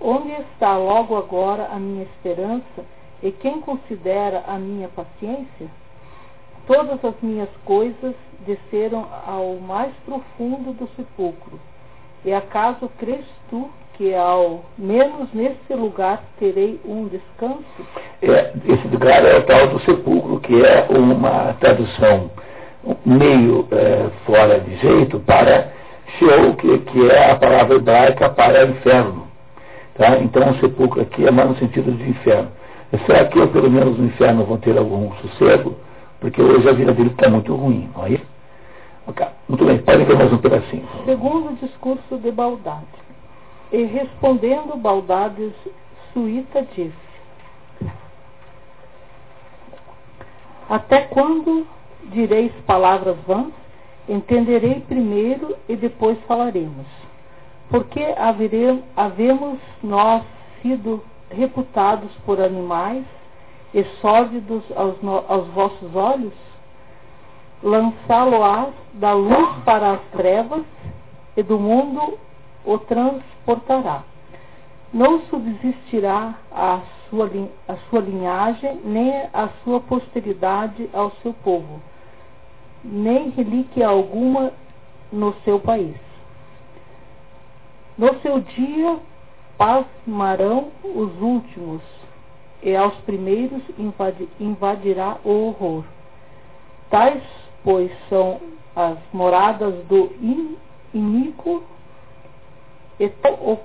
[0.00, 2.84] Onde está logo agora a minha esperança
[3.22, 5.68] e quem considera a minha paciência?
[6.66, 8.14] Todas as minhas coisas
[8.46, 11.58] desceram ao mais profundo do sepulcro.
[12.24, 17.64] E acaso crês tu que ao menos nesse lugar terei um descanso?
[18.22, 22.30] É, esse lugar é o tal do sepulcro, que é uma tradução
[23.04, 25.72] meio é, fora de jeito para
[26.18, 29.28] Sheol, que, que é a palavra hebraica para inferno.
[29.94, 30.18] Tá?
[30.18, 32.50] Então o sepulcro aqui é mais no sentido de inferno.
[33.06, 35.76] Será que pelo menos no inferno, vou ter algum sossego?
[36.20, 38.30] Porque hoje a vida dele está muito ruim, não é isso?
[39.06, 39.26] Okay.
[39.48, 40.86] Muito bem, pode ver mais um pedacinho.
[41.04, 42.86] Segundo o discurso de Baldade.
[43.72, 45.52] E respondendo Baldades,
[46.12, 46.92] Suíta disse:
[50.68, 51.66] Até quando
[52.10, 53.52] direis palavras vãs?
[54.08, 56.86] Entenderei primeiro e depois falaremos.
[57.68, 60.22] Porque haveremos, havemos nós
[60.60, 63.04] sido reputados por animais
[63.72, 64.96] e sórdidos aos,
[65.28, 66.34] aos vossos olhos?
[67.62, 70.64] Lançá-lo-ás da luz para as trevas
[71.36, 72.18] e do mundo
[72.64, 74.02] o transportará.
[74.92, 77.30] Não subsistirá a sua,
[77.68, 81.80] a sua linhagem, nem a sua posteridade ao seu povo,
[82.84, 84.52] nem relíquia alguma
[85.12, 85.96] no seu país.
[87.98, 88.98] No seu dia
[89.58, 91.82] pasmarão os últimos,
[92.62, 93.62] e aos primeiros
[94.38, 95.84] invadirá o horror.
[96.90, 97.22] Tais,
[97.62, 98.40] pois, são
[98.74, 100.10] as moradas do
[100.92, 101.62] iníquo
[102.98, 103.58] e o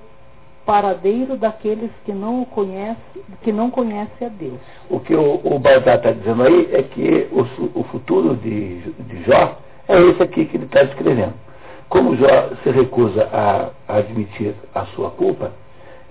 [0.66, 3.00] paradeiro daqueles que não o conhece,
[3.44, 4.60] que não conhece a Deus.
[4.90, 9.58] O que o, o está dizendo aí é que o, o futuro de, de Jó
[9.88, 11.34] é esse aqui que ele está descrevendo.
[11.90, 15.52] Como Jó se recusa a, a admitir a sua culpa,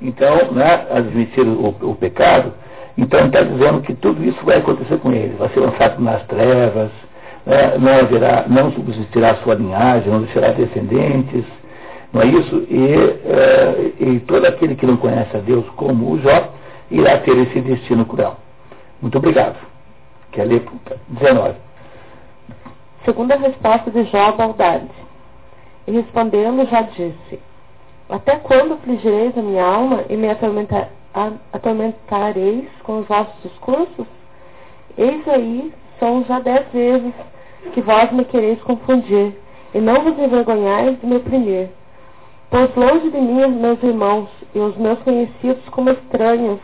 [0.00, 2.52] então, né, admitir o, o pecado,
[2.96, 6.90] então está dizendo que tudo isso vai acontecer com ele, vai ser lançado nas trevas,
[7.44, 11.44] né, não haverá, não subsistirá sua linhagem, não deixará descendentes,
[12.14, 12.64] não é isso?
[12.70, 12.94] E,
[13.26, 16.48] é, e todo aquele que não conhece a Deus como o Jó
[16.88, 18.36] irá ter esse destino cruel.
[19.02, 19.56] Muito obrigado.
[20.30, 20.64] Quer ler
[21.08, 21.54] 19.
[23.04, 24.88] Segunda resposta de Jó a Baldade.
[25.88, 27.40] E respondendo, já disse:
[28.08, 30.90] Até quando afligireis a minha alma e me atormentar,
[31.52, 34.06] atormentareis com os vossos discursos?
[34.96, 37.12] Eis aí, são já dez vezes
[37.72, 39.34] que vós me quereis confundir,
[39.74, 41.70] e não vos envergonhais de me oprimir.
[42.54, 46.60] Pois longe de mim os meus irmãos e os meus conhecidos como estranhos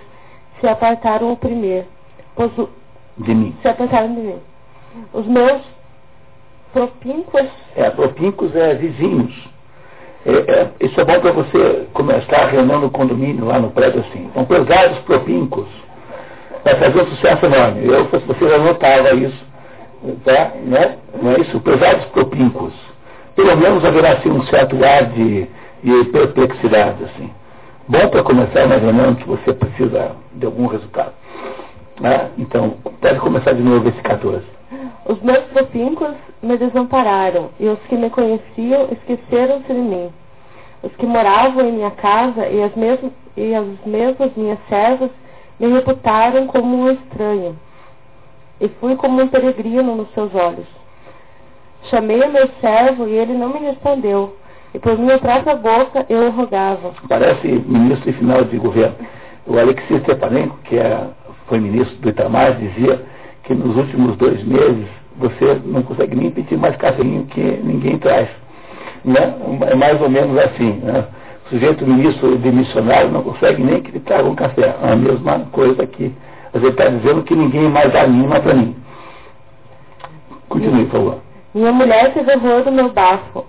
[0.61, 1.85] se apartaram o primeiro.
[2.37, 2.69] Pois o,
[3.19, 3.57] de mim.
[3.61, 4.37] Se apartaram de mim.
[5.13, 5.61] Os meus
[6.73, 7.45] propíncos.
[7.75, 9.35] É, propíncos é vizinhos.
[10.25, 13.99] É, é, isso é bom para você começar a reunião no condomínio, lá no prédio
[13.99, 14.27] assim.
[14.27, 15.67] Então, pesados propíncos.
[16.65, 17.85] Vai fazer um sucesso enorme.
[17.85, 19.45] Eu, se você já notava isso.
[20.25, 20.53] Tá?
[20.63, 20.99] Né?
[21.21, 21.59] Não é isso?
[21.59, 22.73] Pesados propíncos.
[23.35, 25.49] Pelo menos haverá assim, um certo ar de
[25.83, 27.31] e perplexidade, assim.
[27.89, 31.13] Bom para começar mais ou menos, você precisa de algum resultado.
[32.01, 32.31] Né?
[32.39, 34.45] Então, pode começar de novo esse 14.
[35.07, 40.11] Os meus propíncos me desampararam, e os que me conheciam esqueceram-se de mim.
[40.83, 45.11] Os que moravam em minha casa e as, mesmas, e as mesmas minhas servas
[45.59, 47.59] me reputaram como um estranho,
[48.61, 50.67] e fui como um peregrino nos seus olhos.
[51.91, 54.37] Chamei o meu servo e ele não me respondeu,
[54.75, 56.93] e por minha própria boca eu o rogava.
[57.09, 58.95] Parece ministro de final de governo.
[59.47, 61.07] O Alexis Stepanenko, que é,
[61.49, 63.03] foi ministro do Itamar, dizia
[63.45, 64.87] que nos últimos dois meses
[65.17, 68.29] você não consegue nem pedir mais cafezinho que ninguém traz.
[69.05, 69.35] Né?
[69.69, 70.73] É mais ou menos assim.
[70.83, 71.05] Né?
[71.47, 74.75] O sujeito ministro de missionário não consegue nem que ele traga um café.
[74.83, 76.15] É a mesma coisa aqui.
[76.53, 78.77] Mas ele está dizendo que ninguém mais anima para mim.
[80.49, 81.19] Continue, por favor.
[81.55, 83.45] Minha mulher teve horror do meu bafo,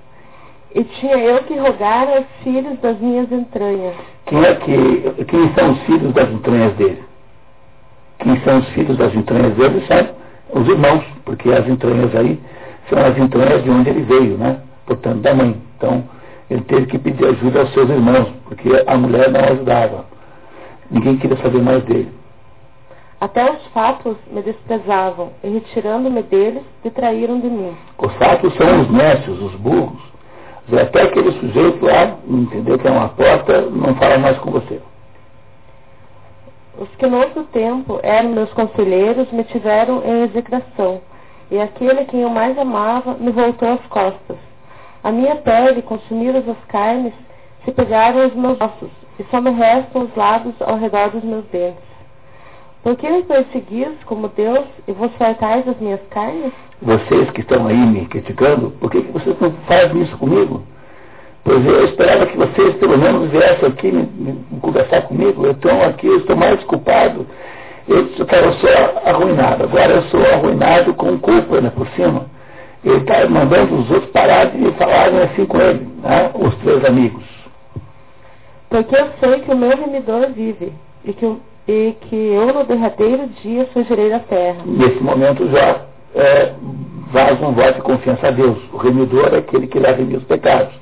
[0.73, 3.95] e tinha eu que rogar aos filhos das minhas entranhas.
[4.25, 7.03] Quem, é que, quem são os filhos das entranhas dele?
[8.19, 12.39] Quem são os filhos das entranhas dele são os irmãos, porque as entranhas aí
[12.89, 14.59] são as entranhas de onde ele veio, né?
[14.85, 15.55] Portanto, da mãe.
[15.77, 16.03] Então,
[16.49, 20.05] ele teve que pedir ajuda aos seus irmãos, porque a mulher não ajudava.
[20.89, 22.11] Ninguém queria saber mais dele.
[23.19, 27.75] Até os fatos me desprezavam, e retirando-me deles, detraíram de mim.
[27.97, 30.10] Os fatos são os nécios, os burros.
[30.69, 34.81] Até aquele sujeito lá, entendeu que é uma porta, não fala mais com você.
[36.77, 41.01] Os que no outro tempo eram meus conselheiros me tiveram em execração,
[41.49, 44.37] e aquele quem eu mais amava me voltou às costas.
[45.03, 47.13] A minha pele, consumidas as carnes,
[47.65, 51.45] se pegaram os meus ossos, e só me restam os lados ao redor dos meus
[51.45, 51.90] dentes.
[52.83, 56.51] Por que me perseguis como Deus e vos fartais das minhas carnes?
[56.81, 60.63] Vocês que estão aí me criticando, por que, que vocês não fazem isso comigo?
[61.43, 65.45] Pois eu esperava que vocês pelo menos viessem aqui me, me conversar comigo.
[65.45, 67.27] Eu estou aqui, eu estou mais culpado.
[67.87, 68.69] Eu, eu sou
[69.05, 69.63] arruinado.
[69.63, 72.25] Agora eu sou arruinado com culpa né, por cima.
[72.83, 77.23] Ele está mandando os outros parar de falarem assim com ele, né, os três amigos.
[78.69, 80.73] Porque eu sei que o meu remidor vive
[81.05, 81.37] e que,
[81.71, 84.57] e que eu no derradeiro dia surgirei da terra.
[84.65, 85.81] Nesse momento já
[86.13, 86.53] é,
[87.13, 88.57] faz um voto de confiança a Deus.
[88.73, 90.73] O remidor é aquele que leva em os pecados.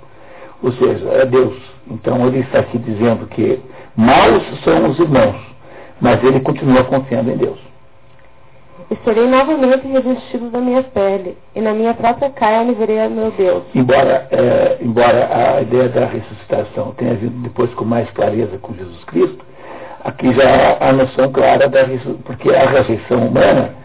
[0.64, 1.56] Ou seja, é Deus.
[1.92, 3.60] Então ele está aqui dizendo que
[3.96, 5.36] maus são os irmãos,
[6.02, 7.60] mas ele continua confiando em Deus.
[8.90, 13.30] E serei novamente revestido da minha pele, e na minha própria carne verei a meu
[13.30, 13.64] Deus.
[13.76, 19.04] Embora, é, embora a ideia da ressuscitação tenha vindo depois com mais clareza com Jesus
[19.04, 19.46] Cristo,
[20.04, 21.86] aqui já há a noção clara da
[22.26, 23.76] porque a ressurreição humana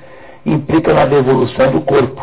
[0.45, 2.23] implica na devolução do corpo.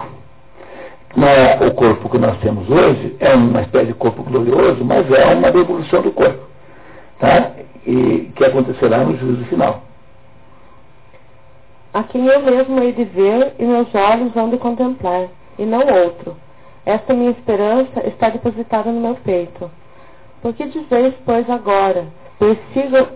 [1.15, 5.11] Não é o corpo que nós temos hoje, é uma espécie de corpo glorioso, mas
[5.11, 6.47] é uma devolução do corpo.
[7.19, 7.51] Tá?
[7.85, 9.83] E que acontecerá no juízo final.
[11.93, 15.27] A quem eu mesmo hei de ver e meus olhos vão de contemplar,
[15.59, 16.37] e não outro.
[16.85, 19.69] Esta minha esperança está depositada no meu peito.
[20.41, 22.07] Por que dizeis, pois, agora,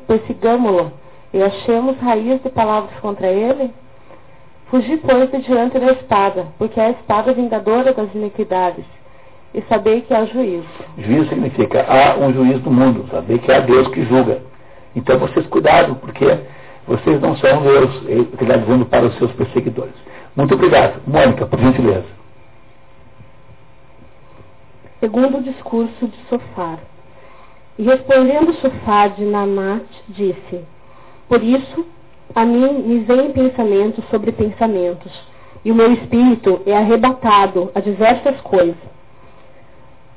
[0.07, 0.93] persigamo-lo
[1.33, 3.73] e achemos raiz de palavras contra ele?
[4.69, 8.85] Fugi, pois, de diante da espada, porque é a espada vingadora das iniquidades,
[9.53, 10.67] e sabei que há juízo.
[10.97, 14.41] Juízo significa há um juiz no mundo, saber que há Deus que julga.
[14.95, 16.25] Então vocês cuidado, porque
[16.87, 19.93] vocês não são Deus, ele está dizendo para os seus perseguidores.
[20.35, 21.01] Muito obrigado.
[21.07, 22.05] Mônica, por gentileza.
[24.99, 26.79] Segundo o discurso de Sofar.
[27.77, 30.61] E respondendo Sofar de Namat, disse:
[31.27, 31.85] Por isso
[32.33, 35.11] a mim me vêm pensamentos sobre pensamentos,
[35.63, 38.75] e o meu espírito é arrebatado a diversas coisas.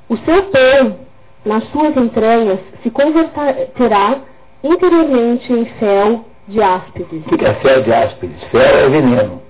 [0.08, 0.96] O seu pão
[1.44, 4.18] nas suas entranhas se converterá
[4.62, 7.22] interiormente em fel de áspides.
[7.26, 8.42] O que é fel de áspides?
[8.44, 9.42] Fel é veneno.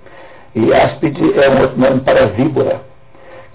[0.55, 2.82] E áspide é um outro nome para víbora,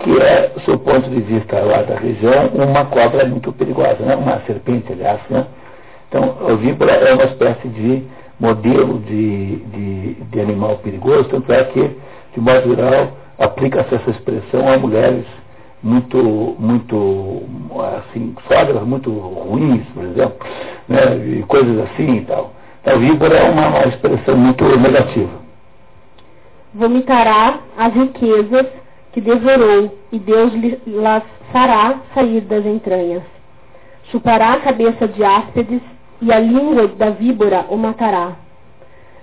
[0.04, 4.16] que é, do seu ponto de vista lá da região, uma cobra muito perigosa, né?
[4.16, 5.22] uma serpente, aliás.
[5.30, 5.46] Né?
[6.10, 8.04] Então, a víbora é uma espécie de
[8.40, 11.98] modelo de, de, de animal perigoso, tanto é que,
[12.34, 15.26] de modo geral, aplica-se essa expressão a mulheres
[15.82, 17.44] muito, muito,
[17.98, 20.48] assim, sogras muito ruins, por exemplo,
[20.88, 22.54] né, e coisas assim e tal.
[22.86, 25.32] A víbora é uma, uma expressão muito negativa.
[26.74, 28.83] Vomitará as riquezas
[29.14, 30.52] que devorou, e Deus
[30.88, 33.24] las fará sair das entranhas.
[34.12, 35.82] Chupará a cabeça de áspides
[36.22, 38.34] e a língua da víbora o matará.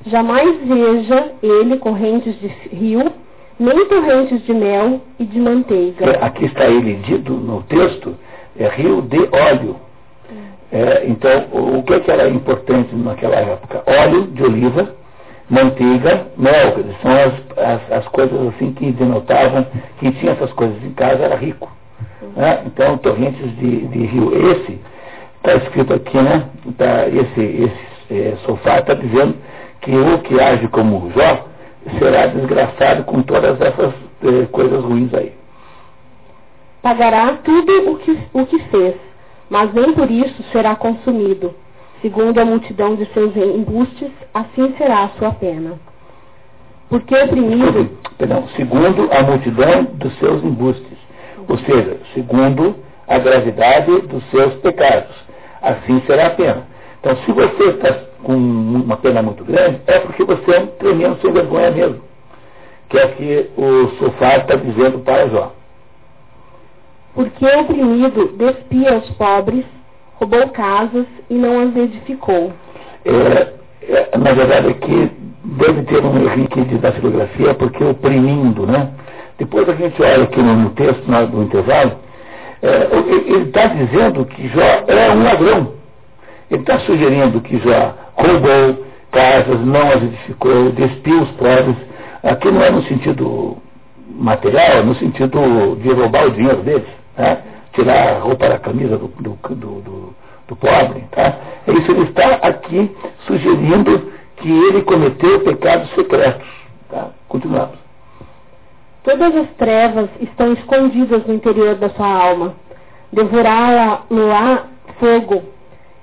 [0.06, 3.12] Jamais veja ele correntes de rio,
[3.58, 6.10] nem torrentes de mel e de manteiga.
[6.24, 8.16] Aqui está ele dito no texto,
[8.58, 9.76] é rio de óleo.
[10.72, 13.82] É, então, o que, é que era importante naquela época?
[13.86, 14.94] Óleo de oliva,
[15.50, 19.66] manteiga, mel, são as, as, as coisas assim que denotavam
[19.98, 21.70] que tinha essas coisas em casa era rico.
[22.36, 22.62] Né?
[22.66, 24.32] Então, torrentes de, de rio.
[24.52, 24.80] Esse,
[25.36, 26.48] está escrito aqui, né?
[26.78, 29.34] Tá, esse esse é, sofá está dizendo
[29.80, 31.46] que o que age como Jó
[31.98, 35.32] será desgraçado com todas essas é, coisas ruins aí.
[36.82, 38.94] Pagará tudo o que, o que fez,
[39.48, 41.54] mas nem por isso será consumido.
[42.02, 45.78] Segundo a multidão de seus embustes, assim será a sua pena.
[46.88, 47.90] Porque oprimido.
[48.16, 50.98] Perdão, segundo a multidão dos seus embustes.
[51.48, 55.14] Ou seja, segundo a gravidade dos seus pecados.
[55.60, 56.66] Assim será a pena.
[57.00, 61.18] Então, se você está com uma pena muito grande, é porque você é um tremendo
[61.20, 62.00] sem vergonha mesmo.
[62.88, 65.52] Que é o que o sofá está dizendo para Jó.
[67.14, 69.64] Porque oprimido despia os pobres,
[70.20, 72.52] roubou casas e não as edificou.
[73.06, 73.52] É,
[73.88, 75.10] é, na verdade, aqui
[75.44, 78.90] deve ter um de, da filografia, porque oprimindo, né?
[79.38, 81.92] Depois a gente olha aqui no, texto, no, no intervalo,
[82.62, 82.88] é,
[83.26, 85.72] ele está dizendo que Jó é um ladrão.
[86.50, 91.76] Ele está sugerindo que Jó roubou casas, não as edificou, despiu os pobres.
[92.22, 93.56] Aqui não é no sentido
[94.10, 97.38] material, é no sentido de roubar o dinheiro deles, né?
[97.80, 100.14] Tirar a roupa da camisa do, do, do,
[100.48, 101.04] do, pobre.
[101.10, 101.36] Tá?
[101.66, 102.94] Isso, ele está aqui
[103.26, 106.48] sugerindo que ele cometeu pecados secretos.
[106.90, 107.10] Tá?
[107.28, 107.78] Continuamos.
[109.02, 112.54] Todas as trevas estão escondidas no interior da sua alma.
[113.12, 114.64] Devorá-la-á
[114.98, 115.42] fogo,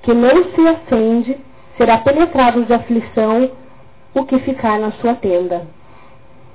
[0.02, 1.38] que não se acende,
[1.78, 3.52] será penetrado de aflição
[4.16, 5.68] o que ficar na sua tenda.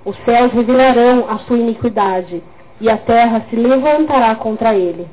[0.04, 2.42] Os céus revelarão a sua iniquidade,
[2.82, 5.08] e a terra se levantará contra ele.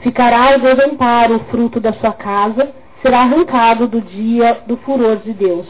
[0.00, 2.70] Ficará ao desamparo o fruto da sua casa,
[3.02, 5.66] será arrancado do dia do furor de Deus.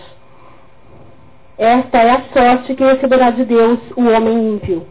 [1.57, 4.87] Esta é a sorte que receberá de Deus o homem ímpio,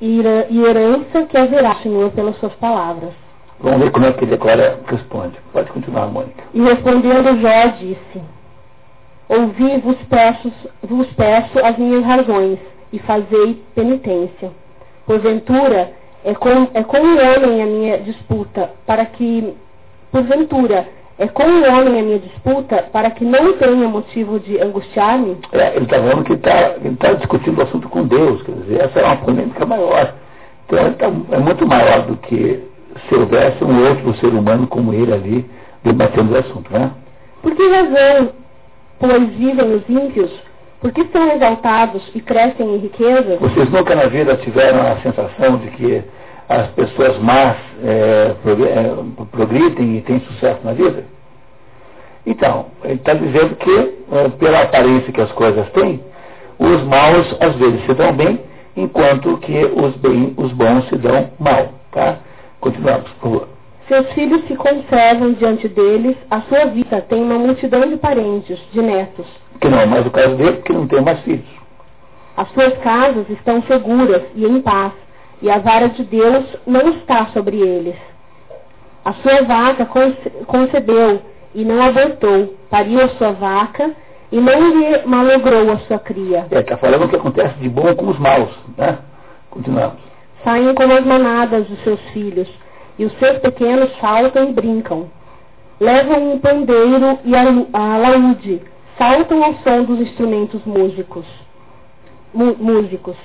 [0.00, 0.20] e
[0.64, 3.12] herança que haverá, Senhor, pelas suas palavras.
[3.58, 5.36] Vamos ver como é que ele agora responde.
[5.52, 6.44] Pode continuar, Mônica.
[6.54, 8.22] E respondendo Jó disse,
[9.28, 10.52] Ouvi, vos peço,
[10.84, 12.60] vos peço as minhas razões,
[12.92, 14.52] e fazei penitência.
[15.08, 15.90] Porventura,
[16.22, 19.54] é com, é com o homem a minha disputa, para que,
[20.12, 20.86] porventura,
[21.18, 25.38] é com o homem a minha disputa, para que não tenha motivo de angustiar-me?
[25.52, 28.82] É, ele está falando que tá, ele está discutindo o assunto com Deus, quer dizer,
[28.82, 30.12] essa é uma polêmica maior.
[30.66, 32.62] Então, ele tá, é muito maior do que
[33.08, 35.50] se houvesse um outro ser humano como ele ali,
[35.82, 36.90] debatendo o assunto, né?
[37.40, 38.28] Por que razão,
[39.00, 40.47] pois vivem os ímpios?
[40.80, 43.36] Por que são exaltados e crescem em riqueza?
[43.40, 46.04] Vocês nunca na vida tiveram a sensação de que
[46.48, 48.34] as pessoas más é,
[49.32, 51.04] progridem e têm sucesso na vida?
[52.24, 56.00] Então, ele está dizendo que, é, pela aparência que as coisas têm,
[56.58, 58.40] os maus às vezes se dão bem,
[58.76, 61.72] enquanto que os, bem, os bons se dão mal.
[61.90, 62.18] Tá?
[62.60, 63.48] Continuamos, por favor.
[63.88, 68.82] Seus filhos se conservam diante deles, a sua vida tem uma multidão de parentes, de
[68.82, 69.26] netos.
[69.60, 71.46] Que não é mais o caso dele, porque não tem mais filhos.
[72.36, 74.92] As suas casas estão seguras e em paz,
[75.42, 77.96] e a vara de Deus não está sobre eles.
[79.04, 79.88] A sua vaca
[80.46, 81.22] concebeu
[81.54, 83.90] e não abortou, pariu a sua vaca
[84.30, 86.46] e não lhe malogrou a sua cria.
[86.50, 88.98] É, está falando o que acontece de bom com os maus, né?
[89.50, 89.98] Continuamos.
[90.44, 92.48] Saem como as manadas dos seus filhos,
[92.98, 95.10] e os seus pequenos saltam e brincam.
[95.80, 98.60] Levam um pandeiro e a laúde,
[98.98, 101.24] saltam ao som dos instrumentos músicos.
[102.34, 103.16] músicos.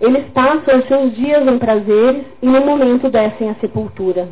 [0.00, 4.28] Eles passam os seus dias em prazeres e no momento descem à sepultura.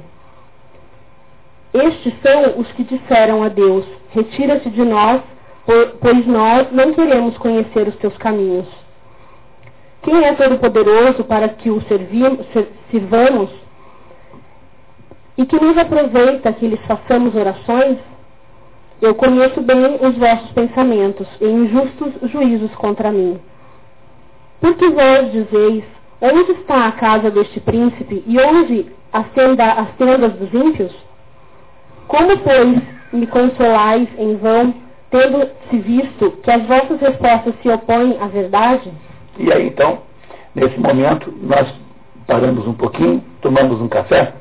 [1.74, 5.20] Estes são os que disseram a Deus: Retira-se de nós,
[6.00, 8.66] pois nós não queremos conhecer os teus caminhos.
[10.02, 11.82] Quem é todo-poderoso para que o
[12.90, 13.50] sirvamos
[15.36, 17.98] e que nos aproveita que lhes façamos orações?
[19.00, 23.38] Eu conheço bem os vossos pensamentos e injustos juízos contra mim.
[24.60, 25.84] Por que vós dizeis,
[26.20, 29.26] onde está a casa deste príncipe e onde as,
[29.76, 30.94] as tendas dos ímpios?
[32.08, 32.82] Como, pois,
[33.12, 34.74] me consolais em vão,
[35.10, 38.90] tendo-se visto que as vossas respostas se opõem à verdade?
[39.38, 39.98] E aí, então,
[40.54, 41.70] nesse momento, nós
[42.26, 44.32] paramos um pouquinho, tomamos um café